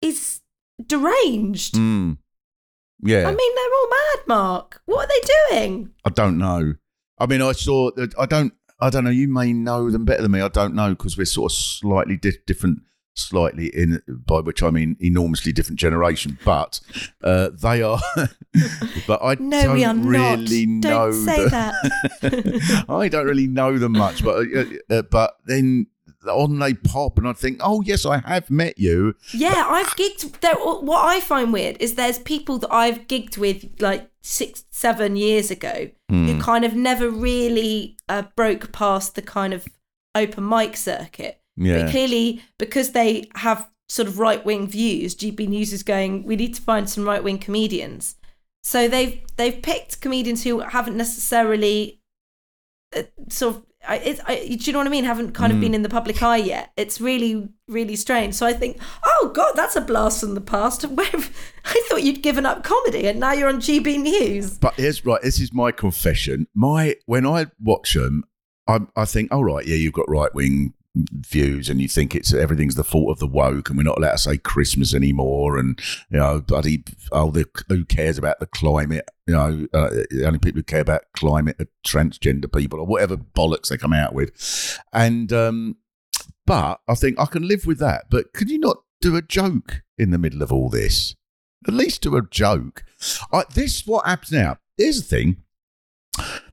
is 0.00 0.40
deranged. 0.84 1.74
Mm, 1.74 2.18
yeah, 3.02 3.28
I 3.28 3.34
mean, 3.34 3.54
they're 3.54 3.74
all 3.74 3.88
mad. 3.88 4.26
Mark, 4.28 4.82
what 4.86 5.04
are 5.04 5.08
they 5.08 5.56
doing? 5.56 5.90
I 6.04 6.10
don't 6.10 6.38
know. 6.38 6.74
I 7.18 7.26
mean, 7.26 7.42
I 7.42 7.52
saw 7.52 7.90
that. 7.96 8.14
I 8.18 8.26
don't. 8.26 8.52
I 8.80 8.90
don't 8.90 9.04
know. 9.04 9.10
You 9.10 9.28
may 9.28 9.52
know 9.52 9.90
them 9.90 10.04
better 10.04 10.22
than 10.22 10.32
me. 10.32 10.40
I 10.42 10.48
don't 10.48 10.74
know 10.74 10.90
because 10.90 11.16
we're 11.16 11.24
sort 11.24 11.52
of 11.52 11.56
slightly 11.56 12.16
di- 12.16 12.32
different. 12.46 12.80
Slightly 13.18 13.68
in, 13.68 14.02
by 14.06 14.40
which 14.40 14.62
I 14.62 14.68
mean 14.68 14.94
enormously 15.00 15.50
different 15.50 15.78
generation, 15.78 16.38
but 16.44 16.80
uh, 17.24 17.48
they 17.62 17.80
are. 17.80 17.98
but 19.06 19.22
I 19.22 19.36
No, 19.40 19.62
don't 19.62 19.72
we 19.74 19.84
are 19.86 19.94
really 19.96 20.66
not. 20.66 20.90
know. 20.90 21.10
Don't 21.12 21.24
say 21.24 21.48
that. 21.48 22.84
I 22.90 23.08
don't 23.08 23.24
really 23.24 23.46
know 23.46 23.78
them 23.78 23.92
much, 23.92 24.22
but 24.22 24.44
uh, 24.54 24.64
uh, 24.90 25.00
but 25.10 25.38
then 25.46 25.86
on 26.28 26.58
they 26.58 26.74
pop, 26.74 27.18
and 27.18 27.26
I 27.28 27.32
think, 27.32 27.60
oh 27.62 27.80
yes, 27.82 28.04
I 28.06 28.18
have 28.18 28.50
met 28.50 28.78
you. 28.78 29.14
Yeah, 29.32 29.64
I've 29.68 29.94
gigged. 29.96 30.40
There, 30.40 30.54
what 30.54 31.04
I 31.04 31.20
find 31.20 31.52
weird 31.52 31.76
is 31.80 31.94
there's 31.94 32.18
people 32.18 32.58
that 32.58 32.72
I've 32.72 33.06
gigged 33.06 33.38
with 33.38 33.66
like 33.80 34.10
six, 34.22 34.64
seven 34.70 35.16
years 35.16 35.50
ago 35.50 35.90
Hmm. 36.08 36.26
who 36.26 36.40
kind 36.40 36.64
of 36.64 36.74
never 36.74 37.10
really 37.10 37.96
uh, 38.08 38.22
broke 38.36 38.70
past 38.72 39.14
the 39.16 39.22
kind 39.22 39.52
of 39.52 39.66
open 40.14 40.48
mic 40.48 40.76
circuit. 40.76 41.40
Yeah. 41.56 41.82
But 41.82 41.90
clearly, 41.90 42.42
because 42.58 42.92
they 42.92 43.28
have 43.36 43.68
sort 43.88 44.08
of 44.08 44.18
right 44.18 44.44
wing 44.44 44.66
views, 44.68 45.14
GB 45.14 45.48
News 45.48 45.72
is 45.72 45.82
going. 45.82 46.24
We 46.24 46.36
need 46.36 46.54
to 46.54 46.62
find 46.62 46.88
some 46.88 47.04
right 47.06 47.22
wing 47.24 47.38
comedians. 47.38 48.16
So 48.62 48.88
they've 48.88 49.20
they've 49.36 49.62
picked 49.62 50.00
comedians 50.00 50.42
who 50.44 50.60
haven't 50.60 50.96
necessarily 50.96 52.00
Uh, 52.96 53.02
sort 53.28 53.56
of. 53.56 53.62
I, 53.88 53.96
it, 53.98 54.20
I, 54.26 54.36
do 54.48 54.56
you 54.56 54.72
know 54.72 54.80
what 54.80 54.88
I 54.88 54.90
mean? 54.90 55.04
Haven't 55.04 55.32
kind 55.32 55.52
of 55.52 55.60
been 55.60 55.70
mm. 55.70 55.76
in 55.76 55.82
the 55.82 55.88
public 55.88 56.20
eye 56.20 56.38
yet. 56.38 56.72
It's 56.76 57.00
really, 57.00 57.48
really 57.68 57.94
strange. 57.94 58.34
So 58.34 58.44
I 58.44 58.52
think, 58.52 58.80
oh 59.04 59.30
God, 59.32 59.52
that's 59.54 59.76
a 59.76 59.80
blast 59.80 60.18
from 60.18 60.34
the 60.34 60.40
past. 60.40 60.84
I 60.98 61.86
thought 61.88 62.02
you'd 62.02 62.20
given 62.20 62.44
up 62.46 62.64
comedy, 62.64 63.06
and 63.06 63.20
now 63.20 63.32
you're 63.32 63.48
on 63.48 63.60
GB 63.60 64.02
News. 64.02 64.58
But 64.58 64.74
here's 64.74 65.04
right. 65.06 65.22
This 65.22 65.40
is 65.40 65.52
my 65.52 65.70
confession. 65.70 66.48
My 66.52 66.96
when 67.06 67.24
I 67.24 67.46
watch 67.60 67.94
them, 67.94 68.24
I, 68.66 68.80
I 68.96 69.04
think, 69.04 69.32
all 69.32 69.44
right, 69.44 69.64
yeah, 69.64 69.76
you've 69.76 69.92
got 69.92 70.08
right 70.08 70.34
wing 70.34 70.74
views, 70.96 71.68
and 71.68 71.80
you 71.80 71.88
think 71.88 72.14
it's 72.14 72.32
everything's 72.32 72.74
the 72.74 72.84
fault 72.84 73.10
of 73.10 73.18
the 73.18 73.26
woke, 73.26 73.68
and 73.68 73.76
we're 73.76 73.84
not 73.84 73.98
allowed 73.98 74.12
to 74.12 74.18
say 74.18 74.38
Christmas 74.38 74.94
anymore, 74.94 75.58
and 75.58 75.80
you 76.10 76.18
know, 76.18 76.40
bloody, 76.40 76.84
oh, 77.12 77.30
the, 77.30 77.46
who 77.68 77.84
cares 77.84 78.18
about 78.18 78.40
the 78.40 78.46
climate? 78.46 79.08
You 79.26 79.34
know, 79.34 79.66
uh, 79.72 79.90
the 80.10 80.24
only 80.26 80.38
people 80.38 80.58
who 80.58 80.64
care 80.64 80.80
about 80.80 81.02
climate 81.14 81.56
are 81.60 81.68
transgender 81.86 82.52
people 82.52 82.80
or 82.80 82.86
whatever 82.86 83.16
bollocks 83.16 83.68
they 83.68 83.76
come 83.76 83.92
out 83.92 84.14
with, 84.14 84.80
and 84.92 85.32
um, 85.32 85.76
but 86.46 86.80
I 86.88 86.94
think 86.94 87.18
I 87.18 87.26
can 87.26 87.46
live 87.46 87.66
with 87.66 87.78
that. 87.78 88.04
But 88.10 88.32
could 88.32 88.50
you 88.50 88.58
not 88.58 88.78
do 89.00 89.16
a 89.16 89.22
joke 89.22 89.82
in 89.98 90.10
the 90.10 90.18
middle 90.18 90.42
of 90.42 90.52
all 90.52 90.70
this? 90.70 91.14
At 91.66 91.74
least 91.74 92.02
do 92.02 92.16
a 92.16 92.22
joke. 92.22 92.84
I, 93.32 93.44
this 93.54 93.86
what 93.86 94.06
happens 94.06 94.32
now. 94.32 94.58
Here's 94.76 95.02
the 95.02 95.16
thing. 95.16 95.42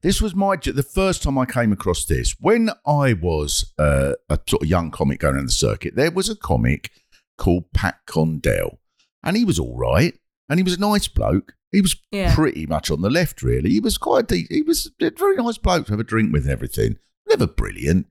This 0.01 0.21
was 0.21 0.35
my 0.35 0.55
the 0.57 0.83
first 0.83 1.23
time 1.23 1.37
I 1.37 1.45
came 1.45 1.71
across 1.71 2.05
this 2.05 2.35
when 2.39 2.69
I 2.85 3.13
was 3.13 3.73
uh, 3.79 4.13
a 4.29 4.39
sort 4.47 4.63
of 4.63 4.67
young 4.69 4.91
comic 4.91 5.19
going 5.19 5.35
around 5.35 5.47
the 5.47 5.51
circuit. 5.51 5.95
There 5.95 6.11
was 6.11 6.29
a 6.29 6.35
comic 6.35 6.91
called 7.37 7.71
Pat 7.73 7.99
Condell, 8.05 8.79
and 9.23 9.37
he 9.37 9.45
was 9.45 9.59
all 9.59 9.77
right, 9.77 10.13
and 10.49 10.59
he 10.59 10.63
was 10.63 10.75
a 10.75 10.79
nice 10.79 11.07
bloke. 11.07 11.53
He 11.71 11.81
was 11.81 11.95
Yeah. 12.11 12.35
pretty 12.35 12.65
much 12.65 12.91
on 12.91 13.01
the 13.01 13.09
left, 13.09 13.41
really. 13.41 13.71
He 13.71 13.79
was 13.79 13.97
quite 13.97 14.29
he 14.29 14.61
was 14.65 14.91
a 15.01 15.09
very 15.11 15.35
nice 15.37 15.57
bloke 15.57 15.85
to 15.87 15.93
have 15.93 15.99
a 15.99 16.03
drink 16.03 16.31
with 16.33 16.43
and 16.43 16.51
everything. 16.51 16.97
Never 17.29 17.47
brilliant, 17.47 18.07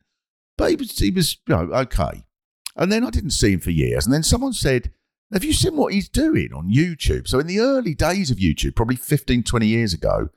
but 0.57 0.71
he 0.71 0.77
was 0.77 0.99
he 0.99 1.11
was 1.11 1.37
you 1.47 1.55
know 1.55 1.73
okay. 1.75 2.25
And 2.75 2.91
then 2.91 3.05
I 3.05 3.11
didn't 3.11 3.31
see 3.33 3.53
him 3.53 3.61
for 3.61 3.71
years, 3.71 4.07
and 4.07 4.15
then 4.15 4.23
someone 4.23 4.53
said. 4.55 4.93
Have 5.33 5.45
you 5.45 5.55
seen 5.55 5.77
what 5.77 5.95
he's 5.95 6.11
doing 6.11 6.51
on 6.53 6.69
YouTube? 6.71 7.27
So, 7.27 7.39
in 7.39 7.47
the 7.47 7.61
early 7.61 7.95
days 7.95 8.31
of 8.31 8.37
YouTube, 8.37 8.77
probably 8.77 8.97
15, 8.97 9.43
20 9.43 9.67
years 9.67 9.95
ago, 9.95 10.29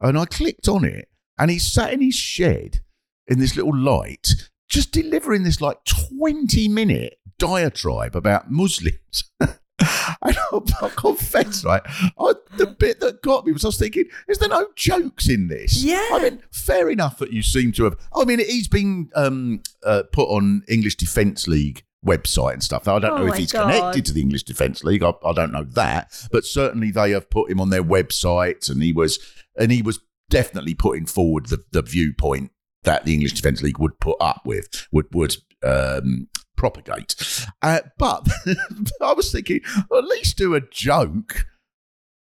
and 0.00 0.18
I 0.18 0.24
clicked 0.24 0.68
on 0.68 0.84
it, 0.84 1.10
and 1.38 1.50
he 1.50 1.58
sat 1.58 1.92
in 1.92 2.00
his 2.00 2.14
shed 2.14 2.80
in 3.26 3.38
this 3.38 3.56
little 3.56 3.76
light, 3.76 4.48
just 4.66 4.90
delivering 4.90 5.42
this 5.42 5.60
like 5.60 5.84
20 5.84 6.66
minute 6.68 7.18
diatribe 7.38 8.16
about 8.16 8.50
Muslims. 8.50 9.24
and 9.40 10.38
I'll, 10.50 10.64
I'll 10.80 10.90
confess, 10.90 11.62
right? 11.62 11.82
I, 11.86 12.32
the 12.56 12.66
bit 12.66 13.00
that 13.00 13.20
got 13.20 13.44
me 13.44 13.52
was 13.52 13.66
I 13.66 13.68
was 13.68 13.78
thinking, 13.78 14.06
is 14.28 14.38
there 14.38 14.48
no 14.48 14.68
jokes 14.74 15.28
in 15.28 15.48
this? 15.48 15.84
Yeah. 15.84 16.08
I 16.10 16.20
mean, 16.22 16.42
fair 16.50 16.88
enough 16.88 17.18
that 17.18 17.34
you 17.34 17.42
seem 17.42 17.72
to 17.72 17.84
have. 17.84 17.96
I 18.16 18.24
mean, 18.24 18.38
he's 18.38 18.68
been 18.68 19.10
um, 19.14 19.62
uh, 19.84 20.04
put 20.10 20.28
on 20.30 20.62
English 20.68 20.96
Defence 20.96 21.46
League 21.46 21.84
website 22.06 22.54
and 22.54 22.62
stuff. 22.62 22.86
Now, 22.86 22.96
I 22.96 22.98
don't 23.00 23.12
Oh 23.20 23.24
know 23.26 23.32
if 23.32 23.38
he's 23.38 23.52
God. 23.52 23.72
connected 23.72 24.04
to 24.06 24.12
the 24.12 24.20
English 24.20 24.44
Defence 24.44 24.84
League. 24.84 25.02
I, 25.02 25.12
I 25.24 25.32
don't 25.32 25.52
know 25.52 25.64
that, 25.64 26.12
but 26.30 26.44
certainly 26.44 26.90
they 26.90 27.10
have 27.12 27.28
put 27.30 27.50
him 27.50 27.60
on 27.60 27.70
their 27.70 27.82
website, 27.82 28.68
and 28.70 28.82
he 28.82 28.92
was 28.92 29.18
and 29.56 29.72
he 29.72 29.82
was 29.82 30.00
definitely 30.30 30.74
putting 30.74 31.06
forward 31.06 31.46
the, 31.46 31.62
the 31.72 31.82
viewpoint 31.82 32.50
that 32.84 33.04
the 33.04 33.14
English 33.14 33.32
Defence 33.32 33.62
League 33.62 33.78
would 33.78 33.98
put 34.00 34.16
up 34.20 34.42
with, 34.44 34.86
would 34.92 35.06
would 35.12 35.36
um, 35.64 36.28
propagate. 36.56 37.14
Uh, 37.62 37.80
but 37.98 38.26
I 39.02 39.12
was 39.14 39.32
thinking, 39.32 39.60
well, 39.90 40.00
at 40.00 40.06
least 40.08 40.36
do 40.38 40.54
a 40.54 40.60
joke. 40.60 41.46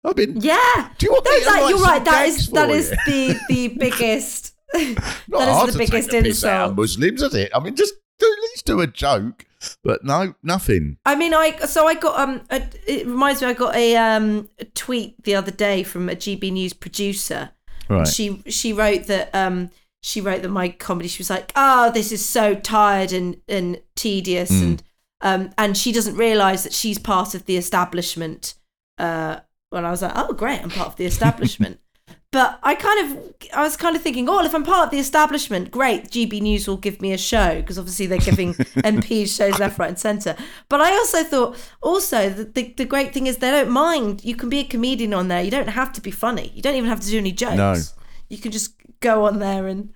I 0.03 0.13
mean, 0.15 0.37
Yeah, 0.41 0.89
Do 0.97 1.05
you 1.05 1.11
want 1.11 1.25
me 1.25 1.31
No, 1.31 1.39
to 1.39 1.45
that- 1.45 1.51
write 1.61 1.69
you're 1.69 1.79
right. 1.79 2.05
That 2.05 2.27
is 2.27 2.47
that 2.49 2.69
is 2.69 2.91
you? 2.91 2.97
the 3.05 3.39
the 3.49 3.67
biggest. 3.77 4.55
that 4.73 5.67
is 5.67 5.73
the 5.73 5.77
biggest 5.77 6.09
take 6.09 6.23
the 6.23 6.29
piss 6.29 6.43
out 6.43 6.71
of 6.71 6.71
insult. 6.71 6.75
Muslims, 6.77 7.21
is 7.21 7.33
it? 7.35 7.51
I 7.53 7.59
mean, 7.59 7.75
just 7.75 7.93
do, 8.19 8.25
at 8.25 8.41
least 8.43 8.65
do 8.65 8.81
a 8.81 8.87
joke. 8.87 9.45
But 9.83 10.03
no, 10.03 10.33
nothing. 10.43 10.97
I 11.05 11.15
mean, 11.15 11.33
I 11.33 11.57
so 11.65 11.87
I 11.87 11.95
got 11.95 12.19
um. 12.19 12.41
A, 12.49 12.61
it 12.85 13.07
reminds 13.07 13.41
me, 13.41 13.47
I 13.47 13.53
got 13.53 13.75
a 13.75 13.95
um 13.95 14.49
a 14.59 14.65
tweet 14.65 15.23
the 15.23 15.35
other 15.35 15.51
day 15.51 15.83
from 15.83 16.09
a 16.09 16.15
GB 16.15 16.51
News 16.51 16.73
producer. 16.73 17.51
Right. 17.89 18.07
She 18.07 18.43
she 18.47 18.73
wrote 18.73 19.07
that 19.07 19.33
um 19.33 19.71
she 20.03 20.21
wrote 20.21 20.41
that 20.43 20.49
my 20.49 20.69
comedy. 20.69 21.07
She 21.07 21.21
was 21.21 21.29
like, 21.29 21.51
oh, 21.55 21.91
this 21.91 22.11
is 22.11 22.23
so 22.25 22.53
tired 22.55 23.11
and 23.13 23.37
and 23.47 23.81
tedious, 23.95 24.51
Mm. 24.51 24.61
and 24.61 24.83
um 25.21 25.49
and 25.57 25.75
she 25.77 25.91
doesn't 25.91 26.15
realise 26.17 26.63
that 26.63 26.73
she's 26.73 26.99
part 26.99 27.33
of 27.33 27.45
the 27.45 27.57
establishment. 27.57 28.53
Uh, 28.99 29.39
when 29.69 29.85
I 29.85 29.91
was 29.91 30.01
like, 30.01 30.13
oh, 30.15 30.33
great, 30.33 30.61
I'm 30.61 30.69
part 30.69 30.87
of 30.89 30.95
the 30.97 31.05
establishment. 31.13 31.79
But 32.37 32.59
I 32.61 32.75
kind 32.75 32.99
of, 33.03 33.33
I 33.51 33.63
was 33.63 33.75
kind 33.75 33.95
of 33.95 34.03
thinking, 34.03 34.29
oh, 34.29 34.45
if 34.45 34.53
I'm 34.53 34.63
part 34.63 34.85
of 34.85 34.91
the 34.91 34.99
establishment, 34.99 35.71
great. 35.71 36.11
GB 36.11 36.39
News 36.39 36.67
will 36.67 36.77
give 36.77 37.01
me 37.01 37.11
a 37.11 37.17
show 37.17 37.55
because 37.55 37.79
obviously 37.79 38.05
they're 38.05 38.19
giving 38.19 38.53
MPs 38.93 39.35
shows 39.35 39.57
left, 39.57 39.79
right, 39.79 39.89
and 39.89 39.97
centre. 39.97 40.35
But 40.69 40.79
I 40.79 40.91
also 40.91 41.23
thought, 41.23 41.57
also 41.81 42.29
the, 42.29 42.43
the 42.43 42.73
the 42.77 42.85
great 42.85 43.11
thing 43.11 43.25
is 43.25 43.37
they 43.37 43.49
don't 43.49 43.71
mind. 43.71 44.23
You 44.23 44.35
can 44.35 44.49
be 44.49 44.59
a 44.59 44.63
comedian 44.63 45.15
on 45.15 45.29
there. 45.29 45.41
You 45.41 45.49
don't 45.49 45.69
have 45.69 45.91
to 45.93 45.99
be 45.99 46.11
funny. 46.11 46.51
You 46.53 46.61
don't 46.61 46.75
even 46.75 46.91
have 46.91 46.99
to 46.99 47.07
do 47.07 47.17
any 47.17 47.31
jokes. 47.31 47.55
No. 47.57 47.75
You 48.29 48.37
can 48.37 48.51
just 48.51 48.75
go 48.99 49.25
on 49.25 49.39
there 49.39 49.65
and, 49.65 49.91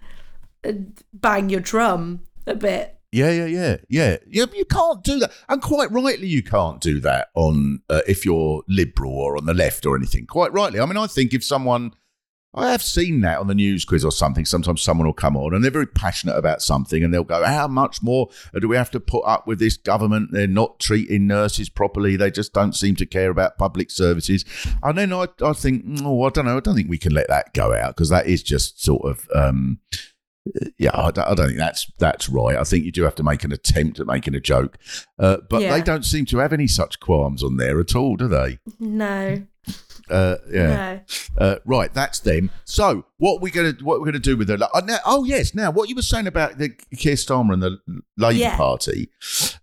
and 0.63 0.99
bang 1.13 1.47
your 1.49 1.59
drum 1.59 2.21
a 2.47 2.55
bit. 2.55 2.97
Yeah, 3.11 3.29
yeah, 3.29 3.45
yeah, 3.45 3.77
yeah. 3.87 4.17
You, 4.25 4.47
you 4.55 4.65
can't 4.65 5.03
do 5.03 5.19
that, 5.19 5.31
and 5.47 5.61
quite 5.61 5.91
rightly, 5.91 6.27
you 6.27 6.41
can't 6.41 6.81
do 6.81 6.99
that 7.01 7.27
on 7.35 7.81
uh, 7.87 8.01
if 8.07 8.25
you're 8.25 8.63
liberal 8.67 9.13
or 9.13 9.37
on 9.37 9.45
the 9.45 9.53
left 9.53 9.85
or 9.85 9.95
anything. 9.95 10.25
Quite 10.25 10.53
rightly. 10.53 10.79
I 10.79 10.87
mean, 10.87 10.97
I 10.97 11.05
think 11.05 11.35
if 11.35 11.43
someone, 11.43 11.93
I 12.53 12.71
have 12.71 12.81
seen 12.81 13.21
that 13.21 13.39
on 13.39 13.47
the 13.47 13.55
news 13.55 13.85
quiz 13.85 14.03
or 14.03 14.11
something. 14.11 14.43
Sometimes 14.43 14.81
someone 14.81 15.07
will 15.07 15.13
come 15.13 15.37
on 15.37 15.53
and 15.53 15.63
they're 15.63 15.71
very 15.71 15.87
passionate 15.87 16.35
about 16.35 16.61
something, 16.61 17.01
and 17.03 17.13
they'll 17.13 17.23
go, 17.23 17.43
"How 17.45 17.67
much 17.67 18.03
more 18.03 18.29
do 18.59 18.67
we 18.67 18.75
have 18.75 18.91
to 18.91 18.99
put 18.99 19.23
up 19.23 19.47
with 19.47 19.59
this 19.59 19.77
government? 19.77 20.31
They're 20.33 20.47
not 20.47 20.79
treating 20.79 21.27
nurses 21.27 21.69
properly. 21.69 22.17
They 22.17 22.29
just 22.29 22.51
don't 22.53 22.75
seem 22.75 22.95
to 22.97 23.05
care 23.05 23.29
about 23.29 23.57
public 23.57 23.89
services." 23.89 24.43
And 24.83 24.97
then 24.97 25.13
I, 25.13 25.27
I 25.41 25.53
think, 25.53 25.85
oh, 26.03 26.23
I 26.23 26.29
don't 26.29 26.45
know. 26.45 26.57
I 26.57 26.59
don't 26.59 26.75
think 26.75 26.89
we 26.89 26.97
can 26.97 27.13
let 27.13 27.29
that 27.29 27.53
go 27.53 27.73
out 27.73 27.95
because 27.95 28.09
that 28.09 28.27
is 28.27 28.43
just 28.43 28.83
sort 28.83 29.05
of. 29.05 29.27
Um, 29.33 29.79
yeah, 30.79 30.89
I 30.93 31.11
don't, 31.11 31.27
I 31.27 31.35
don't 31.35 31.47
think 31.47 31.59
that's 31.59 31.89
that's 31.99 32.27
right. 32.27 32.57
I 32.57 32.63
think 32.63 32.83
you 32.83 32.91
do 32.91 33.03
have 33.03 33.15
to 33.15 33.23
make 33.23 33.43
an 33.43 33.51
attempt 33.51 33.99
at 33.99 34.07
making 34.07 34.33
a 34.35 34.39
joke, 34.39 34.77
uh, 35.19 35.37
but 35.49 35.61
Yeah. 35.61 35.71
they 35.77 35.83
don't 35.83 36.03
seem 36.03 36.25
to 36.25 36.39
have 36.39 36.51
any 36.51 36.65
such 36.67 36.99
qualms 36.99 37.43
on 37.43 37.57
there 37.57 37.79
at 37.79 37.95
all, 37.95 38.15
do 38.17 38.27
they? 38.27 38.57
No, 38.79 39.43
Uh, 40.11 40.37
yeah, 40.51 40.99
no. 41.39 41.45
uh, 41.45 41.55
right. 41.65 41.93
That's 41.93 42.19
them. 42.19 42.51
So 42.65 43.05
what 43.17 43.41
we're 43.41 43.51
gonna 43.53 43.73
what 43.81 43.99
we're 43.99 44.05
gonna 44.05 44.19
do 44.19 44.37
with 44.37 44.47
the? 44.47 44.69
Uh, 44.73 44.81
now, 44.81 44.97
oh 45.05 45.23
yes, 45.23 45.55
now 45.55 45.71
what 45.71 45.89
you 45.89 45.95
were 45.95 46.01
saying 46.01 46.27
about 46.27 46.57
the 46.57 46.69
Keir 46.97 47.15
Starmer 47.15 47.53
and 47.53 47.63
the 47.63 47.77
Labour 48.17 48.37
Yeah. 48.39 48.57
Party. 48.57 49.09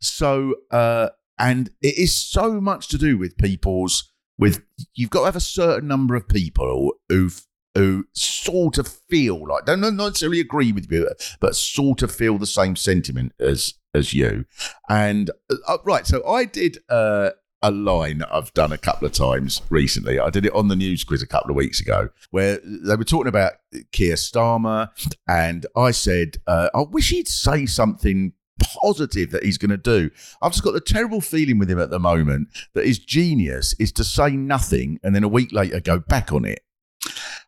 So 0.01 0.55
uh, 0.71 1.11
and 1.39 1.71
it 1.83 1.99
is 1.99 2.15
so 2.15 2.61
much 2.61 2.89
to 2.89 2.99
do 2.99 3.19
with 3.19 3.37
people's 3.39 4.11
with 4.39 4.63
you've 4.95 5.11
got 5.11 5.21
to 5.21 5.25
have 5.27 5.37
a 5.37 5.41
certain 5.41 5.89
number 5.89 6.15
of 6.15 6.29
people 6.29 6.95
who 7.09 7.31
who 7.75 8.07
sort 8.13 8.79
of 8.79 8.89
feel 8.89 9.47
like 9.47 9.65
don't 9.67 9.81
necessarily 9.81 10.41
agree 10.41 10.73
with 10.73 10.91
you, 10.91 11.09
but 11.41 11.55
sort 11.55 12.03
of 12.03 12.11
feel 12.11 12.39
the 12.39 12.47
same 12.47 12.75
sentiment 12.75 13.33
as 13.39 13.75
as 13.95 14.15
you. 14.15 14.45
And 14.89 15.31
uh, 15.69 15.79
right, 15.85 16.07
so 16.07 16.27
I 16.27 16.45
did 16.45 16.79
uh, 16.89 17.31
a 17.63 17.71
line 17.71 18.23
I've 18.31 18.53
done 18.55 18.73
a 18.73 18.79
couple 18.79 19.07
of 19.07 19.13
times 19.13 19.63
recently. 19.71 20.19
I 20.19 20.31
did 20.31 20.47
it 20.47 20.55
on 20.55 20.69
the 20.69 20.77
news 20.77 21.05
quiz 21.05 21.23
a 21.23 21.27
couple 21.27 21.51
of 21.51 21.57
weeks 21.57 21.81
ago, 21.81 22.11
where 22.31 22.61
they 22.65 22.97
were 22.97 23.05
talking 23.05 23.29
about 23.29 23.53
Keir 23.93 24.15
Starmer, 24.15 24.91
and 25.27 25.67
I 25.77 25.91
said, 25.91 26.39
uh, 26.47 26.71
I 26.75 26.83
wish 26.83 27.11
he'd 27.11 27.29
say 27.29 27.67
something 27.67 28.33
positive 28.61 29.31
that 29.31 29.45
he's 29.45 29.59
going 29.59 29.71
to 29.71 29.77
do. 29.77 30.11
I've 30.43 30.53
just 30.53 30.65
got 30.65 30.73
the 30.73 30.81
terrible 30.81 31.21
feeling 31.21 31.59
with 31.59 31.71
him 31.71 31.81
at 31.81 31.91
the 31.91 32.01
moment 32.01 32.49
that 32.75 32.87
his 32.87 32.99
genius 32.99 33.75
is 33.79 33.93
to 33.93 34.05
say 34.05 34.31
nothing 34.31 34.99
and 35.03 35.15
then 35.15 35.25
a 35.25 35.29
week 35.29 35.53
later 35.53 35.81
go 35.81 36.01
back 36.01 36.33
on 36.33 36.45
it. 36.45 36.61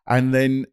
And 0.06 0.32
then 0.32 0.66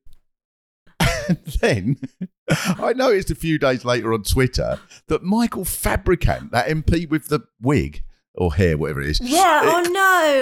And 1.27 1.43
then 1.61 1.97
I 2.49 2.93
noticed 2.93 3.31
a 3.31 3.35
few 3.35 3.59
days 3.59 3.83
later 3.83 4.13
on 4.13 4.23
Twitter 4.23 4.79
that 5.07 5.23
Michael 5.23 5.65
Fabricant, 5.65 6.51
that 6.51 6.67
MP 6.67 7.09
with 7.09 7.27
the 7.27 7.41
wig 7.61 8.03
or 8.37 8.53
hair, 8.53 8.77
whatever 8.77 9.01
it 9.01 9.07
is, 9.09 9.19
Yeah. 9.21 9.61
Oh 9.63 9.81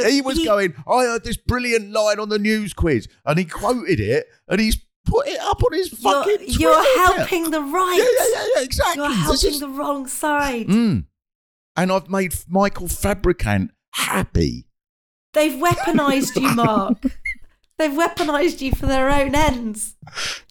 no. 0.01 0.09
he 0.09 0.21
was 0.21 0.37
going, 0.43 0.73
I 0.87 1.03
heard 1.05 1.23
this 1.23 1.37
brilliant 1.37 1.91
line 1.91 2.19
on 2.19 2.29
the 2.29 2.39
news 2.39 2.73
quiz, 2.73 3.07
and 3.25 3.39
he 3.39 3.45
quoted 3.45 3.99
it, 3.99 4.27
and 4.47 4.59
he's 4.59 4.77
put 5.05 5.27
it 5.27 5.39
up 5.39 5.63
on 5.63 5.73
his 5.73 5.91
You're, 6.03 6.23
fucking. 6.23 6.37
you're 6.47 6.97
helping 7.05 7.51
the 7.51 7.61
right. 7.61 7.97
Yeah, 7.97 8.03
yeah, 8.03 8.39
yeah, 8.41 8.47
yeah, 8.57 8.63
exactly. 8.63 9.03
You're 9.03 9.13
helping 9.13 9.49
is- 9.51 9.59
the 9.59 9.69
wrong 9.69 10.07
side. 10.07 10.67
Mm. 10.67 11.05
And 11.77 11.91
I've 11.91 12.09
made 12.09 12.33
Michael 12.47 12.87
Fabricant 12.87 13.71
happy. 13.93 14.65
They've 15.33 15.51
weaponized 15.61 16.41
you, 16.41 16.53
Mark. 16.55 16.97
They've 17.77 17.91
weaponized 17.91 18.61
you 18.61 18.71
for 18.71 18.85
their 18.85 19.09
own 19.09 19.35
ends. 19.35 19.95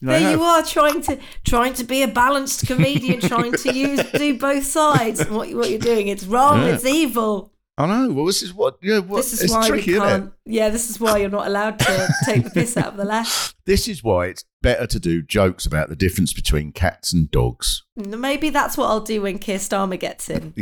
They 0.03 0.21
there 0.21 0.33
you 0.33 0.43
are 0.43 0.63
trying 0.63 1.01
to 1.03 1.19
trying 1.45 1.73
to 1.75 1.85
be 1.85 2.03
a 2.03 2.09
balanced 2.09 2.67
comedian, 2.67 3.21
trying 3.21 3.53
to 3.53 3.73
use 3.73 4.03
do 4.13 4.39
both 4.39 4.65
sides. 4.65 5.21
And 5.21 5.31
what 5.31 5.53
what 5.55 5.71
you're 5.71 5.79
doing, 5.79 6.09
it's 6.09 6.27
wrong. 6.27 6.61
Yeah. 6.63 6.75
It's 6.75 6.85
evil. 6.85 7.54
I 7.77 7.87
know. 7.87 8.13
Well, 8.13 8.25
this 8.27 8.41
is 8.43 8.55
what. 8.55 8.79
Yeah, 8.81 9.01
what, 9.01 9.17
This 9.17 9.33
is 9.33 9.43
it's 9.43 9.53
why 9.53 9.67
tricky, 9.69 9.93
we 9.93 9.97
isn't 9.97 10.09
can't. 10.09 10.25
it? 10.27 10.33
Yeah, 10.47 10.69
this 10.71 10.89
is 10.91 11.01
why 11.01 11.19
you're 11.19 11.29
not 11.29 11.49
allowed 11.49 11.81
to 11.81 12.09
take 12.25 12.45
the 12.45 12.51
piss 12.51 12.77
out 12.77 12.87
of 12.87 12.97
the 12.97 13.05
left. 13.05 13.55
This 13.67 13.89
is 13.89 14.05
why 14.05 14.27
it's 14.27 14.45
better 14.61 14.87
to 14.87 15.01
do 15.01 15.23
jokes 15.23 15.65
about 15.65 15.89
the 15.89 15.97
difference 15.97 16.35
between 16.35 16.71
cats 16.71 17.15
and 17.15 17.31
dogs. 17.31 17.83
Maybe 17.97 18.51
that's 18.51 18.77
what 18.77 18.89
I'll 18.91 19.01
do 19.01 19.23
when 19.23 19.39
Keir 19.39 19.57
Starmer 19.57 19.99
gets 19.99 20.29
in. 20.29 20.53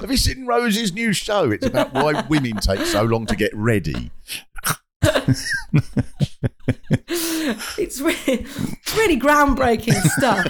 Have 0.00 0.10
you 0.10 0.16
seen 0.16 0.46
Rose's 0.46 0.94
new 0.94 1.12
show? 1.12 1.50
It's 1.50 1.66
about 1.66 1.92
why 1.92 2.24
women 2.30 2.56
take 2.56 2.86
so 2.86 3.02
long 3.02 3.26
to 3.26 3.36
get 3.36 3.54
ready. 3.54 4.10
It's 7.78 8.00
really, 8.00 8.16
it's 8.26 8.96
really 8.96 9.20
groundbreaking 9.20 10.00
stuff. 10.16 10.46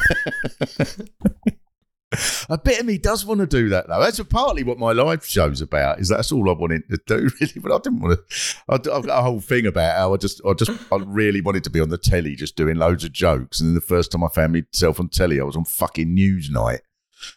A 2.49 2.59
bit 2.59 2.81
of 2.81 2.87
me 2.87 2.99
does 2.99 3.25
want 3.25 3.41
to 3.41 3.47
do 3.47 3.69
that 3.71 3.89
though. 3.89 4.01
That's 4.01 4.23
partly 4.25 4.63
what 4.63 4.79
my 4.79 4.93
live 4.93 5.25
show's 5.25 5.61
about. 5.61 6.01
Is 6.01 6.09
that's 6.09 6.33
all 6.33 6.49
I 6.49 6.53
wanted 6.53 6.89
to 6.91 6.99
do 7.07 7.31
really. 7.41 7.61
But 7.61 7.73
I 7.73 7.79
didn't 7.79 8.01
want 8.01 8.19
to. 8.19 8.57
I, 8.69 8.75
I've 8.75 9.07
got 9.07 9.19
a 9.19 9.23
whole 9.23 9.41
thing 9.41 9.67
about 9.67 9.97
how 9.97 10.15
I 10.15 10.17
just, 10.17 10.41
I 10.47 10.53
just, 10.55 10.71
I 10.93 10.97
really 11.05 11.41
wanted 11.41 11.65
to 11.65 11.71
be 11.71 11.81
on 11.81 11.89
the 11.89 11.99
telly, 11.99 12.35
just 12.35 12.57
doing 12.57 12.77
loads 12.77 13.05
of 13.05 13.13
jokes. 13.13 13.61
And 13.61 13.69
then 13.69 13.75
the 13.75 13.81
first 13.81 14.13
time 14.13 14.25
I 14.25 14.29
found 14.29 14.53
myself 14.53 15.01
on 15.01 15.09
telly, 15.09 15.41
I 15.41 15.45
was 15.45 15.57
on 15.57 15.65
fucking 15.65 16.17
Newsnight. 16.17 16.81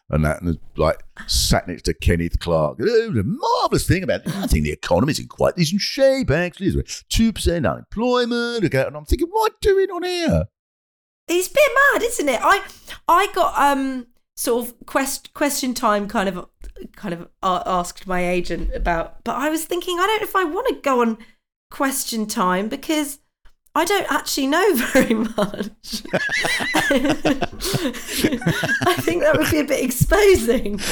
And 0.09 0.25
that, 0.25 0.41
and 0.41 0.57
like 0.77 1.03
sat 1.27 1.67
next 1.67 1.83
to 1.83 1.93
Kenneth 1.93 2.39
Clarke. 2.39 2.79
Oh, 2.81 3.11
the 3.11 3.23
marvelous 3.23 3.87
thing 3.87 4.01
about 4.01 4.27
I 4.27 4.47
think 4.47 4.63
the 4.63 4.71
economy's 4.71 5.19
in 5.19 5.27
quite 5.27 5.55
decent 5.55 5.81
shape. 5.81 6.31
Actually, 6.31 6.83
two 7.09 7.31
percent 7.31 7.67
unemployment. 7.67 8.63
And 8.63 8.97
I'm 8.97 9.05
thinking, 9.05 9.27
what 9.29 9.51
I 9.51 9.55
doing 9.61 9.91
on 9.91 10.03
here? 10.03 10.45
It's 11.27 11.47
a 11.47 11.53
bit 11.53 11.71
mad, 11.93 12.03
isn't 12.03 12.29
it? 12.29 12.39
I 12.43 12.63
I 13.07 13.27
got 13.33 13.57
um 13.57 14.07
sort 14.35 14.65
of 14.67 14.73
quest 14.85 15.33
question 15.33 15.73
time 15.73 16.07
kind 16.07 16.27
of 16.29 16.47
kind 16.95 17.13
of 17.13 17.27
asked 17.41 18.05
my 18.07 18.27
agent 18.27 18.69
about, 18.75 19.23
but 19.23 19.35
I 19.35 19.49
was 19.49 19.65
thinking 19.65 19.97
I 19.99 20.05
don't 20.07 20.21
know 20.21 20.27
if 20.27 20.35
I 20.35 20.43
want 20.43 20.67
to 20.69 20.75
go 20.81 21.01
on 21.01 21.17
question 21.71 22.25
time 22.27 22.67
because 22.69 23.19
I 23.73 23.83
don't 23.85 24.09
actually 24.11 24.47
know 24.47 24.75
very 24.93 25.13
much. 25.13 26.03
I 28.85 28.95
think 28.99 29.21
that 29.21 29.35
would 29.37 29.51
be 29.51 29.59
a 29.59 29.63
bit 29.63 29.83
exposing. 29.83 30.79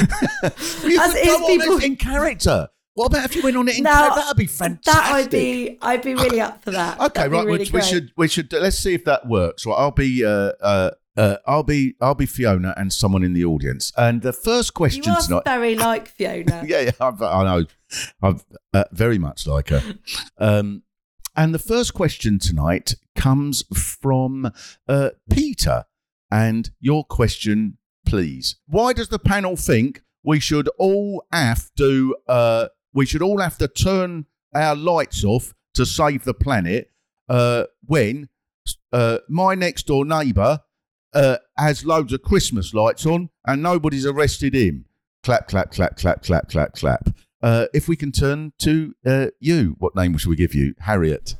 You 0.83 0.99
As 0.99 1.15
is 1.15 1.25
go 1.27 1.47
people- 1.47 1.77
in 1.83 1.95
character. 1.95 2.67
What 2.95 3.07
about 3.07 3.25
if 3.25 3.35
you 3.35 3.41
went 3.41 3.57
on 3.57 3.67
it 3.69 3.77
in 3.77 3.83
Now, 3.85 4.01
character? 4.01 4.19
That'd 4.21 4.37
be 4.37 4.45
fantastic. 4.45 4.93
That 4.93 5.11
I'd 5.15 5.29
be 5.31 5.79
I'd 5.81 6.01
be 6.03 6.13
really 6.13 6.39
up 6.41 6.61
for 6.63 6.69
that. 6.71 6.99
Okay, 6.99 7.21
That'd 7.21 7.31
right. 7.31 7.45
really 7.45 7.59
we 7.59 7.65
great. 7.69 7.85
should 7.85 8.11
we 8.17 8.27
should 8.27 8.53
let's 8.53 8.77
see 8.77 8.93
if 8.93 9.03
that 9.05 9.27
works. 9.27 9.65
Right, 9.65 9.73
I'll 9.75 9.89
be 9.91 10.23
uh, 10.23 10.51
uh, 10.61 10.91
uh, 11.17 11.37
I'll 11.45 11.63
be 11.63 11.95
I'll 12.01 12.15
be 12.15 12.25
Fiona 12.25 12.73
and 12.77 12.91
someone 12.91 13.23
in 13.23 13.33
the 13.33 13.45
audience. 13.45 13.91
And 13.97 14.21
the 14.21 14.33
first 14.33 14.69
You 14.69 14.77
question 14.77 15.11
are 15.11 15.21
tonight. 15.21 15.43
very 15.45 15.75
like 15.75 16.07
Fiona. 16.07 16.63
yeah, 16.67 16.81
yeah, 16.81 16.91
I've, 16.99 17.21
I 17.21 17.43
know. 17.43 17.65
I'm 18.21 18.41
uh, 18.73 18.85
very 18.91 19.17
much 19.19 19.45
like 19.47 19.69
her. 19.69 19.81
Um, 20.37 20.83
and 21.35 21.53
the 21.53 21.59
first 21.59 21.93
question 21.93 22.39
tonight 22.39 22.95
comes 23.15 23.63
from 23.73 24.51
uh, 24.87 25.09
Peter. 25.31 25.85
And 26.31 26.71
your 26.79 27.03
question, 27.03 27.77
please. 28.07 28.55
Why 28.67 28.93
does 28.93 29.09
the 29.09 29.19
panel 29.19 29.55
think 29.55 30.01
we 30.23 30.39
should 30.39 30.67
all 30.79 31.25
have 31.31 31.69
to 31.77 32.15
uh, 32.27 32.67
we 32.93 33.05
should 33.05 33.21
all 33.21 33.39
have 33.39 33.57
to 33.59 33.67
turn 33.67 34.25
our 34.55 34.75
lights 34.75 35.23
off 35.23 35.53
to 35.75 35.85
save 35.85 36.23
the 36.23 36.33
planet 36.33 36.91
uh, 37.29 37.65
when 37.85 38.29
uh, 38.91 39.19
my 39.29 39.53
next 39.55 39.87
door 39.87 40.05
neighbour 40.05 40.59
uh, 41.13 41.37
has 41.57 41.85
loads 41.85 42.13
of 42.13 42.21
Christmas 42.21 42.73
lights 42.73 43.05
on 43.05 43.29
and 43.45 43.61
nobody's 43.63 44.05
arrested 44.05 44.53
him? 44.53 44.85
Clap, 45.23 45.47
clap, 45.47 45.71
clap, 45.71 45.97
clap, 45.97 46.23
clap, 46.23 46.49
clap, 46.49 46.73
clap. 46.73 47.09
Uh, 47.41 47.65
if 47.73 47.87
we 47.87 47.95
can 47.95 48.11
turn 48.11 48.53
to 48.59 48.95
uh, 49.05 49.27
you, 49.39 49.75
what 49.79 49.95
name 49.95 50.17
should 50.17 50.29
we 50.29 50.35
give 50.35 50.53
you? 50.53 50.73
Harriet. 50.79 51.35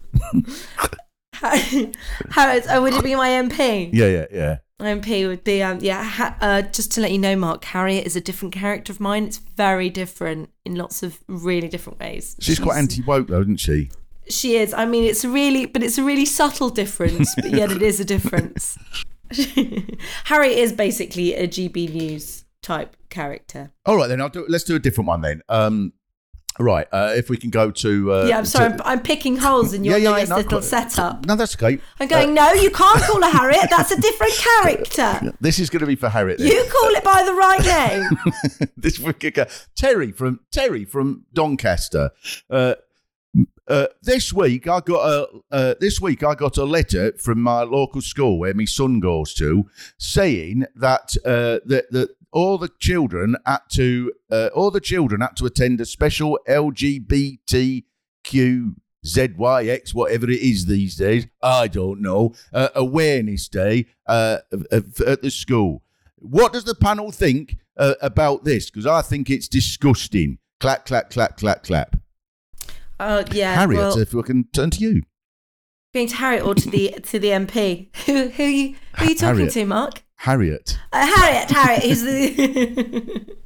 Harriet, 1.34 2.66
oh, 2.70 2.82
would 2.82 2.94
it 2.94 3.04
be 3.04 3.16
my 3.16 3.30
MP? 3.30 3.90
Yeah, 3.94 4.08
yeah, 4.08 4.26
yeah. 4.32 4.58
MP 4.84 5.28
would 5.28 5.44
be 5.44 5.64
um 5.64 5.80
yeah. 5.82 6.04
Ha- 6.04 6.38
uh, 6.42 6.62
just 6.62 6.92
to 6.94 7.02
let 7.02 7.12
you 7.12 7.18
know, 7.18 7.36
Mark, 7.36 7.64
Harriet 7.64 8.06
is 8.06 8.16
a 8.16 8.22
different 8.22 8.54
character 8.54 8.92
of 8.92 9.00
mine. 9.00 9.26
It's 9.26 9.38
very 9.38 9.90
different 9.90 10.50
in 10.66 10.76
lots 10.76 11.04
of 11.04 11.20
really 11.28 11.70
different 11.70 12.00
ways. 12.00 12.36
She's 12.40 12.60
quite 12.60 12.78
anti 12.78 13.02
woke, 13.02 13.28
though, 13.28 13.42
isn't 13.42 13.60
she? 13.60 13.90
She 14.30 14.58
is. 14.58 14.74
I 14.74 14.86
mean, 14.86 15.04
it's 15.04 15.26
really, 15.26 15.66
but 15.66 15.84
it's 15.84 15.98
a 15.98 16.04
really 16.04 16.26
subtle 16.26 16.70
difference. 16.70 17.34
But 17.36 17.52
yet, 17.52 17.72
it 17.72 17.82
is 17.82 18.00
a 18.00 18.06
difference. 18.06 18.78
Harriet 20.26 20.58
is 20.58 20.74
basically 20.74 21.34
a 21.36 21.48
GB 21.48 21.94
News 21.94 22.46
type 22.62 22.96
character. 23.10 23.72
All 23.86 23.98
right, 23.98 24.08
then 24.08 24.22
I'll 24.22 24.30
do. 24.30 24.46
Let's 24.48 24.64
do 24.64 24.76
a 24.76 24.80
different 24.80 25.08
one 25.08 25.22
then. 25.22 25.42
Um, 25.50 25.94
right, 26.60 26.88
uh, 26.92 27.14
if 27.16 27.30
we 27.30 27.38
can 27.38 27.50
go 27.50 27.72
to. 27.72 28.14
Uh, 28.14 28.26
yeah, 28.28 28.38
I'm 28.38 28.46
sorry. 28.46 28.70
to- 28.78 28.86
I'm, 28.88 29.00
I'm 29.00 29.00
picking 29.02 29.38
holes 29.38 29.74
in 29.74 29.84
your 29.84 29.98
Yeah, 29.98 30.04
yeah, 30.04 30.10
yeah, 30.12 30.16
nice 30.18 30.30
no, 30.30 30.36
little 30.38 30.52
quite- 30.60 30.64
setup. 30.64 31.26
No, 31.26 31.36
that's 31.36 31.56
okay. 31.56 31.80
I'm 32.00 32.08
going. 32.08 32.34
no, 32.34 32.54
you 32.54 32.70
can't 32.72 33.02
call 33.02 33.22
her 33.22 33.30
Harriet. 33.30 33.70
That's 33.70 33.92
a 33.92 34.00
different 34.02 34.34
character. 34.34 35.34
This 35.42 35.60
is 35.60 35.70
going 35.70 35.82
to 35.82 35.86
be 35.88 35.96
for 35.96 36.10
Harriet. 36.10 36.40
Then. 36.40 36.48
You 36.48 36.66
call 36.72 36.90
it 36.92 37.04
by 37.04 37.24
the 37.24 37.34
right 37.34 37.66
name. 38.62 38.70
this 38.78 38.98
go. 39.00 39.46
Terry 39.76 40.12
from 40.12 40.40
Terry 40.52 40.86
from 40.86 41.26
Doncaster. 41.34 42.12
Uh, 43.68 43.88
this 44.02 44.34
week 44.34 44.68
I 44.68 44.82
got 44.82 45.08
a 45.08 45.28
uh, 45.52 45.76
this 45.80 46.02
week 46.02 46.22
I 46.22 46.36
got 46.36 46.58
a 46.58 46.66
letter 46.66 47.14
from 47.18 47.42
my 47.42 47.62
local 47.64 48.02
school 48.02 48.38
where 48.38 48.54
my 48.54 48.66
son 48.66 49.00
goes 49.00 49.34
to, 49.36 49.70
saying 49.98 50.66
that 50.76 51.16
uh, 51.26 51.60
that 51.66 51.86
that 51.92 52.10
all 52.32 52.58
the 52.58 52.70
children 52.80 53.38
had 53.46 53.62
to 53.74 54.12
uh, 54.30 54.50
all 54.54 54.70
the 54.70 54.82
children 54.82 55.22
had 55.22 55.38
to 55.38 55.46
attend 55.46 55.80
a 55.80 55.86
special 55.86 56.38
LGBTQ 56.48 57.84
ZYX, 59.06 59.94
whatever 59.94 60.30
it 60.30 60.42
is 60.42 60.66
these 60.66 60.96
days, 60.96 61.28
I 61.42 61.68
don't 61.68 62.02
know, 62.02 62.34
uh, 62.54 62.70
awareness 62.76 63.48
day 63.48 63.86
at 64.08 64.50
the 64.50 65.30
school. 65.30 65.84
What 66.18 66.54
does 66.54 66.64
the 66.66 66.76
panel 66.76 67.12
think 67.12 67.58
about 67.78 68.44
this? 68.44 68.70
Because 68.70 68.86
I 68.86 69.02
think 69.02 69.30
it's 69.30 69.48
disgusting. 69.48 70.38
Clap, 70.60 70.86
clap, 70.86 71.10
clap, 71.10 71.38
clap, 71.38 71.64
clap. 71.64 71.98
Oh 73.00 73.24
yeah. 73.32 73.56
Harriet, 73.56 73.80
well, 73.80 73.98
if 74.00 74.14
we 74.14 74.24
can 74.24 74.46
turn 74.54 74.70
to 74.72 74.80
you. 74.80 75.02
going 75.94 76.08
to 76.08 76.16
Harriet 76.16 76.46
or 76.46 76.56
to 76.56 76.70
the 76.70 76.96
to 77.04 77.20
the 77.20 77.30
MP? 77.30 77.90
Who 78.06 78.30
who 78.30 78.44
are 78.44 78.48
you 78.48 78.76
who 78.98 79.06
are 79.06 79.10
you 79.10 79.16
talking 79.16 79.36
Harriet. 79.38 79.54
to, 79.54 79.66
Mark? 79.66 80.04
Harriet. 80.18 80.80
Uh, 80.92 81.06
Harriet, 81.06 81.52
Harriet, 81.52 81.84
who's 81.84 82.02
the. 82.02 83.36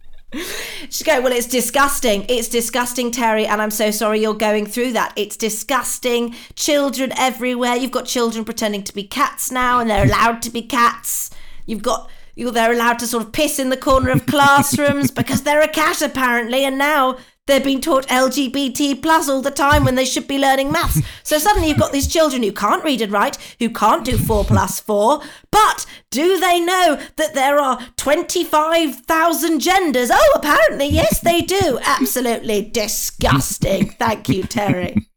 She's 0.89 1.03
going, 1.03 1.23
well, 1.23 1.31
it's 1.31 1.47
disgusting. 1.47 2.25
It's 2.27 2.49
disgusting, 2.49 3.11
Terry, 3.11 3.47
and 3.47 3.61
I'm 3.61 3.71
so 3.71 3.91
sorry 3.91 4.19
you're 4.19 4.33
going 4.33 4.65
through 4.65 4.91
that. 4.91 5.13
It's 5.15 5.37
disgusting. 5.37 6.35
Children 6.55 7.13
everywhere. 7.17 7.75
You've 7.75 7.91
got 7.91 8.05
children 8.05 8.43
pretending 8.43 8.83
to 8.83 8.93
be 8.93 9.03
cats 9.03 9.51
now, 9.51 9.79
and 9.79 9.89
they're 9.89 10.05
allowed 10.05 10.41
to 10.43 10.49
be 10.49 10.61
cats. 10.61 11.29
You've 11.65 11.81
got. 11.81 12.09
You, 12.35 12.51
they're 12.51 12.73
allowed 12.73 12.99
to 12.99 13.07
sort 13.07 13.23
of 13.23 13.31
piss 13.31 13.57
in 13.57 13.69
the 13.69 13.77
corner 13.77 14.11
of 14.11 14.25
classrooms 14.27 15.09
because 15.09 15.41
they're 15.41 15.61
a 15.61 15.67
cat, 15.67 16.03
apparently, 16.03 16.65
and 16.65 16.77
now 16.77 17.17
they're 17.47 17.59
being 17.59 17.81
taught 17.81 18.07
LGBT 18.07 19.01
plus 19.01 19.27
all 19.27 19.41
the 19.41 19.49
time 19.51 19.83
when 19.83 19.95
they 19.95 20.05
should 20.05 20.27
be 20.27 20.37
learning 20.37 20.71
maths. 20.71 21.01
So 21.23 21.37
suddenly 21.39 21.69
you've 21.69 21.79
got 21.79 21.91
these 21.91 22.07
children 22.07 22.43
who 22.43 22.51
can't 22.51 22.83
read 22.83 23.01
and 23.01 23.11
write, 23.11 23.37
who 23.59 23.69
can't 23.69 24.05
do 24.05 24.17
four 24.17 24.45
plus 24.45 24.79
four, 24.79 25.21
but 25.51 25.85
do 26.11 26.39
they 26.39 26.59
know 26.59 26.99
that 27.15 27.33
there 27.33 27.59
are 27.59 27.79
25,000 27.97 29.59
genders? 29.59 30.09
Oh, 30.13 30.31
apparently, 30.35 30.87
yes, 30.87 31.19
they 31.21 31.41
do. 31.41 31.79
Absolutely 31.83 32.61
disgusting. 32.61 33.89
Thank 33.89 34.29
you, 34.29 34.43
Terry. 34.43 35.07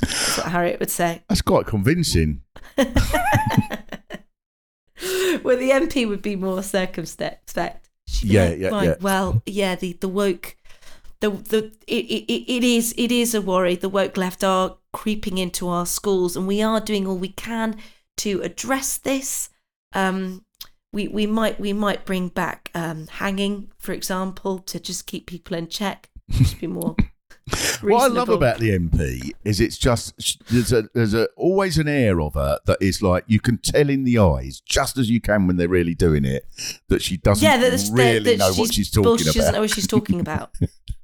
That's 0.00 0.38
what 0.38 0.46
Harriet 0.46 0.80
would 0.80 0.90
say. 0.90 1.22
That's 1.28 1.42
quite 1.42 1.66
convincing. 1.66 2.42
Well, 5.42 5.56
the 5.56 5.70
MP 5.70 6.06
would 6.06 6.20
be 6.20 6.36
more 6.36 6.62
circumspect. 6.62 7.54
She'd 8.06 8.30
Yeah, 8.30 8.44
like, 8.44 8.58
yeah, 8.58 8.68
right, 8.68 8.84
yeah. 8.88 8.94
Well, 9.00 9.42
yeah, 9.46 9.74
the, 9.74 9.94
the 9.94 10.08
woke, 10.08 10.56
the 11.20 11.30
the 11.30 11.72
it, 11.86 12.04
it, 12.06 12.52
it 12.52 12.64
is 12.64 12.94
it 12.96 13.12
is 13.12 13.34
a 13.34 13.42
worry. 13.42 13.76
The 13.76 13.88
woke 13.88 14.16
left 14.16 14.42
are 14.42 14.76
creeping 14.92 15.38
into 15.38 15.68
our 15.68 15.86
schools, 15.86 16.36
and 16.36 16.46
we 16.46 16.62
are 16.62 16.80
doing 16.80 17.06
all 17.06 17.18
we 17.18 17.28
can 17.28 17.76
to 18.18 18.40
address 18.42 18.98
this. 18.98 19.50
Um, 19.94 20.44
we 20.92 21.08
we 21.08 21.26
might 21.26 21.60
we 21.60 21.72
might 21.72 22.04
bring 22.04 22.28
back 22.28 22.70
um, 22.74 23.06
hanging, 23.06 23.70
for 23.78 23.92
example, 23.92 24.58
to 24.60 24.80
just 24.80 25.06
keep 25.06 25.26
people 25.26 25.56
in 25.56 25.68
check. 25.68 26.10
Just 26.30 26.60
be 26.60 26.66
more. 26.66 26.96
What 27.80 28.02
I 28.02 28.06
love 28.06 28.28
about 28.28 28.58
the 28.58 28.78
MP 28.78 29.32
is 29.44 29.60
it's 29.60 29.76
just 29.76 30.14
there's 30.50 30.72
a 30.72 30.88
there's 30.94 31.14
a 31.14 31.26
always 31.36 31.78
an 31.78 31.88
air 31.88 32.20
of 32.20 32.34
her 32.34 32.60
that 32.66 32.78
is 32.80 33.02
like 33.02 33.24
you 33.26 33.40
can 33.40 33.58
tell 33.58 33.88
in 33.88 34.04
the 34.04 34.18
eyes 34.18 34.60
just 34.60 34.98
as 34.98 35.10
you 35.10 35.20
can 35.20 35.46
when 35.46 35.56
they're 35.56 35.66
really 35.66 35.94
doing 35.94 36.24
it 36.24 36.46
that 36.88 37.02
she 37.02 37.16
doesn't 37.16 37.42
yeah, 37.42 37.56
that, 37.56 37.90
really 37.92 38.36
that 38.36 38.38
know 38.38 38.52
what 38.52 38.72
she's 38.72 38.90
talking 38.90 39.04
bullshit, 39.04 39.32
She 39.32 39.38
doesn't 39.38 39.54
know 39.54 39.62
what 39.62 39.70
she's 39.70 39.86
talking 39.86 40.20
about. 40.20 40.54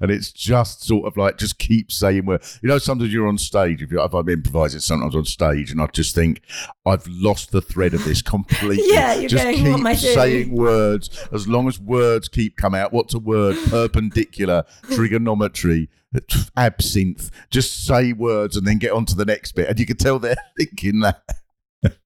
and 0.00 0.10
it's 0.10 0.32
just 0.32 0.84
sort 0.84 1.06
of 1.06 1.16
like 1.16 1.38
just 1.38 1.58
keep 1.58 1.90
saying 1.90 2.26
words. 2.26 2.58
You 2.62 2.68
know, 2.68 2.78
sometimes 2.78 3.12
you're 3.12 3.28
on 3.28 3.38
stage 3.38 3.82
if, 3.82 3.90
you're, 3.90 4.04
if 4.04 4.14
I'm 4.14 4.28
improvising, 4.28 4.80
sometimes 4.80 5.14
on 5.14 5.24
stage, 5.24 5.70
and 5.70 5.80
I 5.80 5.86
just 5.86 6.14
think 6.14 6.42
I've 6.84 7.06
lost 7.06 7.52
the 7.52 7.60
thread 7.60 7.94
of 7.94 8.04
this 8.04 8.22
completely. 8.22 8.84
Yeah, 8.96 9.14
you're 9.14 9.28
just 9.28 9.42
going, 9.42 9.56
keep 9.56 9.66
"What 9.68 9.80
am 9.80 9.86
I 9.86 9.94
doing?" 9.94 10.14
saying 10.14 10.52
words 10.52 11.28
as 11.32 11.48
long 11.48 11.68
as 11.68 11.80
words 11.80 12.28
keep 12.28 12.56
coming 12.56 12.80
out. 12.80 12.92
What's 12.92 13.14
a 13.14 13.18
word? 13.18 13.56
Perpendicular, 13.68 14.64
trigonometry. 14.90 15.88
Absinthe. 16.56 17.30
Just 17.50 17.84
say 17.84 18.12
words 18.12 18.56
and 18.56 18.66
then 18.66 18.78
get 18.78 18.92
on 18.92 19.04
to 19.06 19.16
the 19.16 19.24
next 19.24 19.52
bit, 19.52 19.68
and 19.68 19.78
you 19.78 19.86
can 19.86 19.96
tell 19.96 20.18
they're 20.18 20.36
thinking 20.56 21.00
that. 21.00 21.22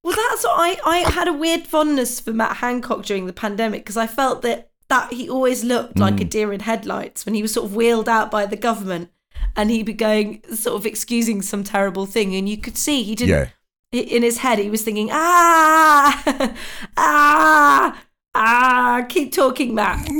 Well, 0.02 0.16
that's 0.16 0.44
what 0.44 0.56
I, 0.56 0.80
I 0.84 0.98
had 1.10 1.28
a 1.28 1.32
weird 1.32 1.66
fondness 1.66 2.20
for 2.20 2.32
Matt 2.32 2.56
Hancock 2.56 3.04
during 3.04 3.26
the 3.26 3.32
pandemic 3.32 3.82
because 3.82 3.96
I 3.96 4.06
felt 4.06 4.42
that 4.42 4.69
that 4.91 5.12
he 5.14 5.28
always 5.30 5.64
looked 5.64 5.99
like 5.99 6.16
Mm. 6.16 6.20
a 6.20 6.24
deer 6.24 6.53
in 6.53 6.61
headlights 6.61 7.24
when 7.24 7.34
he 7.34 7.43
was 7.43 7.53
sort 7.55 7.66
of 7.66 7.74
wheeled 7.74 8.09
out 8.09 8.30
by 8.30 8.45
the 8.45 8.57
government 8.57 9.09
and 9.57 9.70
he'd 9.70 9.86
be 9.86 9.95
going 9.95 10.43
sort 10.55 10.76
of 10.76 10.84
excusing 10.84 11.41
some 11.43 11.64
terrible 11.64 12.05
thing 12.07 12.34
and 12.36 12.47
you 12.49 12.59
could 12.59 12.76
see 12.76 13.03
he 13.03 13.14
didn't 13.14 13.49
Yeah. 13.93 14.01
in 14.03 14.22
his 14.22 14.38
head 14.38 14.59
he 14.59 14.68
was 14.70 14.82
thinking 14.82 15.09
ah 15.11 16.55
ah 16.97 18.03
ah 18.34 19.07
keep 19.09 19.32
talking 19.32 19.74
Matt 19.74 20.07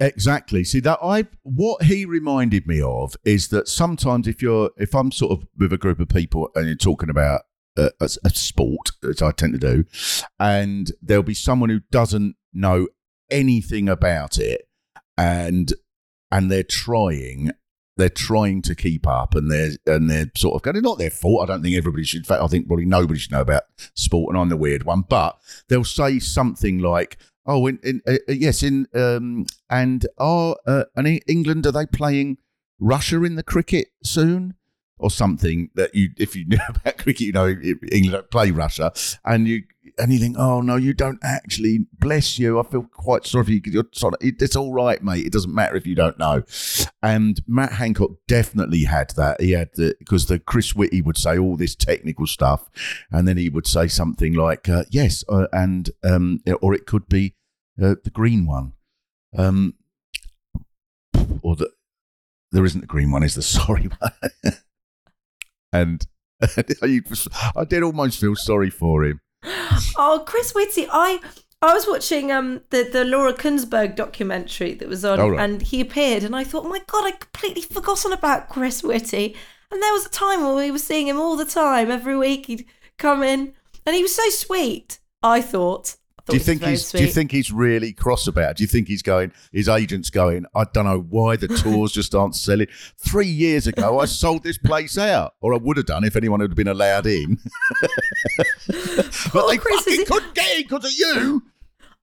Exactly. 0.00 0.64
See 0.64 0.80
that 0.80 0.98
I 1.02 1.26
what 1.42 1.82
he 1.82 2.06
reminded 2.06 2.66
me 2.66 2.80
of 2.80 3.16
is 3.22 3.48
that 3.48 3.68
sometimes 3.68 4.26
if 4.26 4.40
you're 4.40 4.70
if 4.78 4.94
I'm 4.94 5.12
sort 5.12 5.32
of 5.32 5.46
with 5.58 5.74
a 5.74 5.76
group 5.78 6.00
of 6.00 6.08
people 6.08 6.48
and 6.54 6.64
you're 6.66 6.74
talking 6.74 7.10
about 7.10 7.42
a, 7.76 7.90
a, 8.00 8.08
a 8.24 8.30
sport, 8.30 8.92
as 9.06 9.20
I 9.20 9.30
tend 9.32 9.52
to 9.52 9.58
do, 9.58 9.84
and 10.40 10.90
there'll 11.02 11.22
be 11.22 11.34
someone 11.34 11.68
who 11.68 11.80
doesn't 11.90 12.36
know 12.54 12.88
anything 13.34 13.88
about 13.88 14.38
it, 14.38 14.66
and 15.18 15.72
and 16.30 16.50
they're 16.50 16.62
trying. 16.62 17.50
They're 17.96 18.08
trying 18.08 18.62
to 18.62 18.74
keep 18.74 19.06
up, 19.06 19.34
and 19.34 19.50
they're 19.50 19.72
and 19.86 20.10
they're 20.10 20.30
sort 20.36 20.54
of 20.54 20.62
going. 20.62 20.80
Not 20.82 20.98
their 20.98 21.10
fault. 21.10 21.42
I 21.42 21.52
don't 21.52 21.62
think 21.62 21.76
everybody 21.76 22.04
should. 22.04 22.18
In 22.20 22.24
fact, 22.24 22.42
I 22.42 22.46
think 22.46 22.66
probably 22.66 22.86
nobody 22.86 23.20
should 23.20 23.32
know 23.32 23.42
about 23.42 23.64
sport, 23.94 24.32
and 24.32 24.40
I'm 24.40 24.48
the 24.48 24.56
weird 24.56 24.84
one. 24.84 25.02
But 25.08 25.38
they'll 25.68 25.84
say 25.84 26.18
something 26.18 26.78
like, 26.78 27.18
"Oh, 27.46 27.66
in, 27.66 27.78
in 27.84 28.00
uh, 28.06 28.14
uh, 28.28 28.32
yes, 28.32 28.62
in 28.62 28.88
um, 28.94 29.46
and 29.68 30.06
are 30.18 30.56
uh, 30.66 30.84
and 30.96 31.20
England 31.28 31.66
are 31.66 31.72
they 31.72 31.86
playing 31.86 32.38
Russia 32.80 33.22
in 33.22 33.36
the 33.36 33.42
cricket 33.44 33.88
soon?" 34.02 34.54
Or 34.96 35.10
something 35.10 35.70
that 35.74 35.94
you, 35.94 36.10
if 36.16 36.36
you 36.36 36.46
know 36.48 36.58
about 36.68 36.98
cricket, 36.98 37.20
you 37.20 37.32
know 37.32 37.54
England 37.92 38.30
play 38.30 38.50
Russia, 38.50 38.92
and 39.24 39.46
you 39.46 39.64
and 39.98 40.12
you 40.12 40.18
think, 40.18 40.36
oh 40.38 40.60
no, 40.60 40.76
you 40.76 40.92
don't 40.94 41.18
actually. 41.22 41.86
Bless 41.98 42.38
you, 42.38 42.58
I 42.58 42.62
feel 42.64 42.82
quite 42.92 43.26
sorry 43.26 43.44
for 43.44 43.50
you. 43.52 43.62
'cause 43.62 43.72
You're 43.72 43.84
of, 44.12 44.14
it's 44.20 44.56
all 44.56 44.72
right, 44.72 45.02
mate. 45.02 45.26
It 45.26 45.32
doesn't 45.32 45.54
matter 45.54 45.76
if 45.76 45.86
you 45.86 45.94
don't 45.94 46.18
know. 46.18 46.42
And 47.02 47.40
Matt 47.46 47.72
Hancock 47.72 48.12
definitely 48.26 48.84
had 48.84 49.10
that. 49.16 49.40
He 49.40 49.52
had 49.52 49.70
the 49.74 49.94
because 49.98 50.26
the 50.26 50.38
Chris 50.38 50.74
Whitty 50.74 51.00
would 51.02 51.16
say 51.16 51.38
all 51.38 51.56
this 51.56 51.74
technical 51.74 52.26
stuff, 52.26 52.68
and 53.10 53.26
then 53.26 53.36
he 53.36 53.48
would 53.48 53.66
say 53.66 53.88
something 53.88 54.34
like, 54.34 54.68
uh, 54.68 54.84
"Yes," 54.90 55.24
uh, 55.28 55.46
and 55.52 55.90
um, 56.02 56.40
or 56.62 56.74
it 56.74 56.86
could 56.86 57.08
be 57.08 57.34
uh, 57.82 57.94
the 58.02 58.10
green 58.12 58.46
one, 58.46 58.72
um, 59.36 59.74
or 61.42 61.56
the 61.56 61.70
there 62.52 62.64
isn't 62.64 62.80
the 62.82 62.86
green 62.86 63.10
one. 63.10 63.22
Is 63.22 63.34
the 63.34 63.42
sorry 63.58 63.88
one, 63.98 64.54
and. 65.72 66.06
I 67.56 67.64
did 67.64 67.82
almost 67.84 68.20
feel 68.20 68.34
sorry 68.34 68.68
for 68.68 69.04
him. 69.04 69.20
oh 69.96 70.24
Chris 70.26 70.54
Whitty 70.54 70.86
I 70.90 71.20
I 71.62 71.72
was 71.74 71.86
watching 71.86 72.30
um 72.32 72.60
the, 72.70 72.82
the 72.90 73.04
Laura 73.04 73.32
Kuenssberg 73.32 73.96
documentary 73.96 74.74
that 74.74 74.88
was 74.88 75.04
on 75.04 75.20
Oh, 75.20 75.28
right. 75.30 75.40
and 75.40 75.62
he 75.62 75.80
appeared 75.80 76.22
and 76.24 76.34
I 76.36 76.44
thought, 76.44 76.66
oh 76.66 76.68
my 76.68 76.80
god, 76.86 77.04
I 77.06 77.12
completely 77.12 77.62
forgotten 77.62 78.12
about 78.12 78.48
Chris 78.48 78.82
Whitty. 78.82 79.34
And 79.70 79.82
there 79.82 79.92
was 79.92 80.06
a 80.06 80.10
time 80.10 80.42
when 80.44 80.56
we 80.56 80.70
were 80.70 80.78
seeing 80.78 81.08
him 81.08 81.18
all 81.18 81.36
the 81.36 81.44
time, 81.44 81.90
every 81.90 82.16
week 82.16 82.46
he'd 82.46 82.66
come 82.98 83.22
in 83.22 83.54
and 83.86 83.96
he 83.96 84.02
was 84.02 84.14
so 84.14 84.28
sweet, 84.30 84.98
I 85.22 85.40
thought. 85.40 85.96
Do 86.26 86.36
you 86.36 86.42
think 86.42 86.64
he's? 86.64 86.90
Do 86.90 87.02
you 87.02 87.10
think 87.10 87.32
he's 87.32 87.52
really 87.52 87.92
cross 87.92 88.26
about? 88.26 88.52
it? 88.52 88.56
Do 88.58 88.62
you 88.64 88.66
think 88.66 88.88
he's 88.88 89.02
going? 89.02 89.32
His 89.52 89.68
agent's 89.68 90.08
going. 90.10 90.46
I 90.54 90.64
don't 90.72 90.86
know 90.86 91.00
why 91.00 91.36
the 91.36 91.48
tours 91.48 91.92
just 91.92 92.14
aren't 92.14 92.34
selling. 92.34 92.66
Three 92.96 93.26
years 93.26 93.66
ago, 93.66 94.00
I 94.00 94.06
sold 94.06 94.42
this 94.42 94.56
place 94.56 94.96
out, 94.96 95.34
or 95.40 95.52
I 95.52 95.58
would 95.58 95.76
have 95.76 95.86
done 95.86 96.04
if 96.04 96.16
anyone 96.16 96.40
had 96.40 96.54
been 96.54 96.68
allowed 96.68 97.06
in. 97.06 97.38
but 97.80 99.12
Poor 99.32 99.48
they 99.48 99.58
Chris, 99.58 99.84
fucking 99.84 100.06
couldn't 100.06 100.34
get 100.34 100.56
in 100.56 100.62
because 100.62 100.84
of 100.86 100.92
you. 100.92 101.42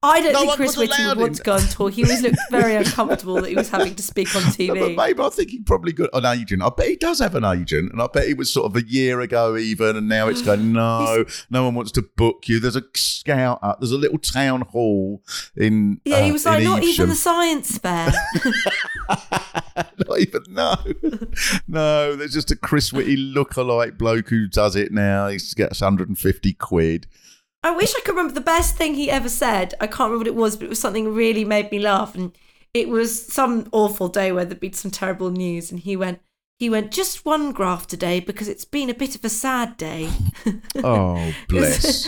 I 0.04 0.20
don't 0.20 0.34
No 0.34 0.40
think 0.40 0.54
Chris 0.54 0.76
Whitty 0.78 1.06
would 1.06 1.20
want 1.20 1.36
to 1.36 1.44
go 1.44 1.54
on 1.54 1.62
tour. 1.62 1.92
He 1.92 2.04
always 2.04 2.24
looked 2.24 2.40
very 2.50 2.76
uncomfortable 2.76 3.36
that 3.36 3.50
he 3.50 3.56
was 3.56 3.70
having 3.70 3.94
to 3.94 4.02
speak 4.02 4.36
on 4.36 4.42
tv 4.44 4.70
But 4.70 4.78
TV. 4.78 4.96
maybe 4.96 5.22
I 5.22 5.30
think 5.30 5.52
he 5.52 5.60
probably 5.60 5.94
got 5.94 6.10
an 6.14 6.26
agent. 6.26 6.64
I 6.64 6.70
bet 6.76 6.88
he 6.88 6.96
does 6.96 7.20
have 7.20 7.36
an 7.36 7.46
agent, 7.46 7.92
and 7.92 8.02
I 8.02 8.08
bet 8.08 8.28
he 8.28 8.34
was 8.34 8.52
sort 8.52 8.66
of 8.66 8.76
a 8.76 8.84
year 8.84 9.22
ago 9.22 9.58
even, 9.58 9.96
and 9.96 10.10
now 10.10 10.28
it's 10.28 10.42
going. 10.42 10.72
No, 10.82 11.26
no 11.50 11.66
one 11.66 11.76
wants 11.76 11.92
to 11.94 12.02
book 12.02 12.48
you. 12.48 12.60
There's 12.60 12.76
a 12.76 12.84
scout 12.96 13.60
up. 13.62 13.80
There's 13.80 13.92
a 13.92 13.98
little 13.98 14.18
town 14.18 14.62
hall 14.62 15.22
in. 15.56 16.00
Yeah, 16.06 16.22
he 16.22 16.30
uh, 16.30 16.34
was 16.34 16.46
like, 16.46 16.64
not 16.64 16.82
even 16.82 17.10
the 17.10 17.16
science 17.16 17.78
fair. 17.78 18.12
Not 20.08 20.20
even 20.20 20.44
no, 20.50 20.76
no. 21.68 22.16
There's 22.16 22.34
just 22.34 22.52
a 22.52 22.56
Chris 22.56 22.92
Whitty 22.92 23.18
lookalike 23.18 23.98
bloke 23.98 24.30
who 24.30 24.48
does 24.48 24.76
it 24.76 24.92
now. 24.92 25.28
He 25.28 25.38
gets 25.56 25.82
150 25.82 26.54
quid. 26.54 27.08
I 27.64 27.72
wish 27.72 27.94
I 27.96 28.02
could 28.02 28.16
remember 28.16 28.34
the 28.34 28.42
best 28.42 28.76
thing 28.76 28.96
he 28.96 29.12
ever 29.12 29.30
said. 29.30 29.76
I 29.80 29.88
can't 29.88 30.12
remember 30.12 30.18
what 30.20 30.28
it 30.28 30.36
was, 30.36 30.56
but 30.58 30.66
it 30.66 30.70
was 30.70 30.80
something 30.80 31.06
that 31.06 31.12
really 31.12 31.46
made 31.46 31.72
me 31.72 31.80
laugh. 31.80 32.16
And 32.16 32.36
it 32.74 32.90
was 32.90 33.26
some 33.28 33.68
awful 33.72 34.08
day 34.08 34.32
where 34.32 34.46
there'd 34.46 34.60
been 34.60 34.74
some 34.74 34.92
terrible 34.92 35.30
news. 35.30 35.70
And 35.70 35.80
he 35.80 35.96
went, 35.96 36.22
he 36.58 36.70
went, 36.70 36.92
just 36.92 37.24
one 37.26 37.52
graph 37.52 37.86
today 37.86 38.20
because 38.20 38.48
it's 38.48 38.66
been 38.66 38.90
a 38.90 38.96
bit 38.96 39.16
of 39.16 39.24
a 39.24 39.30
sad 39.30 39.78
day. 39.78 40.10
Oh 40.84 41.34
bless. 41.48 42.08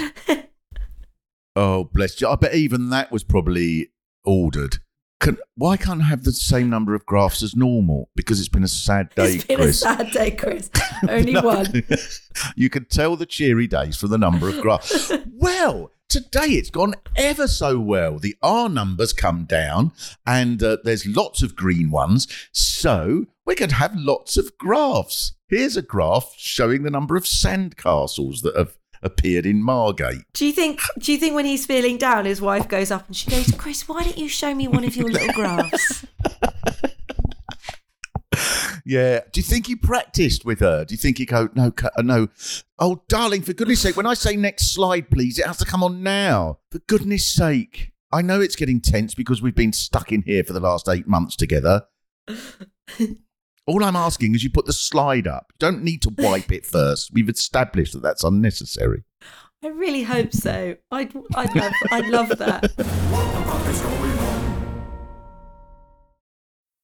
oh 1.56 1.84
bless. 1.84 2.20
you. 2.20 2.28
I 2.28 2.36
bet 2.36 2.56
even 2.56 2.90
that 2.90 3.12
was 3.12 3.24
probably 3.24 3.92
ordered. 4.24 4.78
Can, 5.24 5.38
why 5.56 5.78
can't 5.78 6.02
I 6.02 6.06
have 6.06 6.24
the 6.26 6.34
same 6.34 6.70
number 6.70 6.94
of 6.96 7.06
graphs 7.06 7.42
as 7.44 7.56
normal? 7.56 8.10
Because 8.16 8.40
it's 8.40 8.50
been 8.50 8.64
a 8.64 8.68
sad 8.68 9.10
day, 9.16 9.36
it's 9.36 9.44
been 9.46 9.58
Chris. 9.58 9.78
a 9.78 9.80
sad 9.80 10.12
day, 10.12 10.32
Chris. 10.32 10.70
Only 11.10 11.34
No. 11.34 11.42
one. 11.42 11.84
you 12.58 12.70
can 12.70 12.86
tell 12.86 13.16
the 13.16 13.26
cheery 13.26 13.68
days 13.68 13.96
from 13.98 14.10
the 14.10 14.18
number 14.18 14.50
of 14.50 14.60
graphs. 14.62 15.12
well, 15.32 15.92
today 16.10 16.48
it's 16.48 16.70
gone 16.70 16.96
ever 17.16 17.48
so 17.48 17.80
well. 17.80 18.20
The 18.20 18.36
R 18.42 18.68
numbers 18.68 19.14
come 19.14 19.46
down, 19.46 19.94
and 20.28 20.62
uh, 20.62 20.78
there's 20.84 21.06
lots 21.08 21.42
of 21.42 21.56
green 21.56 21.90
ones. 21.90 22.28
So 22.52 23.28
we 23.46 23.56
could 23.56 23.72
have 23.72 23.96
lots 23.96 24.36
of 24.36 24.58
graphs. 24.58 25.34
Here's 25.48 25.78
a 25.78 25.82
graph 25.82 26.34
showing 26.38 26.84
the 26.84 26.92
number 26.92 27.16
of 27.16 27.24
sandcastles 27.24 28.42
that 28.42 28.58
have 28.58 28.76
appeared 29.04 29.46
in 29.46 29.62
Margate. 29.62 30.24
Do 30.34 30.46
you 30.46 30.54
think? 30.54 30.80
Do 31.00 31.12
you 31.12 31.18
think 31.18 31.36
when 31.36 31.46
he's 31.46 31.66
feeling 31.66 31.98
down, 31.98 32.26
his 32.26 32.42
wife 32.42 32.68
goes 32.68 32.92
up 32.92 33.08
and 33.08 33.16
she 33.16 33.30
goes, 33.30 33.52
"Chris, 33.52 33.88
why 33.88 34.04
don't 34.04 34.18
you 34.18 34.28
show 34.28 34.54
me 34.54 34.68
one 34.68 34.84
of 34.84 34.96
your 34.96 35.10
little 35.10 35.34
graphs?" 35.34 36.06
Yeah. 38.86 39.22
Do 39.32 39.40
you 39.40 39.44
think 39.44 39.68
he 39.68 39.76
practiced 39.76 40.46
with 40.46 40.60
her? 40.60 40.86
Do 40.86 40.94
you 40.94 40.98
think 40.98 41.18
he 41.18 41.26
go, 41.26 41.50
no, 41.56 41.74
uh, 41.98 42.02
no. 42.02 42.28
Oh, 42.80 43.04
darling, 43.08 43.42
for 43.42 43.54
goodness 43.54 43.82
sake, 43.82 43.96
when 43.96 44.06
I 44.06 44.14
say 44.14 44.36
next 44.36 44.74
slide, 44.74 45.10
please, 45.10 45.40
it 45.40 45.46
has 45.46 45.58
to 45.58 45.66
come 45.66 45.84
on 45.84 46.04
now. 46.04 46.60
For 46.72 46.80
goodness 46.80 47.26
sake. 47.26 47.92
I 48.12 48.22
know 48.22 48.42
it's 48.42 48.56
getting 48.56 48.80
tense 48.80 49.16
because 49.16 49.42
we've 49.42 49.56
been 49.56 49.74
stuck 49.74 50.12
in 50.12 50.22
here 50.24 50.44
for 50.44 50.54
the 50.54 50.60
last 50.60 50.88
eight 50.88 51.08
months 51.08 51.36
together. 51.36 51.84
All 53.66 53.84
I'm 53.84 53.96
asking 53.96 54.36
is 54.36 54.44
you 54.44 54.50
put 54.50 54.66
the 54.66 54.74
slide 54.74 55.26
up. 55.26 55.48
You 55.54 55.58
don't 55.60 55.84
need 55.84 56.02
to 56.02 56.14
wipe 56.18 56.52
it 56.52 56.66
first. 56.66 57.12
We've 57.14 57.30
established 57.30 57.94
that 57.94 58.04
that's 58.04 58.24
unnecessary. 58.24 59.04
I 59.64 59.68
really 59.68 60.04
hope 60.04 60.34
so. 60.34 60.76
I'd, 60.92 61.16
I'd 61.36 61.56
love, 61.56 61.74
I'd 61.92 62.08
love 62.08 62.30
that. 62.38 62.72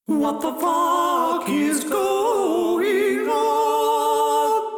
What 0.06 0.42
the 0.42 0.52
fuck 0.54 1.48
is 1.50 1.84
going 1.84 3.28
on? 3.30 4.72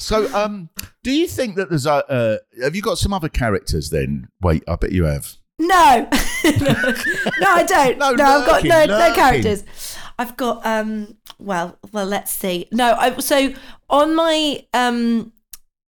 So, 0.00 0.34
um, 0.34 0.68
do 1.04 1.12
you 1.12 1.28
think 1.28 1.54
that 1.54 1.68
there's 1.68 1.86
a? 1.86 2.04
Uh, 2.10 2.38
have 2.60 2.74
you 2.74 2.82
got 2.82 2.98
some 2.98 3.12
other 3.12 3.28
characters 3.28 3.90
then? 3.90 4.26
Wait, 4.40 4.64
I 4.66 4.74
bet 4.74 4.90
you 4.90 5.04
have. 5.04 5.36
No, 5.58 6.08
no, 7.40 7.48
I 7.50 7.64
don't. 7.66 7.98
No, 7.98 8.10
No, 8.12 8.24
I've 8.24 8.46
got 8.46 8.64
no, 8.64 8.84
no 8.86 9.14
characters. 9.14 9.64
I've 10.18 10.36
got 10.36 10.64
um. 10.66 11.16
Well, 11.38 11.78
well, 11.92 12.06
let's 12.06 12.30
see. 12.32 12.66
No, 12.72 12.94
I 12.94 13.16
so 13.18 13.52
on 13.88 14.14
my 14.14 14.64
um 14.74 15.32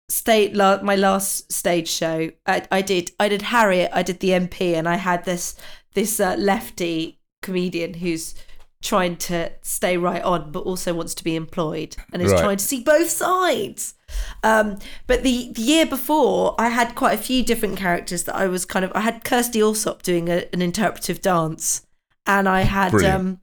state 0.08 0.54
la- 0.56 0.82
my 0.82 0.96
last 0.96 1.52
stage 1.52 1.88
show, 1.88 2.30
I, 2.46 2.66
I 2.70 2.82
did 2.82 3.12
I 3.20 3.28
did 3.28 3.42
Harriet, 3.42 3.90
I 3.94 4.02
did 4.02 4.20
the 4.20 4.30
MP, 4.30 4.74
and 4.74 4.88
I 4.88 4.96
had 4.96 5.24
this 5.24 5.54
this 5.94 6.18
uh, 6.20 6.36
lefty 6.38 7.20
comedian 7.42 7.94
who's 7.94 8.34
trying 8.82 9.16
to 9.16 9.52
stay 9.62 9.96
right 9.96 10.22
on, 10.22 10.50
but 10.52 10.60
also 10.60 10.94
wants 10.94 11.14
to 11.14 11.24
be 11.24 11.36
employed 11.36 11.96
and 12.12 12.22
is 12.22 12.32
Right. 12.32 12.40
trying 12.40 12.56
to 12.56 12.64
see 12.64 12.82
both 12.82 13.10
sides. 13.10 13.94
Um, 14.42 14.78
but 15.06 15.22
the, 15.22 15.50
the 15.52 15.62
year 15.62 15.86
before, 15.86 16.54
I 16.58 16.68
had 16.68 16.94
quite 16.94 17.18
a 17.18 17.22
few 17.22 17.42
different 17.44 17.76
characters 17.78 18.24
that 18.24 18.34
I 18.36 18.46
was 18.46 18.64
kind 18.64 18.84
of. 18.84 18.92
I 18.94 19.00
had 19.00 19.24
Kirstie 19.24 19.60
Allsopp 19.60 20.02
doing 20.02 20.28
a, 20.28 20.44
an 20.52 20.62
interpretive 20.62 21.20
dance, 21.20 21.86
and 22.26 22.48
I 22.48 22.62
had. 22.62 22.90
Brilliant. 22.92 23.14
Um, 23.14 23.40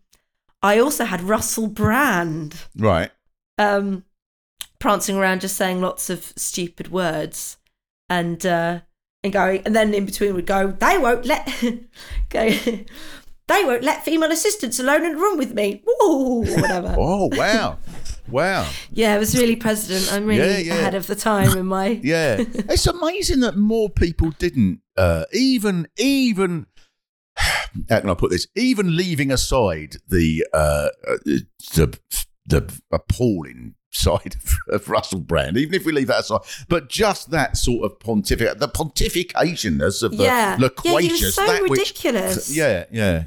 I 0.64 0.80
also 0.80 1.06
had 1.06 1.22
Russell 1.22 1.68
Brand 1.68 2.56
Right. 2.76 3.12
um, 3.60 4.04
prancing 4.80 5.16
around, 5.16 5.42
just 5.42 5.56
saying 5.56 5.82
lots 5.82 6.10
of 6.10 6.34
stupid 6.36 6.92
words, 6.92 7.58
and 8.10 8.44
uh, 8.46 8.80
and 9.24 9.32
going, 9.32 9.62
and 9.66 9.76
then 9.76 9.94
in 9.94 10.06
between 10.06 10.34
would 10.34 10.48
go, 10.48 10.72
they 10.72 10.98
won't 10.98 11.26
let 11.26 11.48
go. 12.30 12.50
They 13.48 13.64
won't 13.64 13.82
let 13.84 14.04
female 14.04 14.30
assistants 14.34 14.78
alone 14.78 15.06
in 15.06 15.16
a 15.16 15.18
room 15.18 15.38
with 15.38 15.54
me. 15.54 15.82
Or 16.02 16.42
whatever. 16.44 16.94
Oh 17.00 17.30
wow, 17.32 17.78
wow. 18.30 18.70
Yeah, 18.92 19.16
it 19.16 19.20
was 19.20 19.38
really 19.38 19.56
president. 19.56 20.12
I'm 20.12 20.26
really 20.26 20.64
Yeah, 20.64 20.74
yeah. 20.74 20.80
ahead 20.80 20.96
of 20.96 21.08
the 21.08 21.16
time 21.16 21.58
in 21.58 21.66
my. 21.66 21.88
Yeah, 22.04 22.38
it's 22.40 22.88
amazing 22.88 23.42
that 23.42 23.56
more 23.58 23.90
people 23.90 24.32
didn't 24.32 24.82
uh, 24.96 25.26
even 25.34 25.88
even. 25.98 26.68
How 27.90 28.00
can 28.00 28.10
I 28.10 28.14
put 28.14 28.32
this? 28.32 28.48
Even 28.56 28.96
leaving 28.96 29.32
aside 29.32 29.98
the 30.08 30.46
uh, 30.54 30.90
uh, 31.08 31.18
the 31.26 31.98
the 32.46 32.82
appalling 32.92 33.76
side 33.92 34.36
of, 34.72 34.90
Russell 34.90 35.20
Brand, 35.20 35.58
even 35.58 35.74
if 35.74 35.86
we 35.86 35.92
leave 35.92 36.08
that 36.08 36.22
aside, 36.22 36.42
but 36.70 36.90
just 36.90 37.32
that 37.32 37.58
sort 37.58 37.86
of 37.86 38.00
pontificate, 38.00 38.60
the 38.60 38.68
pontificationness 38.68 40.04
of 40.04 40.12
the 40.18 40.24
Yeah. 40.24 40.28
Yeah, 40.28 40.56
he 40.58 40.62
was 40.62 40.62
loquacious, 40.62 41.36
so 41.36 41.62
ridiculous. 41.64 42.50
which, 42.50 42.58
yeah, 42.58 42.86
yeah. 42.92 43.24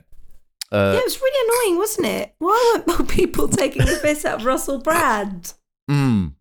Yeah, 0.73 0.99
it 0.99 1.05
was 1.05 1.21
really 1.21 1.69
annoying, 1.69 1.79
wasn't 1.79 2.07
it? 2.07 2.35
Why 2.39 2.73
weren't 2.75 2.87
more 2.87 3.07
people 3.07 3.49
taking 3.49 3.85
the 3.85 3.99
piss 4.01 4.25
out 4.25 4.41
of 4.41 4.47
Russell 4.47 4.79
Brand? 4.79 5.55
Mm. 5.91 6.35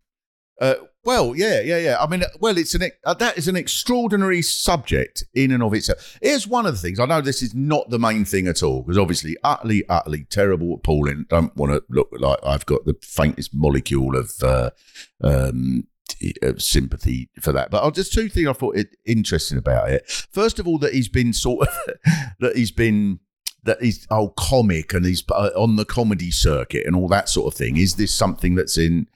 Uh, 0.60 0.76
well, 1.06 1.36
yeah, 1.36 1.62
yeah, 1.62 1.78
yeah. 1.78 1.98
I 2.00 2.08
mean, 2.08 2.24
uh, 2.24 2.28
well, 2.40 2.58
it's 2.58 2.76
an 2.76 2.92
uh, 3.06 3.14
that 3.16 3.38
is 3.38 3.48
an 3.48 3.56
extraordinary 3.56 4.42
subject 4.42 5.24
in 5.34 5.52
and 5.52 5.64
of 5.64 5.74
itself. 5.74 6.20
Here's 6.22 6.46
one 6.46 6.66
of 6.66 6.74
the 6.74 6.80
things. 6.80 7.00
I 7.00 7.06
know 7.06 7.22
this 7.22 7.42
is 7.42 7.56
not 7.56 7.90
the 7.90 7.98
main 7.98 8.26
thing 8.26 8.48
at 8.48 8.62
all 8.62 8.84
because 8.84 8.98
obviously, 8.98 9.38
utterly, 9.44 9.88
utterly 9.88 10.26
terrible, 10.26 10.76
appalling. 10.76 11.26
Don't 11.30 11.56
want 11.56 11.72
to 11.72 11.84
look 11.90 12.10
like 12.12 12.40
I've 12.44 12.66
got 12.66 12.86
the 12.86 12.96
faintest 13.02 13.56
molecule 13.56 14.18
of 14.18 14.32
uh, 14.44 14.72
um, 15.24 15.88
of 16.42 16.62
sympathy 16.62 17.30
for 17.40 17.54
that. 17.54 17.72
But 17.72 17.84
uh, 17.84 17.90
there's 17.92 18.10
two 18.10 18.28
things 18.28 18.48
I 18.48 18.54
thought 18.54 18.76
it, 18.76 18.98
interesting 19.06 19.58
about 19.58 19.90
it. 19.90 20.08
First 20.10 20.60
of 20.60 20.68
all, 20.68 20.78
that 20.80 20.94
he's 20.94 21.10
been 21.10 21.32
sort 21.32 21.68
of 21.68 21.74
that 22.40 22.58
he's 22.58 22.72
been 22.72 23.20
that 23.70 23.82
he's 23.82 24.06
oh 24.10 24.30
comic 24.38 24.94
and 24.94 25.06
he's 25.06 25.24
uh, 25.32 25.52
on 25.56 25.76
the 25.78 25.86
comedy 25.86 26.32
circuit 26.32 26.86
and 26.86 26.96
all 26.96 27.08
that 27.08 27.30
sort 27.30 27.54
of 27.54 27.58
thing. 27.58 27.78
Is 27.78 27.96
this 27.96 28.14
something 28.14 28.56
that's 28.56 28.78
inherent 28.78 29.08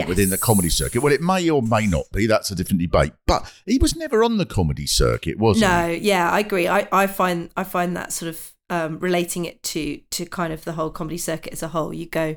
Yes. 0.00 0.08
within 0.08 0.30
the 0.30 0.38
comedy 0.38 0.68
circuit? 0.68 1.02
Well, 1.02 1.12
it 1.12 1.20
may 1.20 1.48
or 1.50 1.62
may 1.62 1.86
not 1.86 2.04
be. 2.12 2.26
That's 2.26 2.50
a 2.50 2.54
different 2.54 2.80
debate. 2.80 3.12
But 3.26 3.52
he 3.66 3.78
was 3.78 3.96
never 3.96 4.22
on 4.22 4.36
the 4.36 4.46
comedy 4.46 4.86
circuit, 4.86 5.38
was 5.38 5.60
No, 5.60 5.88
he? 5.88 5.96
No, 5.96 6.02
yeah, 6.02 6.30
I 6.30 6.40
agree. 6.40 6.68
I, 6.68 6.86
I 6.92 7.06
find 7.06 7.50
I 7.56 7.64
find 7.64 7.96
that 7.96 8.12
sort 8.12 8.28
of 8.28 8.52
um, 8.70 8.98
relating 8.98 9.44
it 9.46 9.62
to 9.64 9.98
to 10.10 10.26
kind 10.26 10.52
of 10.52 10.64
the 10.64 10.72
whole 10.72 10.90
comedy 10.90 11.18
circuit 11.18 11.52
as 11.52 11.62
a 11.62 11.68
whole. 11.68 11.92
You 11.94 12.06
go, 12.06 12.36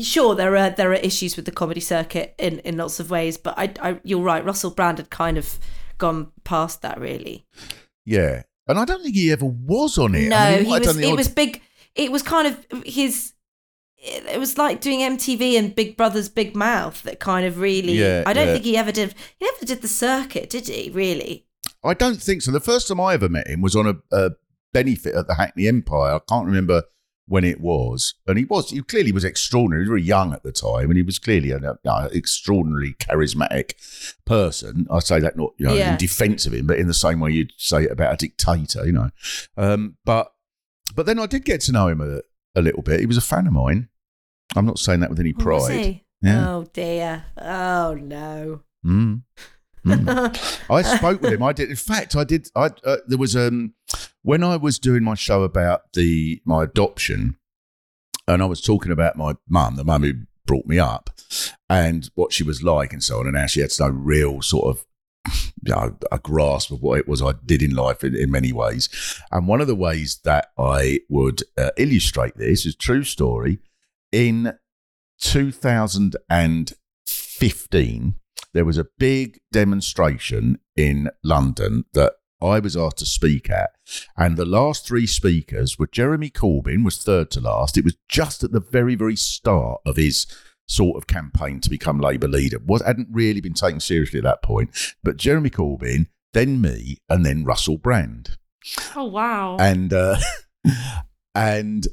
sure, 0.00 0.34
there 0.34 0.56
are 0.56 0.70
there 0.70 0.90
are 0.90 0.94
issues 0.94 1.36
with 1.36 1.44
the 1.44 1.52
comedy 1.52 1.80
circuit 1.80 2.34
in 2.38 2.60
in 2.60 2.76
lots 2.76 3.00
of 3.00 3.10
ways, 3.10 3.36
but 3.36 3.58
I, 3.58 3.72
I 3.80 4.00
you're 4.04 4.22
right. 4.22 4.44
Russell 4.44 4.70
Brand 4.70 4.98
had 4.98 5.10
kind 5.10 5.36
of 5.36 5.58
gone 5.98 6.30
past 6.44 6.82
that, 6.82 7.00
really. 7.00 7.44
Yeah. 8.06 8.42
And 8.66 8.78
I 8.78 8.84
don't 8.84 9.02
think 9.02 9.14
he 9.14 9.30
ever 9.30 9.44
was 9.44 9.98
on 9.98 10.14
it. 10.14 10.28
No, 10.28 10.36
I 10.36 10.56
mean, 10.56 10.64
he 10.64 10.72
have 10.72 10.86
was. 10.86 10.96
It 10.98 11.04
odd- 11.04 11.16
was 11.18 11.28
big. 11.28 11.62
It 11.94 12.10
was 12.10 12.22
kind 12.22 12.48
of 12.48 12.84
his. 12.84 13.32
It 13.98 14.24
it 14.26 14.38
was 14.38 14.58
like 14.58 14.80
doing 14.80 15.00
MTV 15.00 15.58
and 15.58 15.74
Big 15.74 15.96
Brother's 15.96 16.28
Big 16.28 16.56
Mouth 16.56 17.02
that 17.02 17.20
kind 17.20 17.46
of 17.46 17.58
really. 17.58 17.92
Yeah, 17.94 18.24
I 18.26 18.32
don't 18.32 18.46
yeah. 18.48 18.52
think 18.54 18.64
he 18.64 18.76
ever 18.76 18.92
did. 18.92 19.14
He 19.38 19.46
never 19.46 19.64
did 19.66 19.82
the 19.82 19.88
circuit, 19.88 20.50
did 20.50 20.68
he? 20.68 20.90
Really? 20.90 21.46
I 21.82 21.94
don't 21.94 22.20
think 22.20 22.42
so. 22.42 22.50
The 22.50 22.60
first 22.60 22.88
time 22.88 23.00
I 23.00 23.14
ever 23.14 23.28
met 23.28 23.46
him 23.46 23.60
was 23.60 23.76
on 23.76 23.86
a, 23.86 23.94
a 24.16 24.30
benefit 24.72 25.14
at 25.14 25.26
the 25.26 25.34
Hackney 25.34 25.68
Empire. 25.68 26.14
I 26.14 26.20
can't 26.28 26.46
remember 26.46 26.82
when 27.26 27.42
it 27.44 27.60
was, 27.60 28.14
and 28.26 28.36
he 28.38 28.44
was 28.44 28.70
he 28.70 28.82
clearly 28.82 29.12
was 29.12 29.24
extraordinary. 29.24 29.84
He 29.84 29.88
was 29.90 29.96
very 30.00 30.06
young 30.06 30.32
at 30.32 30.42
the 30.42 30.52
time, 30.52 30.90
and 30.90 30.96
he 30.96 31.02
was 31.02 31.18
clearly 31.18 31.52
an 31.52 31.64
uh, 31.64 32.08
extraordinarily 32.14 32.92
charismatic 32.94 33.72
person. 34.26 34.86
I 34.90 34.98
say 34.98 35.20
that 35.20 35.36
not 35.36 35.52
you 35.58 35.66
know 35.66 35.74
Yeah. 35.74 35.92
in 35.92 35.98
defence 35.98 36.46
of 36.46 36.52
him, 36.54 36.66
but 36.66 36.78
in 36.78 36.86
the 36.86 36.94
same 36.94 37.20
way 37.20 37.30
you'd 37.32 37.52
say 37.56 37.84
it 37.84 37.90
about 37.92 38.14
a 38.14 38.16
dictator, 38.16 38.84
you 38.86 38.92
know. 38.92 39.10
Um, 39.56 39.96
but 40.04 40.32
but 40.94 41.06
then 41.06 41.18
I 41.18 41.26
did 41.26 41.44
get 41.44 41.60
to 41.62 41.72
know 41.72 41.88
him 41.88 42.00
a, 42.00 42.20
a 42.58 42.62
little 42.62 42.82
bit. 42.82 43.00
He 43.00 43.06
was 43.06 43.16
a 43.16 43.22
fan 43.22 43.46
of 43.46 43.52
mine. 43.52 43.88
I'm 44.54 44.66
not 44.66 44.78
saying 44.78 45.00
that 45.00 45.10
with 45.10 45.20
any 45.20 45.32
was 45.32 45.42
pride. 45.42 46.00
Yeah. 46.20 46.48
Oh 46.50 46.64
dear. 46.72 47.24
Oh 47.38 47.94
no. 48.00 48.62
Mm. 48.84 49.22
Mm. 49.84 50.64
I 50.70 50.82
spoke 50.82 51.20
with 51.20 51.32
him. 51.32 51.42
I 51.42 51.52
did. 51.52 51.68
In 51.70 51.76
fact, 51.76 52.16
I 52.16 52.24
did. 52.24 52.48
I 52.56 52.70
uh, 52.84 52.96
there 53.06 53.18
was 53.18 53.36
um 53.36 53.74
when 54.24 54.42
I 54.42 54.56
was 54.56 54.78
doing 54.78 55.04
my 55.04 55.14
show 55.14 55.42
about 55.42 55.92
the 55.92 56.40
my 56.44 56.64
adoption, 56.64 57.36
and 58.26 58.42
I 58.42 58.46
was 58.46 58.62
talking 58.62 58.90
about 58.90 59.16
my 59.16 59.34
mum, 59.48 59.76
the 59.76 59.84
mum 59.84 60.02
who 60.02 60.14
brought 60.46 60.66
me 60.66 60.78
up, 60.78 61.10
and 61.68 62.08
what 62.14 62.32
she 62.32 62.42
was 62.42 62.62
like, 62.62 62.94
and 62.94 63.04
so 63.04 63.20
on, 63.20 63.28
and 63.28 63.36
how 63.36 63.44
she 63.46 63.60
had 63.60 63.70
no 63.78 63.88
real 63.88 64.40
sort 64.42 64.66
of. 64.66 64.84
You 65.66 65.74
know, 65.74 65.96
a 66.12 66.18
grasp 66.18 66.70
of 66.70 66.82
what 66.82 66.98
it 66.98 67.08
was 67.08 67.22
I 67.22 67.32
did 67.46 67.62
in 67.62 67.74
life 67.74 68.04
in, 68.04 68.14
in 68.14 68.30
many 68.30 68.52
ways. 68.52 68.90
And 69.32 69.48
one 69.48 69.62
of 69.62 69.66
the 69.66 69.74
ways 69.74 70.20
that 70.24 70.48
I 70.58 71.00
would 71.08 71.42
uh, 71.56 71.70
illustrate 71.78 72.36
this 72.36 72.66
is 72.66 72.76
true 72.76 73.04
story. 73.04 73.60
In 74.12 74.52
2015, 75.20 78.14
there 78.52 78.64
was 78.66 78.76
a 78.76 78.86
big 78.98 79.40
demonstration 79.50 80.58
in 80.76 81.08
London 81.22 81.86
that 81.94 82.16
I 82.44 82.58
was 82.58 82.76
asked 82.76 82.98
to 82.98 83.06
speak 83.06 83.50
at. 83.50 83.70
And 84.16 84.36
the 84.36 84.44
last 84.44 84.86
three 84.86 85.06
speakers 85.06 85.78
were 85.78 85.86
Jeremy 85.86 86.30
Corbyn, 86.30 86.84
was 86.84 86.98
third 86.98 87.30
to 87.32 87.40
last. 87.40 87.76
It 87.76 87.84
was 87.84 87.96
just 88.08 88.44
at 88.44 88.52
the 88.52 88.60
very, 88.60 88.94
very 88.94 89.16
start 89.16 89.80
of 89.86 89.96
his 89.96 90.26
sort 90.66 90.96
of 90.96 91.06
campaign 91.06 91.60
to 91.60 91.70
become 91.70 92.00
Labour 92.00 92.28
leader. 92.28 92.58
Was 92.64 92.82
hadn't 92.82 93.08
really 93.10 93.40
been 93.40 93.54
taken 93.54 93.80
seriously 93.80 94.18
at 94.18 94.24
that 94.24 94.42
point. 94.42 94.70
But 95.02 95.16
Jeremy 95.16 95.50
Corbyn, 95.50 96.06
then 96.32 96.60
me, 96.60 96.98
and 97.08 97.24
then 97.24 97.44
Russell 97.44 97.78
Brand 97.78 98.36
Oh 98.96 99.04
wow. 99.04 99.56
and 99.58 99.92
uh, 99.92 100.16
and 101.34 101.86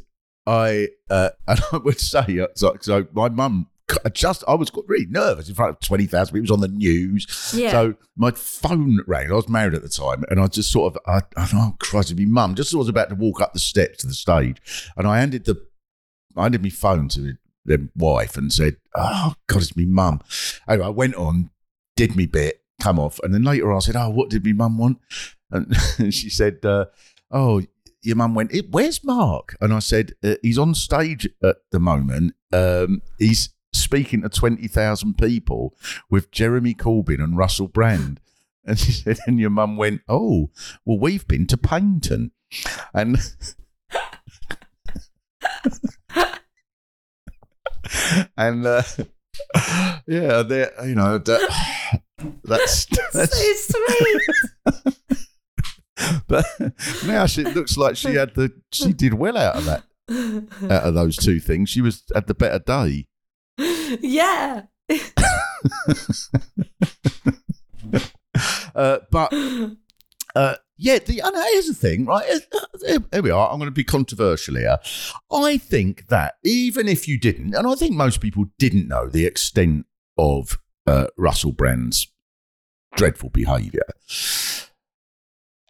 I 0.45 0.89
uh, 1.09 1.29
and 1.47 1.59
I 1.71 1.77
would 1.77 1.99
say 1.99 2.39
uh, 2.39 2.47
so, 2.55 2.77
so 2.81 3.07
my 3.13 3.29
mum 3.29 3.67
just 4.13 4.43
I 4.47 4.53
was 4.55 4.71
really 4.87 5.05
nervous 5.09 5.49
in 5.49 5.55
front 5.55 5.71
of 5.71 5.79
twenty 5.79 6.05
thousand 6.05 6.33
people. 6.33 6.39
It 6.39 6.49
was 6.49 6.51
on 6.51 6.59
the 6.61 6.67
news, 6.67 7.51
Yeah. 7.55 7.71
so 7.71 7.95
my 8.15 8.31
phone 8.31 9.01
rang. 9.07 9.31
I 9.31 9.35
was 9.35 9.49
married 9.49 9.73
at 9.73 9.81
the 9.81 9.89
time, 9.89 10.23
and 10.29 10.39
I 10.39 10.47
just 10.47 10.71
sort 10.71 10.93
of 10.95 10.99
I, 11.07 11.21
I 11.41 11.49
oh 11.53 11.75
Christ, 11.79 12.11
it'd 12.11 12.27
mum. 12.27 12.55
Just 12.55 12.69
as 12.71 12.75
I 12.75 12.77
was 12.79 12.89
about 12.89 13.09
to 13.09 13.15
walk 13.15 13.41
up 13.41 13.53
the 13.53 13.59
steps 13.59 13.99
to 13.99 14.07
the 14.07 14.13
stage, 14.13 14.57
and 14.97 15.07
I 15.07 15.19
handed 15.19 15.45
the 15.45 15.61
I 16.37 16.43
handed 16.43 16.63
my 16.63 16.69
phone 16.69 17.07
to 17.09 17.33
the 17.65 17.89
wife 17.95 18.37
and 18.37 18.51
said, 18.51 18.77
"Oh 18.95 19.33
God, 19.47 19.61
it's 19.61 19.75
me 19.75 19.85
mum." 19.85 20.21
Anyway, 20.67 20.85
I 20.85 20.89
went 20.89 21.15
on, 21.15 21.49
did 21.95 22.15
me 22.15 22.25
bit, 22.25 22.61
come 22.81 22.97
off, 22.99 23.19
and 23.23 23.33
then 23.33 23.43
later 23.43 23.71
I 23.73 23.79
said, 23.79 23.95
"Oh, 23.95 24.09
what 24.09 24.29
did 24.29 24.45
me 24.45 24.53
mum 24.53 24.77
want?" 24.77 24.99
And 25.51 25.75
she 26.13 26.29
said, 26.29 26.65
uh, 26.65 26.85
"Oh, 27.29 27.61
your 28.01 28.15
mum 28.15 28.33
went. 28.35 28.55
"Eh, 28.55 28.61
Where's 28.71 29.03
Mark?" 29.03 29.55
And 29.61 29.73
I 29.73 29.79
said, 29.79 30.13
uh, 30.23 30.35
"He's 30.41 30.57
on 30.57 30.73
stage 30.73 31.27
at 31.43 31.57
the 31.71 31.79
moment. 31.79 32.33
Um, 32.53 33.01
he's 33.19 33.49
speaking 33.73 34.21
to 34.21 34.29
twenty 34.29 34.67
thousand 34.67 35.17
people 35.17 35.75
with 36.09 36.31
Jeremy 36.31 36.73
Corbyn 36.73 37.23
and 37.23 37.37
Russell 37.37 37.67
Brand." 37.67 38.19
And 38.63 38.77
she 38.77 38.91
said, 38.91 39.17
"And 39.25 39.39
your 39.39 39.49
mum 39.49 39.75
went, 39.75 40.01
oh, 40.07 40.51
well, 40.85 40.99
we've 40.99 41.27
been 41.27 41.47
to 41.47 41.57
Paignton." 41.57 42.29
And 42.93 43.17
and 48.37 48.65
uh, 48.65 48.83
yeah, 50.07 50.43
there 50.43 50.71
you 50.85 50.95
know 50.95 51.17
that, 51.17 51.91
that's 52.43 52.85
that's 53.13 53.67
so 53.67 53.77
sweet. 53.99 54.97
but 56.27 56.45
now 57.05 57.25
she 57.25 57.41
it 57.41 57.55
looks 57.55 57.77
like 57.77 57.95
she 57.95 58.15
had 58.15 58.33
the 58.35 58.51
she 58.71 58.93
did 58.93 59.13
well 59.13 59.37
out 59.37 59.55
of 59.55 59.65
that 59.65 59.83
out 60.63 60.83
of 60.83 60.93
those 60.93 61.17
two 61.17 61.39
things. 61.39 61.69
She 61.69 61.81
was 61.81 62.03
had 62.13 62.27
the 62.27 62.33
better 62.33 62.59
day. 62.59 63.07
Yeah. 64.01 64.63
Uh, 68.73 68.99
but 69.11 69.33
uh, 70.35 70.55
yeah, 70.77 70.99
the 70.99 71.19
and 71.19 71.35
here's 71.51 71.67
the 71.67 71.73
thing, 71.73 72.05
right? 72.05 72.25
Here, 72.85 72.99
here 73.11 73.21
we 73.21 73.29
are. 73.29 73.51
I'm 73.51 73.59
going 73.59 73.67
to 73.67 73.71
be 73.71 73.83
controversial 73.83 74.55
here. 74.55 74.77
I 75.31 75.57
think 75.57 76.07
that 76.07 76.35
even 76.43 76.87
if 76.87 77.07
you 77.07 77.19
didn't, 77.19 77.53
and 77.53 77.67
I 77.67 77.75
think 77.75 77.95
most 77.95 78.21
people 78.21 78.45
didn't 78.57 78.87
know 78.87 79.07
the 79.07 79.25
extent 79.25 79.85
of 80.17 80.57
uh, 80.87 81.07
Russell 81.17 81.51
Brand's 81.51 82.07
dreadful 82.95 83.29
behaviour 83.29 83.85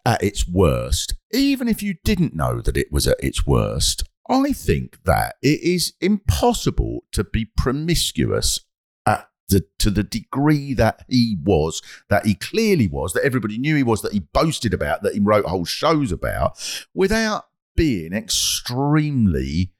at 0.04 0.22
its 0.22 0.48
worst, 0.48 1.14
even 1.32 1.68
if 1.68 1.82
you 1.82 1.94
didn't 2.04 2.34
know 2.34 2.60
that 2.60 2.76
it 2.76 2.90
was 2.90 3.06
at 3.06 3.22
its 3.22 3.46
worst, 3.46 4.04
I 4.32 4.52
think 4.52 5.02
that 5.04 5.36
it 5.42 5.60
is 5.62 5.92
impossible 6.00 7.04
to 7.12 7.22
be 7.22 7.44
promiscuous 7.44 8.60
at 9.04 9.28
the 9.48 9.66
to 9.78 9.90
the 9.90 10.02
degree 10.02 10.72
that 10.74 11.04
he 11.08 11.36
was, 11.42 11.82
that 12.08 12.24
he 12.24 12.34
clearly 12.34 12.88
was, 12.88 13.12
that 13.12 13.24
everybody 13.24 13.58
knew 13.58 13.76
he 13.76 13.82
was, 13.82 14.00
that 14.02 14.12
he 14.12 14.20
boasted 14.20 14.72
about, 14.72 15.02
that 15.02 15.14
he 15.14 15.20
wrote 15.20 15.44
whole 15.44 15.66
shows 15.66 16.10
about, 16.10 16.58
without 16.94 17.46
being 17.76 18.12
extremely 18.12 19.72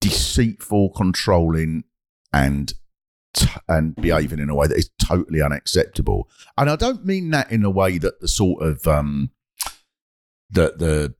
deceitful, 0.00 0.90
controlling, 0.90 1.84
and 2.32 2.74
and 3.66 3.96
behaving 3.96 4.38
in 4.38 4.50
a 4.50 4.54
way 4.54 4.66
that 4.66 4.76
is 4.76 4.90
totally 5.02 5.40
unacceptable. 5.40 6.28
And 6.56 6.68
I 6.68 6.76
don't 6.76 7.04
mean 7.04 7.30
that 7.30 7.50
in 7.50 7.64
a 7.64 7.70
way 7.70 7.98
that 7.98 8.20
the 8.20 8.28
sort 8.28 8.62
of 8.62 8.86
um, 8.86 9.30
that 10.52 10.78
the 10.78 11.14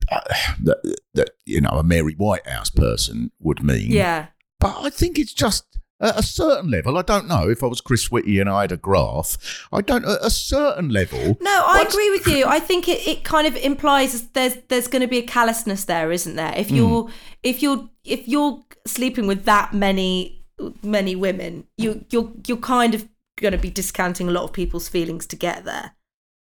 that, 0.61 0.97
that 1.13 1.31
you 1.45 1.61
know 1.61 1.69
a 1.69 1.83
Mary 1.83 2.13
Whitehouse 2.13 2.69
person 2.69 3.31
would 3.39 3.63
mean. 3.63 3.91
Yeah. 3.91 4.27
But 4.59 4.77
I 4.81 4.89
think 4.89 5.19
it's 5.19 5.33
just 5.33 5.65
at 5.99 6.19
a 6.19 6.23
certain 6.23 6.69
level. 6.69 6.97
I 6.97 7.01
don't 7.01 7.27
know 7.27 7.49
if 7.49 7.63
I 7.63 7.67
was 7.67 7.81
Chris 7.81 8.11
Whitty 8.11 8.39
and 8.39 8.49
I 8.49 8.61
had 8.61 8.71
a 8.71 8.77
graph. 8.77 9.67
I 9.71 9.81
don't 9.81 10.05
at 10.05 10.19
a 10.21 10.29
certain 10.29 10.89
level. 10.89 11.37
No, 11.41 11.63
I 11.65 11.85
agree 11.87 12.09
with 12.11 12.27
you. 12.27 12.45
I 12.45 12.59
think 12.59 12.87
it, 12.87 13.05
it 13.07 13.23
kind 13.23 13.47
of 13.47 13.55
implies 13.55 14.29
there's 14.29 14.57
there's 14.67 14.87
going 14.87 15.01
to 15.01 15.07
be 15.07 15.19
a 15.19 15.23
callousness 15.23 15.85
there, 15.85 16.11
isn't 16.11 16.35
there? 16.35 16.53
If 16.55 16.71
you're 16.71 17.09
if 17.41 17.61
you're 17.61 17.89
if 18.03 18.27
you're 18.27 18.63
sleeping 18.85 19.27
with 19.27 19.45
that 19.45 19.73
many 19.73 20.45
many 20.83 21.15
women, 21.15 21.67
you 21.77 22.05
you're 22.09 22.31
you're 22.47 22.57
kind 22.57 22.93
of 22.93 23.07
going 23.37 23.53
to 23.53 23.57
be 23.57 23.69
discounting 23.69 24.27
a 24.27 24.31
lot 24.31 24.43
of 24.43 24.53
people's 24.53 24.87
feelings 24.87 25.25
to 25.27 25.35
get 25.35 25.65
there. 25.65 25.95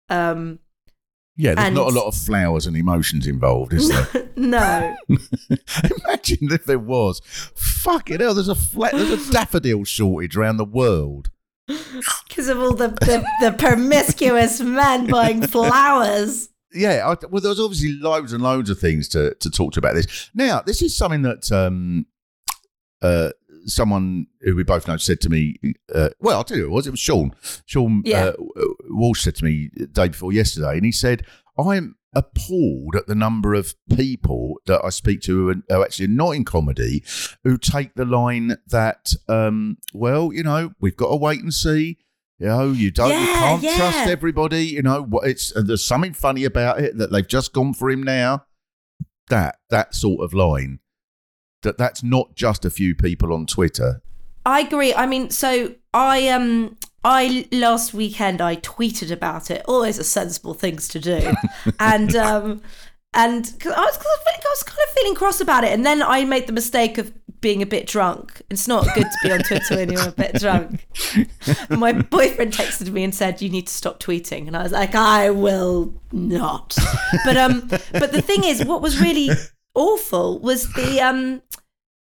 Um, 0.08 0.58
Yeah, 1.36 1.54
there's 1.54 1.66
and- 1.68 1.74
not 1.74 1.88
a 1.88 1.94
lot 1.94 2.06
of 2.06 2.14
flowers 2.14 2.66
and 2.66 2.76
emotions 2.76 3.26
involved, 3.26 3.72
is 3.72 3.88
there? 3.88 4.28
no, 4.36 4.94
Imagine 5.08 6.52
if 6.52 6.64
there 6.66 6.78
was. 6.78 7.20
Fucking 7.54 8.20
hell, 8.20 8.34
there's 8.34 8.48
a 8.48 8.54
flat, 8.54 8.92
there's 8.92 9.28
a 9.28 9.32
daffodil 9.32 9.84
shortage 9.84 10.36
around 10.36 10.58
the 10.58 10.64
world. 10.64 11.30
because 12.28 12.48
of 12.48 12.58
all 12.58 12.74
the, 12.74 12.88
the 12.88 13.24
the 13.40 13.52
promiscuous 13.52 14.60
men 14.60 15.06
buying 15.06 15.40
flowers. 15.46 16.48
Yeah, 16.74 17.06
I, 17.08 17.26
well, 17.26 17.40
there's 17.42 17.60
obviously 17.60 17.92
loads 17.98 18.32
and 18.32 18.42
loads 18.42 18.68
of 18.70 18.78
things 18.78 19.08
to, 19.10 19.34
to 19.40 19.50
talk 19.50 19.72
to 19.74 19.78
about 19.78 19.94
this. 19.94 20.30
Now, 20.34 20.60
this 20.60 20.80
is 20.82 20.96
something 20.96 21.22
that 21.22 21.52
um, 21.52 22.06
uh, 23.02 23.30
someone 23.66 24.26
who 24.40 24.56
we 24.56 24.64
both 24.64 24.88
know 24.88 24.96
said 24.96 25.20
to 25.22 25.30
me. 25.30 25.56
Uh, 25.94 26.10
well, 26.20 26.38
I'll 26.38 26.44
tell 26.44 26.56
you 26.56 26.64
who 26.64 26.70
it 26.70 26.74
was. 26.74 26.86
It 26.86 26.90
was 26.92 27.00
Seann. 27.00 27.32
Seann 27.66 28.02
Yeah. 28.04 28.26
uh, 28.26 28.32
Walsh 28.88 29.22
said 29.22 29.36
to 29.36 29.44
me 29.44 29.70
the 29.74 29.86
day 29.86 30.08
before 30.08 30.32
yesterday, 30.32 30.76
and 30.76 30.84
he 30.84 30.92
said, 30.92 31.24
I'm 31.58 31.96
appalled 32.14 32.94
at 32.94 33.06
the 33.06 33.14
number 33.14 33.54
of 33.54 33.74
people 33.94 34.56
that 34.66 34.84
I 34.84 34.90
speak 34.90 35.22
to 35.22 35.32
who 35.34 35.50
are, 35.50 35.78
are 35.78 35.84
actually 35.84 36.08
not 36.08 36.32
in 36.32 36.44
comedy 36.44 37.02
who 37.42 37.56
take 37.56 37.94
the 37.94 38.04
line 38.04 38.56
that, 38.66 39.14
um, 39.28 39.78
well, 39.94 40.32
you 40.32 40.42
know, 40.42 40.72
we've 40.80 40.96
got 40.96 41.10
to 41.10 41.16
wait 41.16 41.40
and 41.40 41.54
see. 41.54 41.98
You 42.38 42.48
know, 42.48 42.72
you 42.72 42.90
don't, 42.90 43.10
you 43.10 43.26
can't 43.26 43.62
yeah. 43.62 43.76
trust 43.76 44.08
everybody. 44.08 44.66
You 44.66 44.82
know, 44.82 45.08
it's 45.22 45.52
there's 45.54 45.84
something 45.84 46.12
funny 46.12 46.44
about 46.44 46.80
it 46.80 46.98
that 46.98 47.12
they've 47.12 47.26
just 47.26 47.52
gone 47.52 47.72
for 47.72 47.88
him 47.88 48.02
now. 48.02 48.46
That 49.28 49.58
that 49.70 49.94
sort 49.94 50.24
of 50.24 50.34
line. 50.34 50.80
That 51.62 51.78
that's 51.78 52.02
not 52.02 52.34
just 52.34 52.64
a 52.64 52.70
few 52.70 52.94
people 52.94 53.32
on 53.32 53.46
Twitter. 53.46 54.02
I 54.44 54.60
agree. 54.60 54.92
I 54.94 55.06
mean, 55.06 55.30
so 55.30 55.74
I 55.94 56.28
um 56.28 56.76
I 57.04 57.48
last 57.52 57.94
weekend 57.94 58.40
I 58.40 58.56
tweeted 58.56 59.10
about 59.10 59.50
it. 59.50 59.62
Always 59.66 59.98
a 59.98 60.04
sensible 60.04 60.54
things 60.54 60.88
to 60.88 60.98
do, 61.00 61.32
and 61.80 62.14
um 62.16 62.62
and 63.14 63.44
'cause 63.60 63.72
I 63.72 63.80
was, 63.80 63.96
'cause 63.96 64.06
I 64.06 64.48
was 64.50 64.62
kind 64.64 64.78
of 64.88 64.94
feeling 64.94 65.14
cross 65.14 65.40
about 65.40 65.64
it, 65.64 65.72
and 65.72 65.84
then 65.86 66.02
I 66.02 66.24
made 66.24 66.46
the 66.46 66.52
mistake 66.52 66.98
of 66.98 67.12
being 67.40 67.60
a 67.62 67.66
bit 67.66 67.86
drunk. 67.88 68.40
It's 68.50 68.68
not 68.68 68.86
good 68.94 69.04
to 69.04 69.18
be 69.22 69.32
on 69.32 69.40
Twitter 69.40 69.76
when 69.76 69.90
you're 69.90 70.08
a 70.08 70.12
bit 70.12 70.34
drunk. 70.36 70.86
My 71.70 71.92
boyfriend 71.92 72.52
texted 72.52 72.90
me 72.92 73.02
and 73.04 73.14
said, 73.14 73.42
"You 73.42 73.48
need 73.50 73.66
to 73.66 73.72
stop 73.72 74.00
tweeting," 74.00 74.46
and 74.46 74.56
I 74.56 74.62
was 74.62 74.72
like, 74.72 74.94
"I 74.94 75.30
will 75.30 75.92
not." 76.12 76.76
But 77.24 77.36
um, 77.36 77.68
but 77.92 78.12
the 78.12 78.22
thing 78.22 78.44
is, 78.44 78.64
what 78.64 78.80
was 78.80 79.00
really 79.00 79.30
awful 79.74 80.38
was 80.40 80.72
the 80.74 81.00
um 81.08 81.42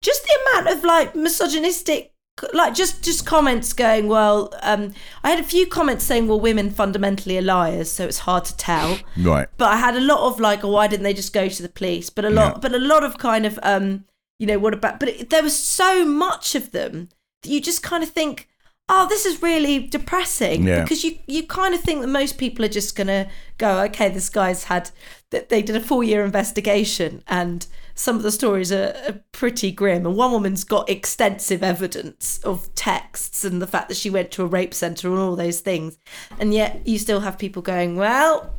just 0.02 0.24
the 0.24 0.40
amount 0.62 0.78
of 0.78 0.84
like 0.84 1.16
misogynistic 1.16 2.14
like 2.54 2.74
just 2.74 3.04
just 3.04 3.26
comments 3.26 3.74
going 3.74 4.08
well 4.08 4.54
um 4.62 4.94
i 5.26 5.30
had 5.30 5.40
a 5.40 5.44
few 5.44 5.68
comments 5.68 6.06
saying 6.06 6.26
well 6.26 6.40
women 6.40 6.70
fundamentally 6.70 7.38
are 7.38 7.42
liars 7.42 7.92
so 7.92 8.06
it's 8.06 8.20
hard 8.20 8.46
to 8.46 8.56
tell 8.56 8.98
Right. 9.18 9.50
but 9.58 9.68
i 9.68 9.76
had 9.76 9.98
a 9.98 10.00
lot 10.02 10.20
of 10.22 10.40
like 10.40 10.64
oh, 10.64 10.72
why 10.72 10.88
didn't 10.88 11.04
they 11.04 11.14
just 11.14 11.34
go 11.34 11.50
to 11.50 11.62
the 11.62 11.68
police 11.68 12.10
but 12.10 12.24
a 12.24 12.30
lot 12.30 12.54
Yeah. 12.56 12.60
but 12.62 12.74
a 12.74 12.80
lot 12.80 13.04
of 13.04 13.18
kind 13.18 13.46
of 13.46 13.60
um 13.62 14.06
you 14.40 14.48
know 14.48 14.58
what 14.58 14.74
about 14.74 15.02
but 15.02 15.10
it, 15.10 15.30
there 15.30 15.44
was 15.44 15.58
so 15.58 16.06
much 16.06 16.56
of 16.56 16.72
them 16.72 17.10
that 17.44 17.50
you 17.50 17.60
just 17.60 17.84
kind 17.84 18.04
of 18.04 18.10
think 18.10 18.48
oh 18.88 19.06
this 19.10 19.26
is 19.26 19.42
really 19.42 19.80
depressing 19.80 20.64
Yeah. 20.64 20.82
because 20.84 21.04
you 21.04 21.20
you 21.28 21.44
kind 21.46 21.74
of 21.76 21.82
think 21.82 22.00
that 22.00 22.08
most 22.08 22.38
people 22.38 22.64
are 22.64 22.70
just 22.70 22.96
gonna 22.96 23.28
go 23.58 23.82
okay 23.82 24.08
this 24.08 24.30
guy's 24.30 24.64
had 24.64 24.92
that 25.32 25.50
they 25.50 25.62
did 25.62 25.76
a 25.76 25.82
four 25.82 26.04
year 26.04 26.24
investigation 26.26 27.24
and 27.28 27.68
some 27.96 28.16
of 28.16 28.24
the 28.24 28.32
stories 28.32 28.72
are, 28.72 28.96
are 29.08 29.22
pretty 29.32 29.72
grim 29.72 30.06
and 30.06 30.16
one 30.16 30.32
woman's 30.32 30.64
got 30.64 30.90
extensive 30.90 31.62
evidence 31.62 32.40
of 32.44 32.74
texts 32.76 33.44
and 33.44 33.62
the 33.62 33.68
fact 33.68 33.90
that 33.90 33.98
she 33.98 34.10
went 34.10 34.32
to 34.32 34.44
a 34.44 34.48
rape 34.48 34.74
center 34.74 35.10
and 35.10 35.20
all 35.20 35.36
those 35.36 35.60
things 35.60 35.98
and 36.40 36.54
yet 36.54 36.82
you 36.88 36.98
still 36.98 37.20
have 37.20 37.38
people 37.38 37.62
going 37.62 37.96
well 37.96 38.54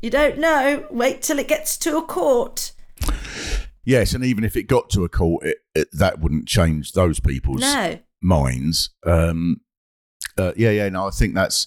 you 0.00 0.10
don't 0.10 0.38
know 0.38 0.86
wait 0.90 1.22
till 1.22 1.38
it 1.38 1.48
gets 1.48 1.76
to 1.76 1.96
a 1.96 2.02
court 2.02 2.72
Yes, 3.84 4.14
and 4.14 4.24
even 4.24 4.44
if 4.44 4.56
it 4.56 4.64
got 4.64 4.90
to 4.90 5.04
a 5.04 5.08
court, 5.08 5.44
it, 5.44 5.58
it, 5.74 5.88
that 5.92 6.20
wouldn't 6.20 6.46
change 6.46 6.92
those 6.92 7.18
people's 7.18 7.60
no 7.60 7.98
minds. 8.20 8.90
Um, 9.04 9.60
uh, 10.38 10.52
yeah, 10.56 10.70
yeah. 10.70 10.88
No, 10.88 11.06
I 11.06 11.10
think 11.10 11.34
that's. 11.34 11.66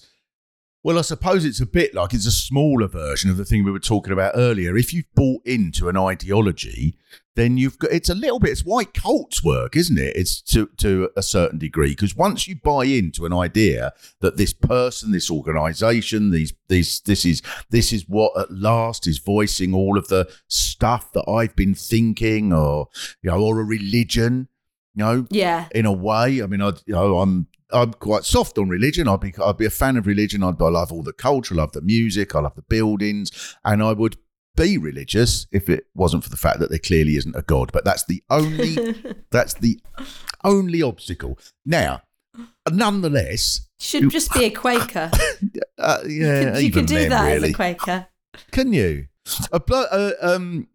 Well, 0.86 1.00
I 1.00 1.02
suppose 1.02 1.44
it's 1.44 1.60
a 1.60 1.66
bit 1.66 1.94
like 1.94 2.14
it's 2.14 2.28
a 2.28 2.30
smaller 2.30 2.86
version 2.86 3.28
of 3.28 3.36
the 3.36 3.44
thing 3.44 3.64
we 3.64 3.72
were 3.72 3.80
talking 3.80 4.12
about 4.12 4.34
earlier. 4.36 4.76
If 4.76 4.94
you've 4.94 5.12
bought 5.16 5.44
into 5.44 5.88
an 5.88 5.96
ideology, 5.96 6.96
then 7.34 7.56
you've 7.56 7.76
got 7.80 7.90
it's 7.90 8.08
a 8.08 8.14
little 8.14 8.38
bit. 8.38 8.52
It's 8.52 8.64
why 8.64 8.84
cults 8.84 9.42
work, 9.42 9.74
isn't 9.74 9.98
it? 9.98 10.14
It's 10.14 10.40
to 10.42 10.68
to 10.76 11.10
a 11.16 11.24
certain 11.24 11.58
degree 11.58 11.88
because 11.88 12.14
once 12.14 12.46
you 12.46 12.54
buy 12.54 12.84
into 12.84 13.26
an 13.26 13.32
idea 13.32 13.94
that 14.20 14.36
this 14.36 14.52
person, 14.52 15.10
this 15.10 15.28
organisation, 15.28 16.30
these 16.30 16.52
these 16.68 17.00
this 17.00 17.24
is 17.24 17.42
this 17.68 17.92
is 17.92 18.08
what 18.08 18.38
at 18.38 18.52
last 18.52 19.08
is 19.08 19.18
voicing 19.18 19.74
all 19.74 19.98
of 19.98 20.06
the 20.06 20.32
stuff 20.46 21.10
that 21.14 21.28
I've 21.28 21.56
been 21.56 21.74
thinking, 21.74 22.52
or 22.52 22.86
you 23.22 23.30
know, 23.32 23.42
or 23.42 23.58
a 23.58 23.64
religion, 23.64 24.46
you 24.94 25.04
know, 25.04 25.26
yeah 25.30 25.66
in 25.74 25.84
a 25.84 25.92
way. 25.92 26.40
I 26.40 26.46
mean, 26.46 26.62
I 26.62 26.68
you 26.86 26.94
know, 26.94 27.18
I'm 27.18 27.48
I'm 27.72 27.92
quite 27.94 28.24
soft 28.24 28.58
on 28.58 28.68
religion. 28.68 29.08
I'd 29.08 29.20
be 29.20 29.34
I'd 29.42 29.58
be 29.58 29.66
a 29.66 29.70
fan 29.70 29.96
of 29.96 30.06
religion. 30.06 30.42
I'd, 30.42 30.60
I 30.60 30.68
love 30.68 30.92
all 30.92 31.02
the 31.02 31.12
culture, 31.12 31.54
I 31.54 31.58
love 31.58 31.72
the 31.72 31.82
music, 31.82 32.34
I 32.34 32.40
love 32.40 32.54
the 32.54 32.62
buildings, 32.62 33.56
and 33.64 33.82
I 33.82 33.92
would 33.92 34.16
be 34.56 34.78
religious 34.78 35.46
if 35.52 35.68
it 35.68 35.86
wasn't 35.94 36.24
for 36.24 36.30
the 36.30 36.36
fact 36.36 36.60
that 36.60 36.70
there 36.70 36.78
clearly 36.78 37.16
isn't 37.16 37.36
a 37.36 37.42
god. 37.42 37.72
But 37.72 37.84
that's 37.84 38.04
the 38.04 38.22
only 38.30 38.94
that's 39.30 39.54
the 39.54 39.80
only 40.44 40.82
obstacle. 40.82 41.38
Now, 41.64 42.02
nonetheless, 42.70 43.68
should 43.78 44.10
just 44.10 44.32
be 44.32 44.44
a 44.44 44.50
quaker 44.50 45.10
uh, 45.78 45.98
yeah, 46.06 46.58
you 46.58 46.70
can 46.70 46.86
do 46.86 46.94
then, 46.94 47.10
that 47.10 47.26
really. 47.26 47.48
as 47.48 47.50
a 47.50 47.52
quaker 47.52 48.06
Can 48.50 48.72
you? 48.72 49.06
A 49.52 49.60
blo- 49.60 49.86
uh, 49.90 50.12
um, 50.22 50.68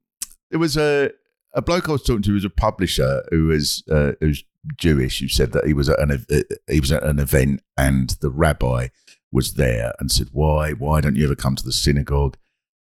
it 0.51 0.57
was 0.57 0.77
a 0.77 1.11
a 1.53 1.61
bloke 1.61 1.89
I 1.89 1.93
was 1.93 2.03
talking 2.03 2.21
to 2.23 2.29
who 2.29 2.35
was 2.35 2.45
a 2.45 2.49
publisher 2.49 3.23
who 3.31 3.47
was 3.47 3.83
uh, 3.89 4.13
who's 4.19 4.43
Jewish. 4.77 5.19
Who 5.19 5.27
said 5.27 5.51
that 5.53 5.65
he 5.65 5.73
was 5.73 5.89
at 5.89 5.99
an 5.99 6.25
he 6.67 6.79
was 6.79 6.91
at 6.91 7.03
an 7.03 7.19
event 7.19 7.61
and 7.77 8.11
the 8.21 8.29
rabbi 8.29 8.87
was 9.31 9.53
there 9.53 9.93
and 9.99 10.11
said, 10.11 10.29
"Why 10.31 10.71
why 10.71 11.01
don't 11.01 11.15
you 11.15 11.25
ever 11.25 11.35
come 11.35 11.55
to 11.55 11.63
the 11.63 11.73
synagogue?" 11.73 12.37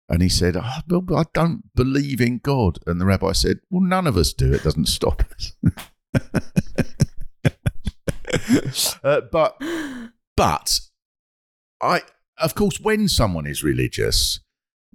And 0.10 0.22
he 0.22 0.30
said, 0.30 0.56
oh, 0.56 0.80
well, 0.90 1.20
I 1.20 1.24
don't 1.34 1.64
believe 1.76 2.22
in 2.22 2.40
God. 2.40 2.80
And 2.88 3.02
the 3.02 3.06
rabbi 3.06 3.34
said, 3.34 3.60
Well, 3.70 3.82
none 3.82 4.08
of 4.08 4.16
us 4.16 4.32
do. 4.32 4.54
It 4.54 4.64
doesn't 4.64 4.88
stop 4.88 5.22
us. 5.36 5.52
uh, 9.04 9.22
but, 9.32 9.62
but, 10.38 10.80
I, 11.82 12.04
of 12.38 12.56
course, 12.56 12.80
when 12.80 13.10
someone 13.10 13.46
is 13.46 13.64
religious, 13.64 14.40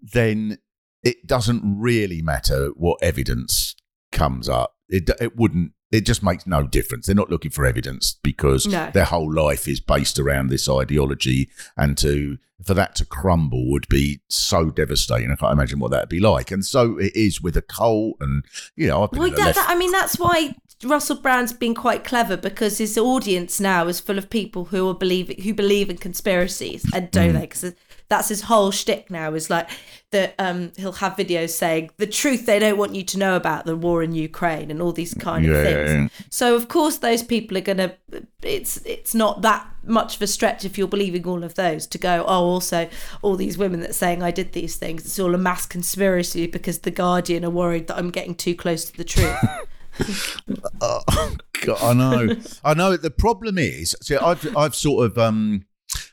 then 0.01 0.59
it 1.03 1.27
doesn't 1.27 1.63
really 1.63 2.23
matter 2.23 2.69
what 2.75 3.03
evidence 3.03 3.77
comes 4.13 4.49
up. 4.49 4.77
It, 4.89 5.11
it 5.21 5.37
wouldn't, 5.37 5.73
it 5.93 6.07
just 6.07 6.23
makes 6.23 6.47
no 6.47 6.67
difference. 6.67 7.07
They're 7.07 7.15
not 7.15 7.31
looking 7.31 7.51
for 7.51 7.67
evidence 7.67 8.17
because 8.23 8.67
No. 8.67 8.91
their 8.93 9.05
whole 9.05 9.33
life 9.33 9.69
is 9.69 9.79
based 9.79 10.19
around 10.19 10.49
this 10.49 10.69
ideology 10.69 11.51
and 11.77 11.97
to 11.99 12.39
for 12.65 12.75
that 12.75 12.95
to 12.97 13.05
crumble 13.07 13.71
would 13.71 13.89
be 13.89 14.21
so 14.29 14.71
devastating. 14.71 15.31
I 15.31 15.37
can't 15.37 15.53
imagine 15.53 15.79
what 15.79 15.91
that'd 15.91 16.09
be 16.09 16.21
like. 16.21 16.51
And 16.51 16.65
so 16.65 16.99
it 16.99 17.15
is 17.17 17.41
with 17.41 17.57
a 17.57 17.63
cult, 17.63 18.17
and 18.21 18.45
you 18.77 18.87
know, 18.89 19.09
Well, 19.13 19.31
that, 19.31 19.39
left- 19.39 19.57
that- 19.57 19.69
I 19.69 19.75
mean, 19.77 19.91
that's 19.93 20.19
why 20.19 20.55
Russell 20.85 21.17
Brand's 21.17 21.53
been 21.53 21.75
quite 21.75 22.03
clever 22.05 22.37
because 22.37 22.79
his 22.79 22.99
audience 22.99 23.61
now 23.61 23.87
is 23.87 24.01
full 24.01 24.19
of 24.19 24.29
people 24.31 24.65
who 24.67 24.89
are 24.89 24.95
believe 24.95 25.29
who 25.45 25.55
believe 25.55 25.89
in 25.91 25.97
conspiracies 25.99 26.85
and 26.93 27.07
Mm. 27.09 27.11
don't 27.11 27.33
they? 27.35 27.41
Because 27.43 27.73
that's 28.09 28.29
his 28.29 28.43
whole 28.43 28.71
shtick 28.73 29.11
now. 29.11 29.33
Is 29.35 29.49
like 29.49 29.69
that 30.11 30.35
um, 30.39 30.73
he'll 30.77 30.93
have 30.93 31.15
videos 31.17 31.51
saying 31.51 31.91
the 31.99 32.07
truth 32.07 32.47
they 32.47 32.59
don't 32.59 32.77
want 32.79 32.95
you 32.95 33.03
to 33.05 33.17
know 33.19 33.37
about 33.37 33.65
the 33.65 33.77
war 33.77 34.03
in 34.03 34.13
Ukraine 34.13 34.71
and 34.73 34.83
all 34.83 34.93
these 34.93 35.15
kind 35.15 35.47
of 35.47 35.53
Yeah, 35.55 35.63
things. 35.63 35.91
yeah. 35.91 36.25
So 36.31 36.57
of 36.57 36.69
course 36.69 36.99
those 36.99 37.23
people 37.23 37.57
are 37.57 37.63
gonna. 37.63 37.95
It's 38.43 38.79
it's 38.85 39.15
not 39.15 39.43
that 39.43 39.67
much 39.85 40.17
of 40.17 40.23
a 40.23 40.27
stretch 40.27 40.65
if 40.65 40.79
you're 40.79 40.89
believing 40.89 41.27
all 41.27 41.45
of 41.45 41.55
those 41.55 41.87
to 41.89 41.99
go. 41.99 42.25
Oh, 42.27 42.45
also 42.45 42.89
all 43.21 43.37
these 43.37 43.59
women 43.59 43.81
that 43.81 43.95
saying 43.95 44.23
I 44.23 44.31
did 44.31 44.53
these 44.53 44.77
things. 44.77 45.05
It's 45.05 45.19
all 45.19 45.35
a 45.35 45.39
mass 45.39 45.67
conspiracy 45.67 46.47
because 46.47 46.81
the 46.81 46.91
Guardian 46.91 47.45
are 47.45 47.51
worried 47.51 47.87
that 47.89 47.99
I'm 47.99 48.11
getting 48.11 48.35
too 48.35 48.55
close 48.55 48.85
to 48.87 48.97
the 48.97 49.05
truth. 49.05 49.39
Oh, 50.81 51.37
God, 51.65 51.79
I 51.81 51.93
know. 51.93 52.37
I 52.65 52.75
know. 52.75 52.97
The 52.97 53.11
problem 53.11 53.57
is, 53.59 53.95
see, 54.03 54.17
I've, 54.17 54.57
I've 54.57 54.75
sort 54.75 55.07
of, 55.07 55.19
um, 55.19 55.65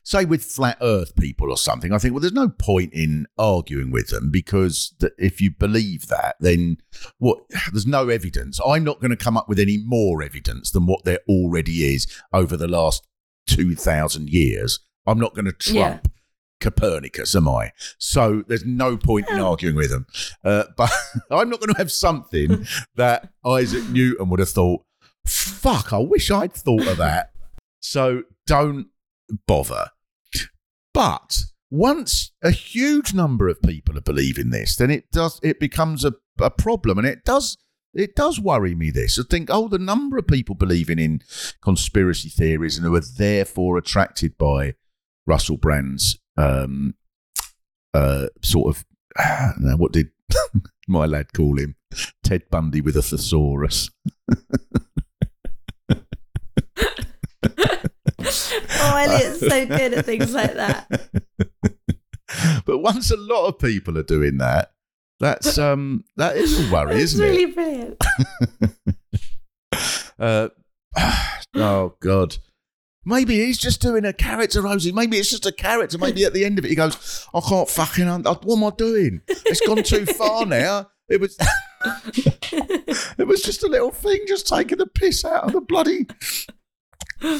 say, 0.03 0.25
with 0.25 0.43
flat 0.43 0.77
Earth 0.81 1.15
people 1.15 1.49
or 1.49 1.57
something. 1.57 1.91
I 1.91 1.97
think, 1.97 2.13
well, 2.13 2.21
there's 2.21 2.33
no 2.33 2.49
point 2.49 2.93
in 2.93 3.25
arguing 3.37 3.91
with 3.91 4.09
them 4.09 4.29
because 4.29 4.93
th- 4.99 5.13
if 5.17 5.41
you 5.41 5.51
believe 5.51 6.07
that, 6.07 6.35
then 6.39 6.77
what? 7.17 7.39
There's 7.71 7.87
no 7.87 8.09
evidence. 8.09 8.59
I'm 8.65 8.83
not 8.83 8.99
going 8.99 9.11
to 9.11 9.17
come 9.17 9.37
up 9.37 9.49
with 9.49 9.59
any 9.59 9.77
more 9.77 10.21
evidence 10.21 10.71
than 10.71 10.85
what 10.85 11.03
there 11.03 11.19
already 11.27 11.93
is 11.93 12.05
over 12.31 12.55
the 12.55 12.67
last 12.67 13.07
two 13.55 13.75
thousand 13.75 14.29
years. 14.29 14.79
I'm 15.05 15.19
not 15.19 15.33
going 15.33 15.45
to 15.45 15.53
trump. 15.53 16.11
Copernicus, 16.59 17.35
am 17.35 17.47
I? 17.47 17.71
So 17.99 18.43
there's 18.47 18.65
no 18.65 18.97
point 18.97 19.29
in 19.29 19.39
arguing 19.39 19.75
with 19.77 19.91
them. 19.91 20.05
Uh, 20.43 20.65
but 20.77 20.91
I'm 21.31 21.49
not 21.49 21.61
going 21.61 21.73
to 21.73 21.77
have 21.77 21.91
something 21.91 22.67
that 22.95 23.29
Isaac 23.45 23.87
Newton 23.89 24.29
would 24.29 24.39
have 24.39 24.49
thought, 24.49 24.81
fuck, 25.25 25.93
I 25.93 25.99
wish 25.99 26.29
I'd 26.29 26.51
thought 26.51 26.85
of 26.85 26.97
that. 26.97 27.31
So 27.79 28.23
don't 28.45 28.87
bother. 29.47 29.91
But 30.93 31.43
once 31.71 32.31
a 32.43 32.51
huge 32.51 33.13
number 33.13 33.47
of 33.47 33.61
people 33.61 33.97
are 33.97 34.01
believing 34.01 34.49
this, 34.49 34.75
then 34.75 34.91
it 34.91 35.11
does 35.11 35.39
it 35.43 35.59
becomes 35.59 36.03
a, 36.03 36.13
a 36.39 36.49
problem 36.49 36.97
and 36.97 37.07
it 37.07 37.23
does 37.23 37.57
it 37.93 38.15
does 38.15 38.39
worry 38.39 38.75
me 38.75 38.91
this. 38.91 39.19
I 39.19 39.23
think, 39.29 39.49
oh, 39.51 39.67
the 39.67 39.79
number 39.79 40.17
of 40.17 40.27
people 40.27 40.55
believing 40.55 40.99
in 40.99 41.21
conspiracy 41.61 42.29
theories 42.29 42.77
and 42.77 42.85
who 42.85 42.95
are 42.95 43.01
therefore 43.01 43.77
attracted 43.77 44.37
by 44.37 44.75
Russell 45.25 45.57
Brand's 45.57 46.17
um, 46.37 46.95
uh, 47.93 48.27
sort 48.41 48.75
of 48.75 48.85
now 49.59 49.75
what 49.77 49.91
did 49.91 50.09
my 50.87 51.05
lad 51.05 51.33
call 51.33 51.57
him? 51.57 51.75
Ted 52.23 52.43
Bundy 52.49 52.81
with 52.81 52.95
a 52.95 53.01
thesaurus. 53.01 53.89
Oh, 58.81 58.95
Elliot's 58.97 59.39
so 59.39 59.65
good 59.65 59.93
at 59.93 60.05
things 60.05 60.33
like 60.33 60.53
that. 60.53 60.87
but 62.65 62.79
once 62.79 63.11
a 63.11 63.17
lot 63.17 63.47
of 63.47 63.59
people 63.59 63.97
are 63.97 64.03
doing 64.03 64.37
that, 64.37 64.71
that's 65.19 65.57
um 65.59 66.03
that 66.17 66.37
is 66.37 66.67
a 66.69 66.71
worry, 66.73 66.95
It's 66.95 67.13
isn't 67.13 67.25
it? 67.25 67.29
It's 67.29 67.57
really 67.57 67.87
it? 67.91 67.99
brilliant. 67.99 68.03
Uh, 70.19 70.49
oh 71.55 71.93
God. 72.01 72.37
Maybe 73.05 73.35
he's 73.45 73.57
just 73.57 73.81
doing 73.81 74.03
a 74.03 74.11
character, 74.11 74.61
Rosie. 74.61 74.91
Maybe 74.91 75.17
it's 75.17 75.29
just 75.29 75.45
a 75.45 75.51
character. 75.53 75.97
Maybe 75.97 76.25
at 76.25 76.33
the 76.33 76.43
end 76.43 76.59
of 76.59 76.65
it, 76.65 76.69
he 76.69 76.75
goes, 76.75 77.25
"I 77.33 77.39
can't 77.39 77.69
fucking. 77.69 78.07
Un- 78.07 78.23
what 78.23 78.57
am 78.57 78.63
I 78.65 78.71
doing? 78.71 79.21
It's 79.29 79.61
gone 79.65 79.81
too 79.83 80.05
far 80.17 80.45
now." 80.45 80.89
It 81.07 81.21
was, 81.21 81.37
it 83.17 83.25
was 83.25 83.41
just 83.41 83.63
a 83.63 83.67
little 83.67 83.89
thing, 83.91 84.19
just 84.27 84.47
taking 84.47 84.77
the 84.77 84.85
piss 84.85 85.23
out 85.25 85.45
of 85.45 85.53
the 85.53 85.61
bloody 85.61 86.05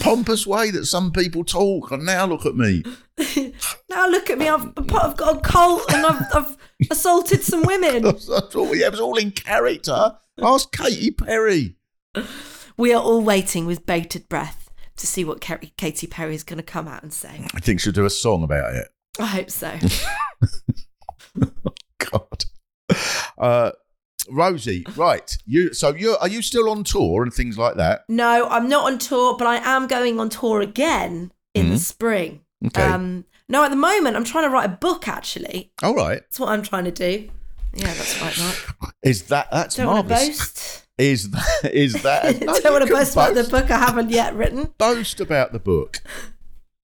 pompous 0.02 0.46
way 0.46 0.72
that 0.72 0.86
some 0.86 1.12
people 1.12 1.44
talk. 1.44 1.92
And 1.92 2.06
now 2.06 2.26
look 2.26 2.46
at 2.46 2.56
me. 2.56 2.84
Now 3.90 4.08
look 4.08 4.30
at 4.30 4.38
me. 4.38 4.48
I've, 4.48 4.72
I've 4.78 5.18
got 5.18 5.38
a 5.38 5.40
cult 5.42 5.92
and 5.92 6.06
I've, 6.06 6.22
I've 6.34 6.58
assaulted 6.90 7.44
some 7.44 7.64
women. 7.64 8.06
I 8.06 8.12
thought 8.12 8.76
yeah, 8.76 8.86
it 8.86 8.92
was 8.92 9.00
all 9.00 9.18
in 9.18 9.32
character. 9.32 10.16
Ask 10.42 10.72
Katy 10.72 11.12
Perry. 11.12 11.76
We 12.78 12.94
are 12.94 13.02
all 13.02 13.22
waiting 13.22 13.66
with 13.66 13.86
bated 13.86 14.30
breath 14.30 14.70
to 14.96 15.08
see 15.08 15.26
what 15.26 15.42
Ker- 15.42 15.60
Katy 15.76 16.08
Perry 16.08 16.36
is 16.36 16.44
going 16.44 16.58
to 16.58 16.64
come 16.64 16.88
out 16.88 17.04
and 17.04 17.12
say. 17.12 17.46
I 17.54 17.60
think 17.60 17.82
she'll 17.82 17.92
do 17.92 18.06
a 18.06 18.10
song 18.10 18.44
about 18.44 18.74
it. 18.76 18.88
I 19.20 19.26
hope 19.26 19.50
so. 19.50 19.78
God. 21.98 22.46
Uh, 23.38 23.72
Rosie, 24.32 24.86
right? 24.96 25.38
You 25.46 25.74
so 25.74 25.94
you 25.96 26.18
are 26.20 26.28
you 26.28 26.42
still 26.42 26.70
on 26.70 26.84
tour 26.84 27.24
and 27.24 27.34
things 27.34 27.58
like 27.58 27.76
that? 27.76 28.02
No, 28.10 28.48
I'm 28.50 28.68
not 28.70 28.86
on 28.92 28.98
tour, 29.00 29.36
but 29.38 29.48
I 29.48 29.58
am 29.58 29.88
going 29.88 30.20
on 30.20 30.30
tour 30.30 30.62
again 30.62 31.32
in 31.54 31.70
the 31.70 31.78
spring. 31.78 32.42
Mm-hmm. 32.64 32.68
Okay. 32.68 32.84
Um, 32.84 33.26
no, 33.48 33.64
at 33.64 33.70
the 33.70 33.76
moment, 33.76 34.16
I'm 34.16 34.24
trying 34.24 34.44
to 34.46 34.50
write 34.50 34.66
a 34.66 34.74
book. 34.74 35.08
Actually, 35.08 35.72
All 35.82 35.96
right. 35.96 36.20
that's 36.22 36.40
what 36.40 36.50
I'm 36.50 36.62
trying 36.62 36.86
to 36.86 36.92
do. 36.92 37.30
Yeah, 37.74 37.86
that's 37.94 38.22
right, 38.22 38.38
Mark. 38.40 38.96
Is 39.04 39.24
that 39.24 39.50
that's 39.52 39.76
Don't 39.76 39.88
want 39.88 40.08
to 40.08 40.14
marvelous? 40.14 40.38
boast. 40.40 40.86
Is 40.98 41.30
that 41.32 41.72
is 41.72 41.94
that? 42.04 42.42
No, 42.46 42.60
Don't 42.60 42.74
want 42.74 42.82
to 42.84 42.88
can 42.88 42.98
boast 42.98 43.14
about 43.14 43.34
the 43.36 43.44
book 43.46 43.72
I 43.72 43.78
haven't 43.78 44.10
yet 44.10 44.36
written. 44.36 44.74
Boast 44.78 45.22
about 45.22 45.52
the 45.54 45.60
book. 45.60 46.02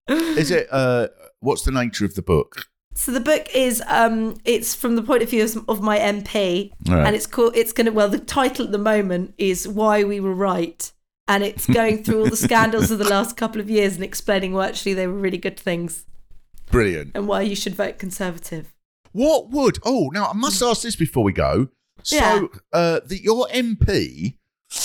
Is 0.08 0.52
it? 0.52 0.68
Uh, 0.72 1.08
what's 1.40 1.64
the 1.64 1.72
nature 1.72 2.06
of 2.06 2.16
the 2.16 2.22
book? 2.22 2.68
So 2.98 3.12
the 3.12 3.20
book 3.20 3.48
is 3.54 3.84
um 3.88 4.36
it's 4.46 4.74
from 4.74 4.96
the 4.96 5.02
point 5.04 5.22
of 5.24 5.30
view 5.30 5.44
of, 5.44 5.58
of 5.70 5.82
my 5.82 6.00
MP 6.00 6.72
Right. 6.88 7.06
and 7.06 7.16
it's 7.16 7.26
called 7.28 7.56
it's 7.56 7.72
gonna 7.74 7.92
well 7.92 8.10
the 8.10 8.20
title 8.20 8.66
at 8.66 8.72
the 8.72 8.78
moment 8.78 9.34
is 9.38 9.68
Why 9.68 10.04
We 10.04 10.20
Were 10.20 10.34
Right 10.34 10.92
and 11.28 11.44
it's 11.44 11.66
going 11.68 12.04
through 12.04 12.22
all 12.24 12.30
the 12.30 12.38
scandals 12.50 12.92
of 12.92 13.00
the 13.00 13.10
last 13.10 13.36
couple 13.36 13.60
of 13.60 13.70
years 13.70 13.96
and 13.96 14.04
explaining 14.04 14.54
why 14.54 14.68
actually 14.68 14.94
they 14.94 15.08
were 15.08 15.14
really 15.14 15.38
good 15.38 15.60
things 15.60 16.06
Brilliant. 16.72 17.12
and 17.16 17.28
why 17.28 17.42
you 17.42 17.56
should 17.56 17.76
vote 17.76 18.00
conservative. 18.00 18.74
What 19.12 19.50
would? 19.52 19.80
Oh, 19.86 20.10
now 20.14 20.28
I 20.28 20.34
must 20.34 20.62
ask 20.62 20.82
this 20.82 20.96
before 20.96 21.24
we 21.24 21.32
go. 21.32 21.70
So, 22.04 22.16
Yeah. 22.18 22.42
uh, 22.74 23.00
the, 23.06 23.22
your 23.22 23.48
MP 23.48 24.38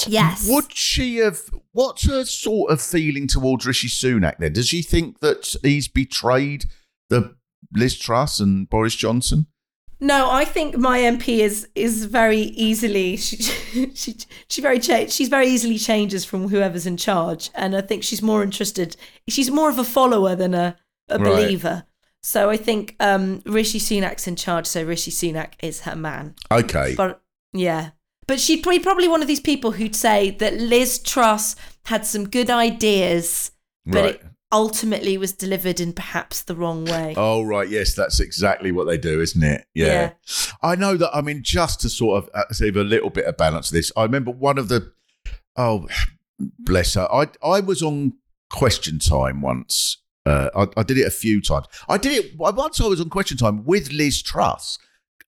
Yes. 0.07 0.47
Would 0.49 0.73
she 0.77 1.17
have? 1.17 1.41
What's 1.73 2.07
her 2.07 2.25
sort 2.25 2.71
of 2.71 2.81
feeling 2.81 3.27
towards 3.27 3.67
Rishi 3.67 3.89
Sunak? 3.89 4.37
Then 4.39 4.53
does 4.53 4.69
she 4.69 4.83
think 4.83 5.19
that 5.21 5.55
he's 5.63 5.89
betrayed 5.89 6.67
the 7.09 7.35
Liz 7.75 7.99
Truss 7.99 8.41
and 8.41 8.69
Boris 8.69 8.95
Johnson? 8.95 9.47
No, 10.03 10.31
I 10.31 10.47
think 10.47 10.79
my 10.79 11.01
MP 11.01 11.41
is 11.41 11.69
is 11.75 12.07
very 12.07 12.41
easily 12.41 13.17
she 13.19 13.37
she 13.95 14.17
she 14.49 14.63
very 14.63 14.79
cha- 14.79 15.07
she's 15.09 15.29
very 15.29 15.47
easily 15.49 15.77
changes 15.79 16.25
from 16.25 16.49
whoever's 16.49 16.87
in 16.87 16.97
charge, 16.97 17.51
and 17.55 17.77
I 17.77 17.83
think 17.83 18.03
she's 18.03 18.23
more 18.23 18.43
interested. 18.43 18.97
She's 19.29 19.51
more 19.51 19.69
of 19.69 19.79
a 19.79 19.85
follower 19.85 20.35
than 20.35 20.55
a 20.55 20.77
a 21.09 21.19
Right. 21.19 21.25
believer. 21.25 21.85
So 22.23 22.49
I 22.51 22.57
think 22.57 22.97
um, 23.01 23.43
Rishi 23.47 23.79
Sunak's 23.79 24.27
in 24.27 24.37
charge, 24.37 24.67
so 24.67 24.83
Rishi 24.85 25.11
Sunak 25.11 25.53
is 25.63 25.81
her 25.83 25.97
man. 25.97 26.35
Okay, 26.51 26.95
But 26.97 27.23
yeah, 27.53 27.91
but 28.27 28.39
she'd 28.41 28.63
be 28.63 28.79
probably 28.79 29.09
one 29.09 29.23
of 29.23 29.27
these 29.29 29.41
people 29.41 29.73
who'd 29.73 29.97
say 29.97 30.31
that 30.33 30.55
Liz 30.55 30.99
Truss 30.99 31.57
had 31.87 32.07
some 32.07 32.29
good 32.29 32.49
ideas, 32.51 33.51
but 33.87 34.05
right. 34.05 34.15
it 34.15 34.25
ultimately 34.53 35.17
was 35.17 35.33
delivered 35.33 35.81
in 35.81 35.93
perhaps 35.93 36.43
the 36.43 36.57
wrong 36.57 36.85
way. 36.85 37.15
Oh 37.17 37.43
right, 37.43 37.69
yes, 37.69 37.95
that's 37.95 38.21
exactly 38.21 38.73
what 38.73 38.85
they 38.85 38.99
do, 38.99 39.21
isn't 39.21 39.43
it? 39.43 39.67
Yeah. 39.75 39.87
Yeah. 39.87 40.13
I 40.63 40.75
know 40.77 40.97
that. 40.97 41.15
I 41.15 41.21
mean, 41.21 41.43
just 41.43 41.81
to 41.83 41.89
sort 41.89 42.25
of 42.25 42.31
uh, 42.35 42.53
save 42.53 42.77
a 42.77 42.85
little 42.85 43.11
bit 43.11 43.27
of 43.27 43.37
balance 43.37 43.69
to 43.69 43.75
this, 43.75 43.93
I 43.97 44.03
remember 44.03 44.31
one 44.31 44.59
of 44.59 44.69
the. 44.69 44.93
Oh, 45.57 45.89
bless 46.39 46.95
her. 46.95 47.09
I 47.13 47.29
I 47.45 47.61
was 47.61 47.83
on 47.83 48.15
Question 48.51 48.99
Time 48.99 49.41
once. 49.41 49.99
Uh, 50.27 50.51
I, 50.55 50.81
I 50.81 50.83
did 50.83 50.99
it 50.99 51.07
a 51.07 51.11
few 51.11 51.41
times. 51.41 51.67
I 51.89 51.97
did 51.99 52.13
it 52.13 52.37
once. 52.37 52.81
I 52.81 52.87
was 52.87 53.01
on 53.01 53.09
Question 53.11 53.37
Time 53.37 53.65
with 53.65 53.93
Liz 53.93 54.23
Truss, 54.23 54.79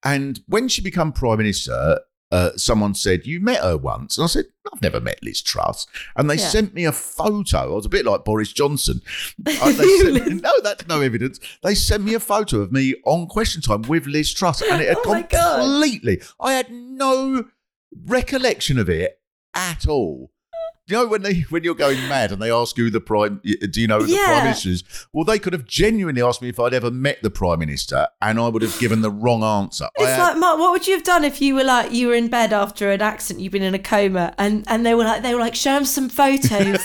and 0.05 0.41
when 0.47 0.69
she 0.69 0.83
became 0.83 1.13
Prime 1.13 1.39
Minister. 1.39 2.01
Uh, 2.31 2.57
someone 2.57 2.95
said 2.95 3.27
you 3.27 3.39
met 3.41 3.63
her 3.63 3.77
once, 3.77 4.17
and 4.17 4.25
I 4.25 4.27
said 4.27 4.47
Never 4.83 5.01
met 5.01 5.19
Liz 5.23 5.41
Truss. 5.41 5.87
And 6.17 6.29
they 6.29 6.35
Yeah. 6.37 6.49
sent 6.49 6.75
me 6.75 6.85
a 6.85 6.93
photo. 6.93 7.59
I 7.73 7.75
was 7.77 7.87
a 7.87 7.89
bit 7.89 8.05
like 8.05 8.25
Boris 8.25 8.53
Johnson. 8.53 9.01
Uh, 9.63 9.73
no, 10.29 10.53
that's 10.63 10.87
no 10.89 11.01
evidence. 11.01 11.39
They 11.63 11.75
sent 11.75 12.03
me 12.05 12.15
a 12.15 12.21
photo 12.21 12.59
of 12.61 12.73
me 12.73 12.95
on 13.05 13.27
Question 13.27 13.61
Time 13.63 13.83
with 13.83 14.07
Liz 14.07 14.33
Truss, 14.35 14.61
and 14.63 14.81
it 14.81 14.89
had 14.89 14.97
Oh 15.05 15.23
completely. 15.29 16.21
I 16.41 16.55
had 16.55 16.71
no 16.71 17.45
recollection 18.07 18.79
of 18.79 18.89
it 18.89 19.21
at 19.55 19.87
all. 19.87 20.33
You 20.89 20.97
know 20.97 21.07
when 21.07 21.23
they 21.23 21.43
when 21.49 21.63
you're 21.63 21.77
going 21.77 21.97
mad 22.09 22.33
and 22.33 22.43
they 22.43 22.51
ask 22.51 22.77
who 22.77 22.91
the 22.91 23.01
prime 23.01 23.41
do 23.45 23.81
you 23.81 23.87
know 23.87 24.01
who 24.01 24.07
the 24.09 24.17
prime 24.17 24.45
minister 24.45 24.69
is? 24.71 24.83
Well, 25.13 25.25
they 25.25 25.39
could 25.39 25.53
have 25.53 25.65
genuinely 25.65 26.21
asked 26.23 26.43
me 26.43 26.49
if 26.49 26.59
I'd 26.59 26.75
ever 26.75 26.91
met 26.91 27.23
the 27.23 27.31
prime 27.31 27.61
minister, 27.61 28.09
and 28.21 28.41
I 28.41 28.49
would 28.49 28.63
have 28.63 28.77
given 28.81 29.01
the 29.01 29.11
wrong 29.11 29.45
answer. 29.45 29.85
I 29.85 30.03
It's 30.03 30.11
had- 30.11 30.19
like 30.31 30.37
Mark, 30.39 30.59
what 30.59 30.73
would 30.73 30.89
you 30.89 30.95
have 30.95 31.05
done 31.05 31.25
if 31.25 31.41
you 31.41 31.55
were 31.55 31.63
like 31.63 31.93
you 31.93 32.09
were 32.09 32.15
in 32.15 32.27
bed 32.29 32.53
after 32.53 32.91
an 32.91 33.01
accident, 33.01 33.43
you've 33.45 33.53
been 33.53 33.63
in 33.63 33.75
a 33.75 33.79
coma, 33.79 34.35
and 34.39 34.65
and 34.67 34.85
they 34.85 34.95
were 34.95 35.05
like 35.05 35.23
they 35.23 35.35
were 35.35 35.41
like 35.41 35.55
show 35.55 35.77
him 35.77 35.85
some 35.85 36.09
photos, 36.09 36.85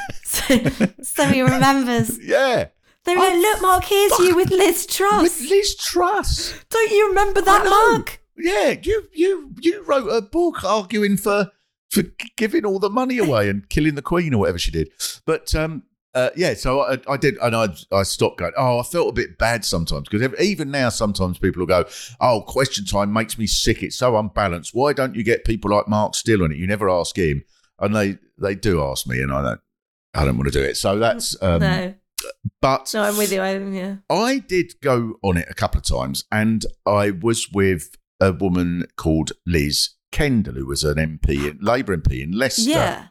so, 0.24 0.58
so 1.02 1.24
he 1.26 1.42
remembers. 1.42 2.18
yeah, 2.22 2.66
They 3.04 3.16
were 3.16 3.22
like, 3.22 3.34
look, 3.34 3.60
Mark, 3.62 3.84
here's 3.84 4.18
you 4.20 4.36
with 4.36 4.50
Liz 4.50 4.86
Truss. 4.94 5.22
with 5.22 5.50
Liz 5.50 5.74
Truss. 5.76 6.54
Don't 6.70 6.90
you 6.92 7.08
remember 7.08 7.40
that, 7.42 7.64
Mark? 7.66 8.20
Yeah, 8.38 8.76
you 8.80 9.08
you 9.12 9.50
you 9.60 9.82
wrote 9.82 10.06
a 10.08 10.22
book 10.22 10.62
arguing 10.64 11.16
for 11.16 11.50
for 11.92 12.02
giving 12.38 12.64
all 12.64 12.78
the 12.78 12.88
money 12.88 13.18
away 13.18 13.50
and 13.50 13.68
killing 13.68 13.94
the 13.96 14.02
Queen 14.02 14.32
or 14.32 14.38
whatever 14.38 14.58
she 14.58 14.70
did. 14.70 14.90
But 15.26 15.54
um, 15.54 15.82
uh, 16.14 16.30
yeah, 16.34 16.54
so 16.54 16.80
I, 16.80 16.98
I 17.06 17.18
did, 17.18 17.36
and 17.42 17.54
I 17.54 17.68
I 17.92 18.02
stopped 18.02 18.38
going. 18.38 18.52
Oh, 18.56 18.80
I 18.80 18.82
felt 18.82 19.10
a 19.10 19.12
bit 19.12 19.36
bad 19.36 19.62
sometimes 19.64 20.08
because 20.08 20.32
even 20.40 20.70
now, 20.70 20.88
sometimes 20.88 21.38
people 21.38 21.60
will 21.60 21.66
go, 21.66 21.84
"Oh, 22.18 22.42
question 22.46 22.86
time 22.86 23.12
makes 23.12 23.36
me 23.36 23.46
sick. 23.46 23.82
It's 23.82 23.96
so 23.96 24.16
unbalanced. 24.16 24.74
Why 24.74 24.94
don't 24.94 25.14
you 25.14 25.22
get 25.22 25.44
people 25.44 25.70
like 25.70 25.86
Mark 25.86 26.14
Steel 26.14 26.42
on 26.42 26.50
it? 26.50 26.58
You 26.58 26.66
never 26.66 26.88
ask 26.88 27.16
him." 27.16 27.44
And 27.78 27.94
they 27.94 28.16
they 28.38 28.54
do 28.54 28.82
ask 28.82 29.06
me, 29.06 29.20
and 29.20 29.30
I 29.30 29.42
don't 29.42 29.60
I 30.14 30.24
don't 30.24 30.38
want 30.38 30.50
to 30.50 30.58
do 30.58 30.64
it. 30.64 30.78
So 30.78 30.98
that's 30.98 31.40
um, 31.42 31.60
no, 31.60 31.94
but 32.62 32.90
no, 32.94 33.02
I'm 33.02 33.18
with 33.18 33.32
you. 33.32 33.42
I, 33.42 33.58
yeah. 33.58 33.96
I 34.08 34.38
did 34.38 34.80
go 34.80 35.18
on 35.22 35.36
it 35.36 35.48
a 35.50 35.54
couple 35.54 35.78
of 35.78 35.84
times, 35.84 36.24
and 36.32 36.64
I 36.86 37.10
was 37.10 37.50
with 37.52 37.96
a 38.18 38.32
woman 38.32 38.86
called 38.96 39.32
Liz 39.46 39.90
Kendall, 40.12 40.54
who 40.54 40.66
was 40.66 40.84
an 40.84 40.96
MP, 40.98 41.56
Labour 41.60 41.96
MP 41.96 42.22
in 42.22 42.32
Leicester, 42.32 42.70
Yeah. 42.70 43.06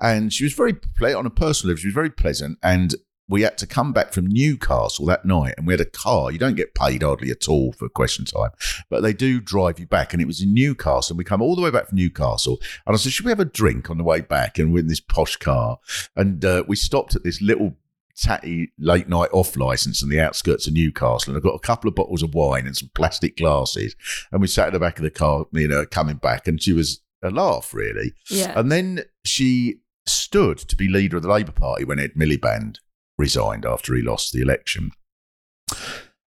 and 0.00 0.32
she 0.32 0.44
was 0.44 0.52
very 0.52 0.74
on 1.14 1.26
a 1.26 1.30
personal 1.30 1.70
level. 1.72 1.80
She 1.80 1.88
was 1.88 1.94
very 1.94 2.10
pleasant, 2.10 2.58
and 2.62 2.94
we 3.26 3.40
had 3.40 3.56
to 3.56 3.66
come 3.66 3.94
back 3.94 4.12
from 4.12 4.26
Newcastle 4.26 5.06
that 5.06 5.24
night, 5.24 5.54
and 5.56 5.66
we 5.66 5.72
had 5.72 5.80
a 5.80 5.86
car. 5.86 6.30
You 6.30 6.38
don't 6.38 6.56
get 6.56 6.74
paid 6.74 7.02
hardly 7.02 7.30
at 7.30 7.48
all 7.48 7.72
for 7.72 7.88
question 7.88 8.26
time, 8.26 8.50
but 8.90 9.00
they 9.02 9.14
do 9.14 9.40
drive 9.40 9.78
you 9.80 9.86
back, 9.86 10.12
and 10.12 10.20
it 10.20 10.26
was 10.26 10.42
in 10.42 10.52
Newcastle. 10.52 11.14
And 11.14 11.18
we 11.18 11.24
come 11.24 11.40
all 11.40 11.56
the 11.56 11.62
way 11.62 11.70
back 11.70 11.88
from 11.88 11.96
Newcastle, 11.96 12.60
and 12.86 12.94
I 12.94 12.98
said, 12.98 13.12
"Should 13.12 13.24
we 13.24 13.30
have 13.32 13.40
a 13.40 13.46
drink 13.46 13.88
on 13.88 13.96
the 13.96 14.04
way 14.04 14.20
back?" 14.20 14.58
And 14.58 14.72
we're 14.72 14.80
in 14.80 14.88
this 14.88 15.00
posh 15.00 15.36
car, 15.36 15.78
and 16.14 16.44
uh, 16.44 16.64
we 16.68 16.76
stopped 16.76 17.16
at 17.16 17.24
this 17.24 17.40
little 17.40 17.76
tatty 18.16 18.72
late 18.78 19.08
night 19.08 19.30
off 19.32 19.56
license 19.56 20.02
in 20.02 20.08
the 20.08 20.20
outskirts 20.20 20.66
of 20.66 20.74
Newcastle, 20.74 21.34
and 21.34 21.42
I 21.42 21.46
got 21.46 21.56
a 21.56 21.60
couple 21.60 21.88
of 21.88 21.94
bottles 21.94 22.22
of 22.22 22.34
wine 22.34 22.66
and 22.66 22.76
some 22.76 22.90
plastic 22.94 23.36
glasses, 23.36 23.96
and 24.32 24.40
we 24.40 24.46
sat 24.46 24.68
at 24.68 24.72
the 24.72 24.80
back 24.80 24.98
of 24.98 25.04
the 25.04 25.10
car, 25.10 25.46
you 25.52 25.68
know, 25.68 25.84
coming 25.86 26.16
back, 26.16 26.46
and 26.46 26.62
she 26.62 26.72
was 26.72 27.00
a 27.22 27.30
laugh 27.30 27.72
really. 27.72 28.12
Yeah. 28.30 28.52
And 28.58 28.70
then 28.70 29.04
she 29.24 29.80
stood 30.06 30.58
to 30.58 30.76
be 30.76 30.88
leader 30.88 31.16
of 31.16 31.22
the 31.22 31.30
Labour 31.30 31.52
Party 31.52 31.84
when 31.84 31.98
Ed 31.98 32.12
Miliband 32.14 32.76
resigned 33.16 33.64
after 33.64 33.94
he 33.94 34.02
lost 34.02 34.32
the 34.32 34.42
election. 34.42 34.90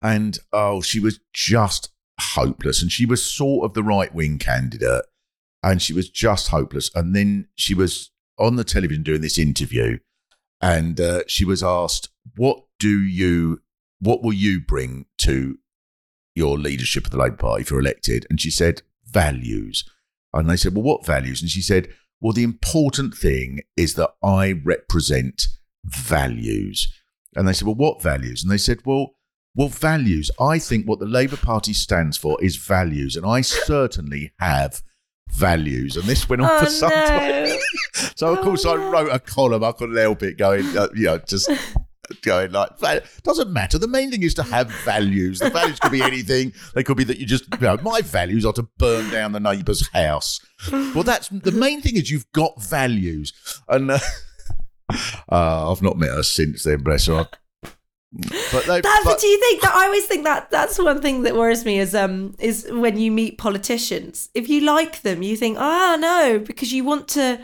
And 0.01 0.39
oh, 0.51 0.81
she 0.81 0.99
was 0.99 1.19
just 1.33 1.89
hopeless. 2.19 2.81
And 2.81 2.91
she 2.91 3.05
was 3.05 3.23
sort 3.23 3.65
of 3.65 3.73
the 3.73 3.83
right 3.83 4.13
wing 4.13 4.37
candidate. 4.37 5.05
And 5.63 5.81
she 5.81 5.93
was 5.93 6.09
just 6.09 6.49
hopeless. 6.49 6.89
And 6.95 7.15
then 7.15 7.47
she 7.55 7.73
was 7.73 8.11
on 8.37 8.55
the 8.55 8.63
television 8.63 9.03
doing 9.03 9.21
this 9.21 9.37
interview. 9.37 9.99
And 10.61 10.99
uh, 10.99 11.23
she 11.27 11.45
was 11.45 11.63
asked, 11.63 12.09
What 12.35 12.63
do 12.79 13.01
you, 13.01 13.61
what 13.99 14.21
will 14.21 14.33
you 14.33 14.61
bring 14.61 15.05
to 15.19 15.57
your 16.35 16.57
leadership 16.57 17.05
of 17.05 17.11
the 17.11 17.17
Labour 17.17 17.37
Party 17.37 17.61
if 17.61 17.71
you're 17.71 17.79
elected? 17.79 18.25
And 18.29 18.39
she 18.39 18.51
said, 18.51 18.81
Values. 19.05 19.83
And 20.33 20.49
they 20.49 20.55
said, 20.55 20.75
Well, 20.75 20.83
what 20.83 21.05
values? 21.05 21.41
And 21.41 21.49
she 21.49 21.61
said, 21.61 21.89
Well, 22.19 22.33
the 22.33 22.43
important 22.43 23.15
thing 23.15 23.61
is 23.75 23.95
that 23.95 24.11
I 24.23 24.53
represent 24.63 25.47
values. 25.83 26.91
And 27.35 27.47
they 27.47 27.53
said, 27.53 27.65
Well, 27.65 27.75
what 27.75 28.01
values? 28.01 28.43
And 28.43 28.51
they 28.51 28.57
said, 28.57 28.79
Well, 28.85 29.15
well, 29.55 29.67
values. 29.67 30.31
I 30.39 30.59
think 30.59 30.87
what 30.87 30.99
the 30.99 31.05
Labour 31.05 31.35
Party 31.37 31.73
stands 31.73 32.17
for 32.17 32.41
is 32.41 32.55
values. 32.55 33.17
And 33.17 33.25
I 33.25 33.41
certainly 33.41 34.31
have 34.39 34.81
values. 35.29 35.97
And 35.97 36.05
this 36.05 36.29
went 36.29 36.41
on 36.41 36.49
Oh, 36.49 36.59
for 36.63 36.69
some 36.69 36.89
time. 36.91 37.57
So, 38.15 38.31
of 38.33 38.39
Oh, 38.39 38.43
course, 38.43 38.65
I 38.65 38.75
wrote 38.75 39.09
a 39.11 39.19
column. 39.19 39.63
I 39.63 39.71
couldn't 39.71 39.97
help 39.97 40.23
it 40.23 40.37
going, 40.37 40.65
uh, 40.77 40.87
you 40.95 41.05
know, 41.05 41.17
just 41.19 41.49
going 42.21 42.51
like, 42.51 42.77
"Val- 42.79 43.01
doesn't 43.23 43.51
matter. 43.51 43.77
The 43.77 43.87
main 43.87 44.11
thing 44.11 44.23
is 44.23 44.33
to 44.35 44.43
have 44.43 44.69
values. 44.85 45.39
The 45.39 45.49
values 45.49 45.79
could 45.79 45.91
be 45.91 46.01
anything. 46.11 46.53
They 46.75 46.83
could 46.83 46.97
be 46.97 47.03
that 47.05 47.19
you 47.19 47.25
just, 47.25 47.45
you 47.53 47.67
know, 47.67 47.77
my 47.81 48.01
values 48.01 48.45
are 48.45 48.53
to 48.53 48.63
burn 48.77 49.09
down 49.11 49.31
the 49.33 49.39
neighbour's 49.39 49.87
house. 49.93 50.39
Well, 50.71 51.03
that's 51.03 51.29
the 51.29 51.51
main 51.51 51.81
thing 51.81 51.95
is 51.97 52.09
you've 52.11 52.31
got 52.33 52.61
values. 52.61 53.33
And 53.67 53.91
uh, 53.91 53.99
uh, 55.31 55.71
I've 55.71 55.81
not 55.81 55.97
met 55.97 56.09
her 56.11 56.23
since 56.23 56.63
then, 56.63 56.83
bless 56.83 57.07
her. 57.07 57.27
But 58.51 58.65
they, 58.65 58.81
That, 58.81 59.01
but, 59.05 59.21
do 59.21 59.27
you 59.27 59.39
think 59.39 59.61
that 59.61 59.73
I 59.73 59.85
always 59.85 60.05
think 60.05 60.25
that 60.25 60.51
that's 60.51 60.77
one 60.77 61.01
thing 61.01 61.21
that 61.23 61.33
worries 61.33 61.63
me 61.63 61.79
is 61.79 61.95
um 61.95 62.35
is 62.39 62.67
when 62.69 62.97
you 62.99 63.09
meet 63.09 63.37
politicians. 63.37 64.27
If 64.33 64.49
you 64.49 64.59
like 64.61 65.01
them, 65.01 65.23
you 65.23 65.37
think, 65.37 65.57
ah 65.57 65.95
no, 65.97 66.39
because 66.39 66.73
you 66.73 66.83
want 66.83 67.07
to 67.09 67.39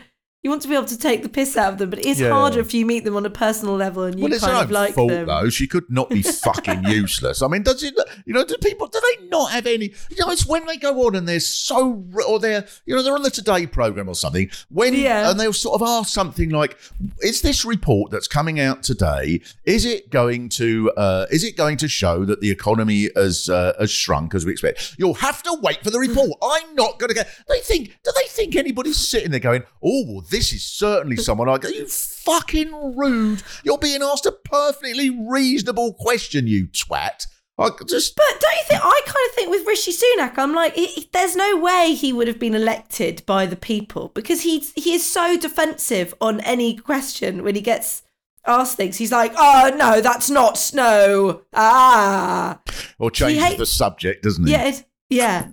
you 0.47 0.51
want 0.51 0.61
to 0.61 0.69
be 0.69 0.75
able 0.75 0.85
to 0.85 0.97
take 0.97 1.23
the 1.23 1.29
piss 1.29 1.57
out 1.57 1.73
of 1.73 1.77
them. 1.79 1.89
But 1.89 2.05
it's 2.05 2.21
Yeah. 2.21 2.29
harder 2.31 2.61
if 2.61 2.73
you 2.73 2.85
meet 2.85 3.03
them 3.03 3.17
on 3.17 3.25
a 3.25 3.29
personal 3.29 3.75
level 3.75 4.03
and 4.03 4.17
you 4.17 4.23
well, 4.23 4.31
it's 4.33 4.41
kind 4.43 4.55
her 4.57 4.63
of 4.63 4.71
like 4.71 4.95
fault 4.95 5.09
them. 5.09 5.27
though. 5.27 5.49
She 5.49 5.67
could 5.67 5.83
not 5.89 6.09
be 6.09 6.21
fucking 6.47 6.85
useless. 6.85 7.41
I 7.41 7.47
mean, 7.47 7.63
does 7.63 7.83
it? 7.83 7.93
You 8.25 8.33
know, 8.33 8.45
do 8.45 8.55
people 8.61 8.87
do 8.87 8.99
they 9.19 9.27
not 9.27 9.51
have 9.51 9.65
any? 9.67 9.93
You 10.09 10.17
know, 10.25 10.31
it's 10.31 10.45
when 10.47 10.65
they 10.65 10.77
go 10.77 11.05
on 11.05 11.15
and 11.15 11.27
they're 11.27 11.41
so 11.41 12.05
or 12.27 12.39
they're 12.39 12.65
you 12.85 12.95
know 12.95 13.03
they're 13.03 13.13
on 13.15 13.23
the 13.23 13.29
Today 13.31 13.67
program 13.67 14.07
or 14.07 14.15
something 14.15 14.49
when 14.69 14.93
Yeah. 14.93 15.29
and 15.29 15.39
they'll 15.39 15.51
sort 15.51 15.81
of 15.81 15.87
ask 15.87 16.13
something 16.13 16.49
like, 16.51 16.77
"Is 17.21 17.41
this 17.41 17.65
report 17.65 18.11
that's 18.11 18.27
coming 18.27 18.59
out 18.59 18.83
today? 18.83 19.41
Is 19.65 19.83
it 19.83 20.09
going 20.09 20.47
to 20.49 20.91
uh, 20.95 21.25
is 21.31 21.43
it 21.43 21.57
going 21.57 21.75
to 21.77 21.87
show 21.89 22.23
that 22.25 22.39
the 22.39 22.51
economy 22.51 23.09
has 23.15 23.49
uh, 23.49 23.73
has 23.79 23.91
shrunk 23.91 24.33
as 24.35 24.45
we 24.45 24.51
expect? 24.53 24.95
You'll 24.97 25.15
have 25.15 25.43
to 25.43 25.57
wait 25.61 25.83
for 25.83 25.89
the 25.89 25.99
report. 25.99 26.31
I'm 26.41 26.75
not 26.75 26.99
going 26.99 27.09
to 27.09 27.15
get. 27.15 27.27
They 27.49 27.59
think 27.59 27.97
do 28.03 28.11
they 28.15 28.27
think 28.29 28.55
anybody's 28.55 28.97
sitting 28.97 29.31
there 29.31 29.39
going, 29.39 29.63
"Oh, 29.83 30.03
well, 30.07 30.21
this 30.29 30.36
is 30.53 30.63
certainly 30.63 31.17
someone 31.17 31.49
I 31.49 31.57
go." 31.57 31.67
You 31.69 31.87
fucking 31.87 32.95
rude. 32.97 33.43
You're 33.63 33.77
being 33.77 34.01
asked 34.03 34.25
a 34.25 34.31
perfectly 34.31 35.09
reasonable 35.09 35.93
question, 35.93 36.47
you 36.47 36.67
twat. 36.67 37.25
I 37.59 37.69
just 37.87 38.15
But 38.15 38.39
don't 38.39 38.53
you 38.55 38.63
think 38.67 38.81
I 38.83 39.01
kind 39.05 39.29
of 39.29 39.33
think 39.35 39.49
with 39.49 39.65
Rishi 39.65 39.91
Sunak, 39.91 40.37
I'm 40.37 40.53
like, 40.53 40.75
he, 40.75 40.85
he- 40.87 41.09
there's 41.11 41.35
no 41.35 41.57
way 41.57 41.95
he 41.95 42.13
would 42.13 42.27
have 42.27 42.37
been 42.37 42.53
elected 42.53 43.23
by 43.25 43.47
the 43.47 43.55
people 43.55 44.11
because 44.13 44.41
he 44.41 44.59
he 44.75 44.93
is 44.93 45.03
so 45.11 45.37
defensive 45.39 46.13
on 46.21 46.39
any 46.41 46.75
question 46.77 47.43
when 47.43 47.55
he 47.55 47.61
gets 47.61 48.03
asked 48.45 48.77
things. 48.77 48.97
He's 48.97 49.11
like, 49.11 49.33
oh 49.35 49.71
no, 49.75 50.01
that's 50.01 50.29
not 50.29 50.55
snow. 50.59 51.41
Ah, 51.55 52.59
or 52.99 53.09
changes 53.09 53.43
hate- 53.43 53.57
the 53.57 53.65
subject, 53.65 54.23
doesn't 54.23 54.45
he? 54.45 54.51
yeah, 54.51 54.67
it, 54.67 54.85
yeah. 55.09 55.47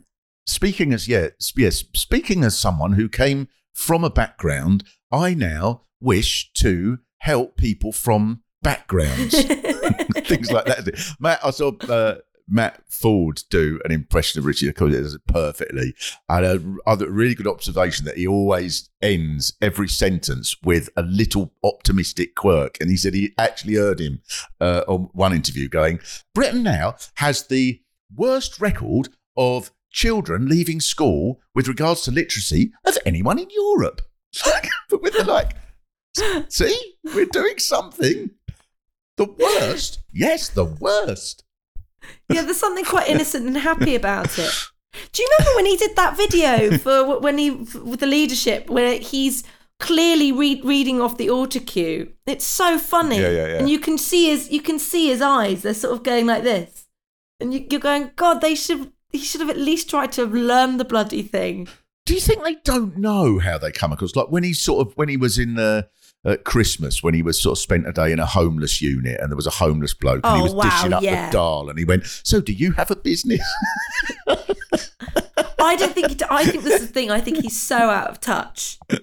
speaking 0.47 0.93
as 0.93 1.09
yeah, 1.09 1.29
yes, 1.57 1.85
speaking 1.95 2.45
as 2.45 2.59
someone 2.59 2.93
who 2.93 3.09
came 3.09 3.49
from 3.75 4.05
a 4.05 4.11
background, 4.11 4.85
I 5.13 5.35
now 5.35 5.83
wish 6.01 6.51
to 6.55 6.99
help 7.19 7.57
people 7.57 7.93
from 7.93 8.43
backgrounds, 8.63 9.35
things 10.25 10.51
like 10.51 10.65
that. 10.67 11.15
Matt, 11.21 11.41
I 11.45 11.51
saw 11.51 11.73
uh, 11.89 12.17
Matt 12.49 12.83
Forde 12.89 13.43
do 13.51 13.81
an 13.85 13.93
impression 13.93 14.39
of 14.39 14.47
Rishi. 14.47 14.69
Of 14.69 14.75
course, 14.75 14.93
he 14.93 15.01
does 15.01 15.15
it 15.15 15.27
perfectly. 15.27 15.95
And 16.29 16.45
a 16.45 16.77
other 16.89 17.11
really 17.11 17.35
good 17.35 17.47
observation 17.47 18.05
that 18.05 18.17
he 18.17 18.27
always 18.27 18.91
ends 19.03 19.55
every 19.61 19.89
sentence 19.89 20.57
with 20.63 20.89
a 20.97 21.03
little 21.03 21.53
optimistic 21.63 22.35
quirk. 22.35 22.79
And 22.81 22.91
he 22.91 22.97
said 22.97 23.15
he 23.15 23.33
actually 23.39 23.75
heard 23.75 24.01
him 24.01 24.21
uh, 24.61 24.83
on 24.87 25.09
one 25.13 25.33
interview 25.33 25.69
going, 25.69 26.01
Britain 26.35 26.63
now 26.63 26.97
has 27.15 27.47
the 27.47 27.81
worst 28.15 28.61
record 28.61 29.09
of 29.37 29.71
children 29.95 30.49
leaving 30.49 30.81
school 30.81 31.41
with 31.55 31.69
regards 31.69 32.03
to 32.03 32.11
literacy 32.11 32.73
of 32.85 32.99
anyone 33.07 33.39
in 33.39 33.49
Europe. 33.51 34.03
but 34.91 35.01
with 35.01 35.15
the 35.15 35.25
like, 35.25 35.57
see, 36.51 36.97
we're 37.15 37.25
doing 37.27 37.59
something. 37.59 38.31
The 39.17 39.27
worst, 39.39 40.01
yes, 40.13 40.49
the 40.49 40.65
worst. 40.65 41.45
Yeah, 42.29 42.43
there's 42.43 42.59
something 42.59 42.85
quite 42.85 43.09
innocent 43.15 43.47
and 43.47 43.57
happy 43.57 43.95
about 43.95 44.37
it. 44.39 44.53
Do 45.13 45.23
you 45.23 45.29
remember 45.39 45.57
when 45.57 45.67
he 45.67 45.77
did 45.77 45.97
that 45.97 46.17
video 46.17 46.77
for 46.79 47.21
when 47.21 47.39
he 47.39 47.51
with 47.51 48.01
the 48.01 48.07
leadership 48.07 48.69
where 48.69 48.99
he's 48.99 49.45
clearly 49.81 50.31
read, 50.33 50.65
reading 50.65 51.01
off 51.01 51.17
the 51.17 51.31
auto 51.31 51.61
cue? 51.61 52.13
It's 52.27 52.45
so 52.45 52.79
funny, 52.79 53.21
Yeah, 53.21 53.31
yeah, 53.31 53.47
yeah. 53.47 53.59
and 53.59 53.71
you 53.71 53.79
can 53.79 53.99
see 53.99 54.31
his 54.31 54.51
you 54.51 54.61
can 54.61 54.79
see 54.79 55.09
his 55.09 55.21
eyes. 55.23 55.63
They're 55.63 55.75
sort 55.75 55.95
of 55.95 56.03
going 56.03 56.27
like 56.27 56.43
this, 56.43 56.87
and 57.41 57.55
you, 57.55 57.67
you're 57.71 57.81
going, 57.81 58.11
God, 58.17 58.41
they 58.41 58.55
should 58.57 58.93
he 59.15 59.25
should 59.25 59.41
have 59.41 59.51
at 59.51 59.59
least 59.59 59.89
tried 59.91 60.13
to 60.13 60.23
have 60.23 60.33
learned 60.35 60.79
the 60.81 60.85
bloody 60.85 61.23
thing. 61.23 61.69
Do 62.07 62.15
you 62.15 62.21
think 62.21 62.45
they 62.45 62.57
don't 62.65 62.99
know 62.99 63.39
how 63.39 63.57
they 63.59 63.73
come 63.73 63.93
across? 63.93 64.15
Like 64.15 64.31
when 64.31 64.45
he 64.45 64.53
sort 64.53 64.87
of 64.87 64.93
when 64.97 65.09
he 65.09 65.17
was 65.17 65.39
in 65.39 65.55
the 65.55 65.89
at 66.27 66.45
Christmas 66.45 67.03
when 67.03 67.13
he 67.15 67.23
was 67.23 67.41
sort 67.41 67.59
of 67.59 67.63
spent 67.63 67.87
a 67.87 67.93
day 67.93 68.11
in 68.11 68.19
a 68.19 68.25
homeless 68.27 68.81
unit 68.81 69.21
and 69.21 69.31
there 69.31 69.37
was 69.37 69.47
a 69.47 69.51
homeless 69.51 69.93
bloke 69.95 70.21
and 70.25 70.37
he 70.37 70.41
Oh, 70.41 70.45
was 70.45 70.55
wow, 70.55 70.63
dishing 70.65 70.93
up 70.95 71.03
yeah. 71.03 71.27
the 71.27 71.33
dal 71.33 71.69
and 71.69 71.79
he 71.79 71.85
went, 71.85 72.07
"So 72.07 72.41
do 72.41 72.53
you 72.53 72.73
have 72.73 72.91
a 72.91 72.97
business?" 72.97 73.41
I 75.61 75.77
don't 75.77 75.95
think. 75.95 76.09
He, 76.11 76.17
I 76.31 76.45
think 76.45 76.65
this 76.65 76.81
is 76.83 76.87
the 76.89 76.93
thing. 76.93 77.11
I 77.11 77.21
think 77.21 77.39
he's 77.43 77.61
so 77.61 77.77
out 77.77 78.11
of 78.11 78.21
touch. 78.21 78.79
Like, 78.91 79.01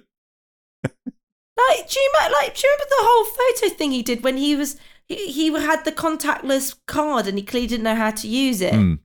do 1.88 2.00
you 2.00 2.12
remember? 2.14 2.36
Like, 2.40 2.54
do 2.56 2.66
you 2.66 2.72
remember 2.72 2.88
the 2.88 2.96
whole 2.98 3.60
photo 3.60 3.74
thing 3.76 3.92
he 3.92 4.02
did 4.02 4.24
when 4.24 4.36
he 4.36 4.56
was 4.56 4.76
he, 5.06 5.30
he 5.30 5.52
had 5.52 5.84
the 5.84 5.92
contactless 5.92 6.76
card 6.86 7.26
and 7.26 7.38
he 7.38 7.44
clearly 7.44 7.66
didn't 7.66 7.84
know 7.84 7.94
how 7.94 8.10
to 8.10 8.28
use 8.28 8.60
it, 8.60 8.74
Mm. 8.74 8.98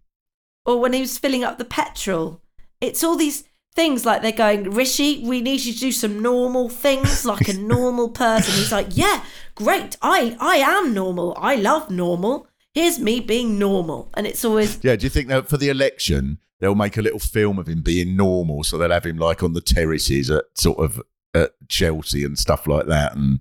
Or 0.67 0.79
when 0.79 0.93
he 0.93 0.99
was 1.01 1.17
filling 1.17 1.43
up 1.43 1.57
the 1.57 1.65
petrol? 1.65 2.41
It's 2.79 3.03
all 3.03 3.15
these 3.15 3.43
things 3.73 4.05
like 4.05 4.21
they're 4.21 4.31
going, 4.31 4.71
Rishi, 4.71 5.23
we 5.25 5.41
need 5.41 5.61
you 5.61 5.73
to 5.73 5.79
do 5.79 5.91
some 5.91 6.21
normal 6.21 6.67
things 6.67 7.25
like 7.25 7.47
a 7.47 7.53
normal 7.75 8.09
person. 8.09 8.53
He's 8.55 8.71
like, 8.71 8.87
yeah, 8.91 9.23
great. 9.55 9.97
I 10.01 10.35
I 10.39 10.57
am 10.57 10.93
normal. 10.93 11.35
I 11.39 11.55
love 11.55 11.89
normal. 11.89 12.47
Here's 12.73 12.99
me 12.99 13.19
being 13.19 13.57
normal, 13.57 14.11
and 14.13 14.27
it's 14.27 14.45
always 14.45 14.79
Yeah, 14.83 14.95
do 14.95 15.05
you 15.05 15.09
think 15.09 15.29
that 15.29 15.47
for 15.47 15.57
the 15.57 15.69
election 15.69 16.37
they'll 16.59 16.75
make 16.75 16.97
a 16.97 17.01
little 17.01 17.19
film 17.19 17.57
of 17.59 17.67
him 17.67 17.81
being 17.81 18.15
normal, 18.15 18.63
so 18.63 18.77
they'll 18.77 18.91
have 18.91 19.05
him 19.05 19.17
like 19.17 19.41
on 19.41 19.53
the 19.53 19.61
terraces 19.61 20.29
at 20.29 20.45
sort 20.55 20.79
of 20.79 21.01
at 21.33 21.51
Chelsea 21.69 22.23
and 22.23 22.37
stuff 22.37 22.67
like 22.67 22.87
that, 22.87 23.15
and 23.15 23.39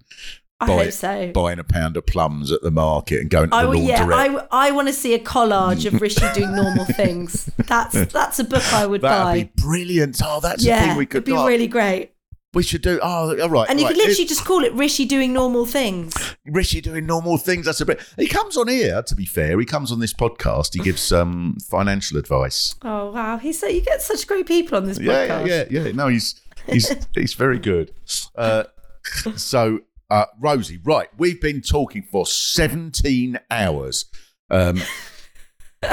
I 0.58 0.66
buy- 0.66 0.84
hope 0.84 0.92
so. 0.92 1.32
buying 1.32 1.58
a 1.58 1.64
pound 1.64 1.96
of 1.96 2.06
plums 2.06 2.50
at 2.50 2.62
the 2.62 2.70
market 2.70 3.20
and 3.20 3.28
going 3.28 3.50
to 3.50 3.56
I 3.56 3.66
the 3.66 3.78
yeah. 3.78 4.06
I, 4.10 4.68
I 4.68 4.70
want 4.70 4.88
to 4.88 4.94
see 4.94 5.12
a 5.12 5.18
collage 5.18 5.84
of 5.84 6.00
Rishi 6.00 6.24
doing 6.34 6.54
normal 6.54 6.86
things. 6.86 7.50
That's 7.58 8.12
that's 8.12 8.38
a 8.38 8.44
book 8.44 8.64
I 8.72 8.86
would 8.86 9.02
buy. 9.02 9.34
That'd 9.34 9.54
be 9.54 9.62
brilliant. 9.62 10.20
Oh, 10.24 10.40
that's 10.40 10.64
yeah, 10.64 10.80
thing 10.88 10.96
we 10.96 11.04
could 11.04 11.18
it'd 11.18 11.26
be 11.26 11.32
oh, 11.32 11.46
really 11.46 11.66
great. 11.66 12.12
We 12.54 12.62
should 12.62 12.80
do. 12.80 12.98
Oh, 13.02 13.38
all 13.38 13.50
right. 13.50 13.68
And 13.68 13.78
you 13.78 13.84
right. 13.84 13.90
could 13.90 13.98
literally 13.98 14.24
It- 14.24 14.28
just 14.28 14.46
call 14.46 14.64
it 14.64 14.72
Rishi 14.72 15.04
doing 15.04 15.34
normal 15.34 15.66
things. 15.66 16.14
Rishi 16.46 16.80
doing 16.80 17.04
normal 17.04 17.36
things. 17.36 17.66
That's 17.66 17.82
a 17.82 17.84
bit. 17.84 18.00
He 18.16 18.26
comes 18.26 18.56
on 18.56 18.68
here. 18.68 19.02
To 19.02 19.14
be 19.14 19.26
fair, 19.26 19.58
he 19.60 19.66
comes 19.66 19.92
on 19.92 19.98
this 19.98 20.14
podcast. 20.14 20.72
He 20.72 20.80
gives 20.80 21.12
um 21.12 21.58
financial 21.68 22.16
advice. 22.16 22.74
Oh 22.80 23.10
wow, 23.10 23.36
he's 23.36 23.60
so 23.60 23.66
you 23.66 23.82
get 23.82 24.00
such 24.00 24.26
great 24.26 24.46
people 24.46 24.78
on 24.78 24.86
this 24.86 24.98
Yeah, 24.98 25.28
podcast. 25.28 25.46
yeah, 25.48 25.64
yeah, 25.68 25.80
yeah. 25.82 25.92
No, 25.92 26.08
he's 26.08 26.40
he's 26.66 26.90
he's 27.14 27.34
very 27.34 27.58
good. 27.58 27.92
Uh, 28.34 28.64
so, 29.36 29.80
uh, 30.10 30.26
Rosie, 30.38 30.78
right? 30.84 31.08
We've 31.16 31.40
been 31.40 31.60
talking 31.60 32.02
for 32.02 32.26
seventeen 32.26 33.38
hours. 33.50 34.06
Um, 34.50 34.80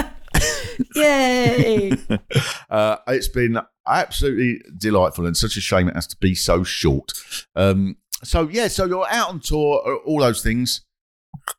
Yay! 0.95 1.91
uh, 2.69 2.97
it's 3.07 3.27
been 3.27 3.59
absolutely 3.87 4.61
delightful 4.77 5.25
and 5.25 5.35
such 5.37 5.57
a 5.57 5.61
shame 5.61 5.87
it 5.87 5.95
has 5.95 6.07
to 6.07 6.17
be 6.17 6.33
so 6.35 6.63
short. 6.63 7.11
Um, 7.55 7.97
so 8.23 8.47
yeah, 8.49 8.67
so 8.67 8.85
you're 8.85 9.07
out 9.09 9.29
on 9.29 9.39
tour, 9.39 9.81
uh, 9.85 9.95
all 10.07 10.19
those 10.21 10.41
things, 10.41 10.81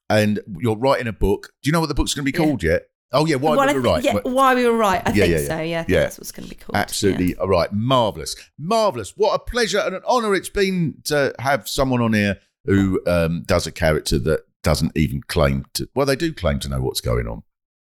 and 0.09 0.41
you're 0.59 0.77
writing 0.77 1.07
a 1.07 1.13
book. 1.13 1.51
Do 1.63 1.69
you 1.69 1.73
know 1.73 1.81
what 1.81 1.89
the 1.89 1.95
book's 1.95 2.15
going 2.15 2.27
to 2.27 2.33
be 2.33 2.37
Yeah. 2.39 2.45
called 2.47 2.63
yet? 2.63 2.83
Oh 3.13 3.27
yeah, 3.27 3.37
why 3.37 3.55
Well, 3.55 3.69
we 3.69 3.75
were 3.75 3.81
right. 3.81 4.03
Yeah, 4.03 4.19
why 4.25 4.55
we 4.57 4.67
were 4.67 4.77
right. 4.77 5.01
I 5.07 5.11
Yeah, 5.11 5.15
think 5.27 5.31
yeah, 5.31 5.39
yeah. 5.39 5.47
so. 5.47 5.61
Yeah, 5.61 5.81
I 5.81 5.83
think 5.85 5.89
Yeah. 5.95 6.01
that's 6.01 6.19
what's 6.19 6.33
going 6.33 6.49
to 6.49 6.51
be 6.55 6.57
called. 6.61 6.77
Absolutely 6.77 7.37
all 7.37 7.49
right. 7.49 7.73
Marvelous, 7.73 8.35
marvelous. 8.59 9.13
What 9.17 9.35
a 9.35 9.39
pleasure 9.39 9.79
and 9.79 9.95
an 9.95 10.03
honour 10.05 10.35
it's 10.35 10.49
been 10.49 10.97
to 11.05 11.33
have 11.39 11.69
someone 11.69 12.01
on 12.01 12.13
here 12.13 12.39
who 12.65 13.01
um, 13.07 13.43
does 13.47 13.67
a 13.67 13.73
character 13.73 14.19
that 14.21 14.41
doesn't 14.63 14.97
even 14.97 15.23
claim 15.23 15.65
to. 15.75 15.89
Well, 15.95 16.07
they 16.07 16.17
do 16.17 16.33
claim 16.33 16.59
to 16.61 16.69
know 16.69 16.81
what's 16.81 17.01
going 17.01 17.27
on. 17.29 17.43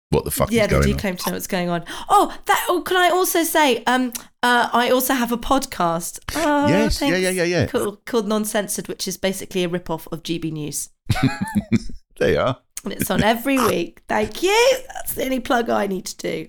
What 0.09 0.25
the 0.25 0.31
fuck 0.31 0.51
Yeah, 0.51 0.65
is 0.65 0.69
they 0.71 0.91
do 0.91 0.97
claim 0.97 1.15
to 1.15 1.29
know 1.29 1.33
what's 1.35 1.47
going 1.47 1.69
on. 1.69 1.85
Oh, 2.09 2.37
that. 2.45 2.65
Oh, 2.67 2.81
can 2.81 2.97
I 2.97 3.09
also 3.09 3.43
say? 3.43 3.81
Um, 3.85 4.11
uh, 4.43 4.69
I 4.73 4.89
also 4.89 5.13
have 5.13 5.31
a 5.31 5.37
podcast. 5.37 6.19
Oh, 6.35 6.67
Yes, 6.67 6.99
yeah, 7.01 7.09
thanks. 7.11 7.19
yeah, 7.21 7.29
yeah, 7.29 7.43
yeah. 7.43 7.65
Called, 7.67 8.03
called 8.05 8.27
Non-Censored, 8.27 8.87
which 8.89 9.07
is 9.07 9.15
basically 9.17 9.63
a 9.63 9.69
rip-off 9.69 10.07
of 10.11 10.23
GB 10.23 10.51
News, 10.51 10.89
they 12.19 12.35
are. 12.35 12.57
and 12.83 12.91
it's 12.93 13.09
on 13.11 13.23
every 13.23 13.57
week. 13.67 14.01
Thank 14.09 14.43
you. 14.43 14.77
That's 14.95 15.13
the 15.13 15.23
only 15.23 15.39
plug 15.39 15.69
I 15.69 15.87
need 15.87 16.05
to 16.05 16.17
do. 16.17 16.47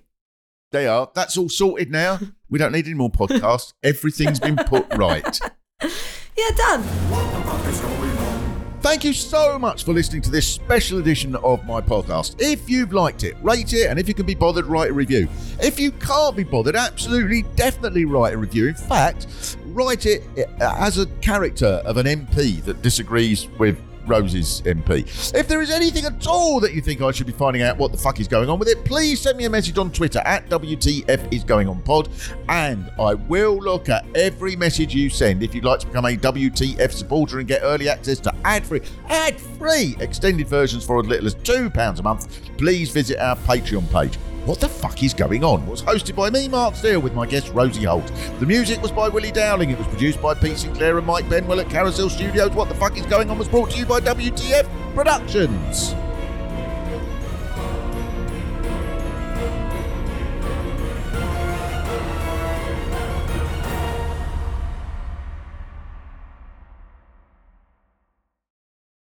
They 0.72 0.86
are. 0.88 1.10
That's 1.14 1.36
all 1.36 1.48
sorted 1.50 1.90
now. 1.90 2.18
We 2.48 2.58
don't 2.58 2.72
need 2.72 2.86
any 2.86 2.94
more 2.94 3.10
podcasts. 3.10 3.74
Everything's 3.82 4.40
been 4.40 4.56
put 4.56 4.86
right. 4.96 5.38
Yeah, 5.82 6.50
done. 6.56 7.91
Thank 8.82 9.04
you 9.04 9.12
so 9.12 9.60
much 9.60 9.84
for 9.84 9.92
listening 9.92 10.22
to 10.22 10.30
this 10.30 10.44
special 10.44 10.98
edition 10.98 11.36
of 11.36 11.64
my 11.64 11.80
podcast. 11.80 12.34
If 12.40 12.68
you've 12.68 12.92
liked 12.92 13.22
it, 13.22 13.36
rate 13.40 13.72
it, 13.72 13.88
and 13.88 13.96
if 13.96 14.08
you 14.08 14.12
can 14.12 14.26
be 14.26 14.34
bothered, 14.34 14.66
write 14.66 14.90
a 14.90 14.92
review. 14.92 15.28
If 15.60 15.78
you 15.78 15.92
can't 15.92 16.34
be 16.34 16.42
bothered, 16.42 16.74
absolutely, 16.74 17.42
definitely 17.54 18.06
write 18.06 18.34
a 18.34 18.36
review. 18.36 18.66
In 18.66 18.74
fact, 18.74 19.56
write 19.66 20.04
it 20.06 20.24
uh, 20.36 20.74
as 20.80 20.98
a 20.98 21.06
character 21.20 21.80
of 21.84 21.96
an 21.96 22.06
MP 22.06 22.60
that 22.64 22.82
disagrees 22.82 23.46
with 23.56 23.78
Rose's 24.06 24.62
MP. 24.62 25.34
If 25.34 25.48
there 25.48 25.62
is 25.62 25.70
anything 25.70 26.04
at 26.04 26.26
all 26.26 26.60
that 26.60 26.74
you 26.74 26.80
think 26.80 27.00
I 27.00 27.10
should 27.10 27.26
be 27.26 27.32
finding 27.32 27.62
out 27.62 27.78
what 27.78 27.92
the 27.92 27.98
fuck 27.98 28.20
is 28.20 28.28
going 28.28 28.48
on 28.48 28.58
with 28.58 28.68
it, 28.68 28.84
please 28.84 29.20
send 29.20 29.38
me 29.38 29.44
a 29.44 29.50
message 29.50 29.78
on 29.78 29.90
Twitter 29.92 30.20
at 30.20 30.48
WTF 30.48 31.32
is 31.32 31.44
going 31.44 31.68
on 31.68 31.80
pod, 31.82 32.08
and 32.48 32.90
I 32.98 33.14
will 33.14 33.56
look 33.58 33.88
at 33.88 34.04
every 34.14 34.56
message 34.56 34.94
you 34.94 35.10
send. 35.10 35.42
If 35.42 35.54
you'd 35.54 35.64
like 35.64 35.80
to 35.80 35.86
become 35.86 36.04
a 36.04 36.16
WTF 36.16 36.92
supporter 36.92 37.38
and 37.38 37.48
get 37.48 37.62
early 37.62 37.88
access 37.88 38.18
to 38.20 38.34
ad-free, 38.44 38.82
ad-free 39.08 39.96
extended 40.00 40.48
versions 40.48 40.84
for 40.84 41.00
as 41.00 41.06
little 41.06 41.26
as 41.26 41.34
two 41.34 41.70
pounds 41.70 42.00
a 42.00 42.02
month, 42.02 42.40
please 42.58 42.90
visit 42.90 43.18
our 43.18 43.36
Patreon 43.36 43.90
page. 43.90 44.18
What 44.44 44.58
the 44.58 44.68
fuck 44.68 45.00
is 45.04 45.14
going 45.14 45.44
on? 45.44 45.64
was 45.68 45.82
hosted 45.82 46.16
by 46.16 46.28
me, 46.28 46.48
Mark 46.48 46.74
Steel, 46.74 46.98
with 46.98 47.14
my 47.14 47.26
guest 47.26 47.52
Rosie 47.54 47.84
Holt. 47.84 48.10
The 48.40 48.46
music 48.46 48.82
was 48.82 48.90
by 48.90 49.08
Willie 49.08 49.30
Dowling. 49.30 49.70
It 49.70 49.78
was 49.78 49.86
produced 49.86 50.20
by 50.20 50.34
Pete 50.34 50.58
Sinclair 50.58 50.98
and 50.98 51.06
Mike 51.06 51.28
Benwell 51.28 51.60
at 51.60 51.70
Carousel 51.70 52.10
Studios. 52.10 52.50
What 52.50 52.68
the 52.68 52.74
fuck 52.74 52.98
is 52.98 53.06
going 53.06 53.30
on 53.30 53.38
was 53.38 53.46
brought 53.46 53.70
to 53.70 53.78
you 53.78 53.86
by 53.86 54.00
WTF 54.00 54.66
Productions. 54.96 55.94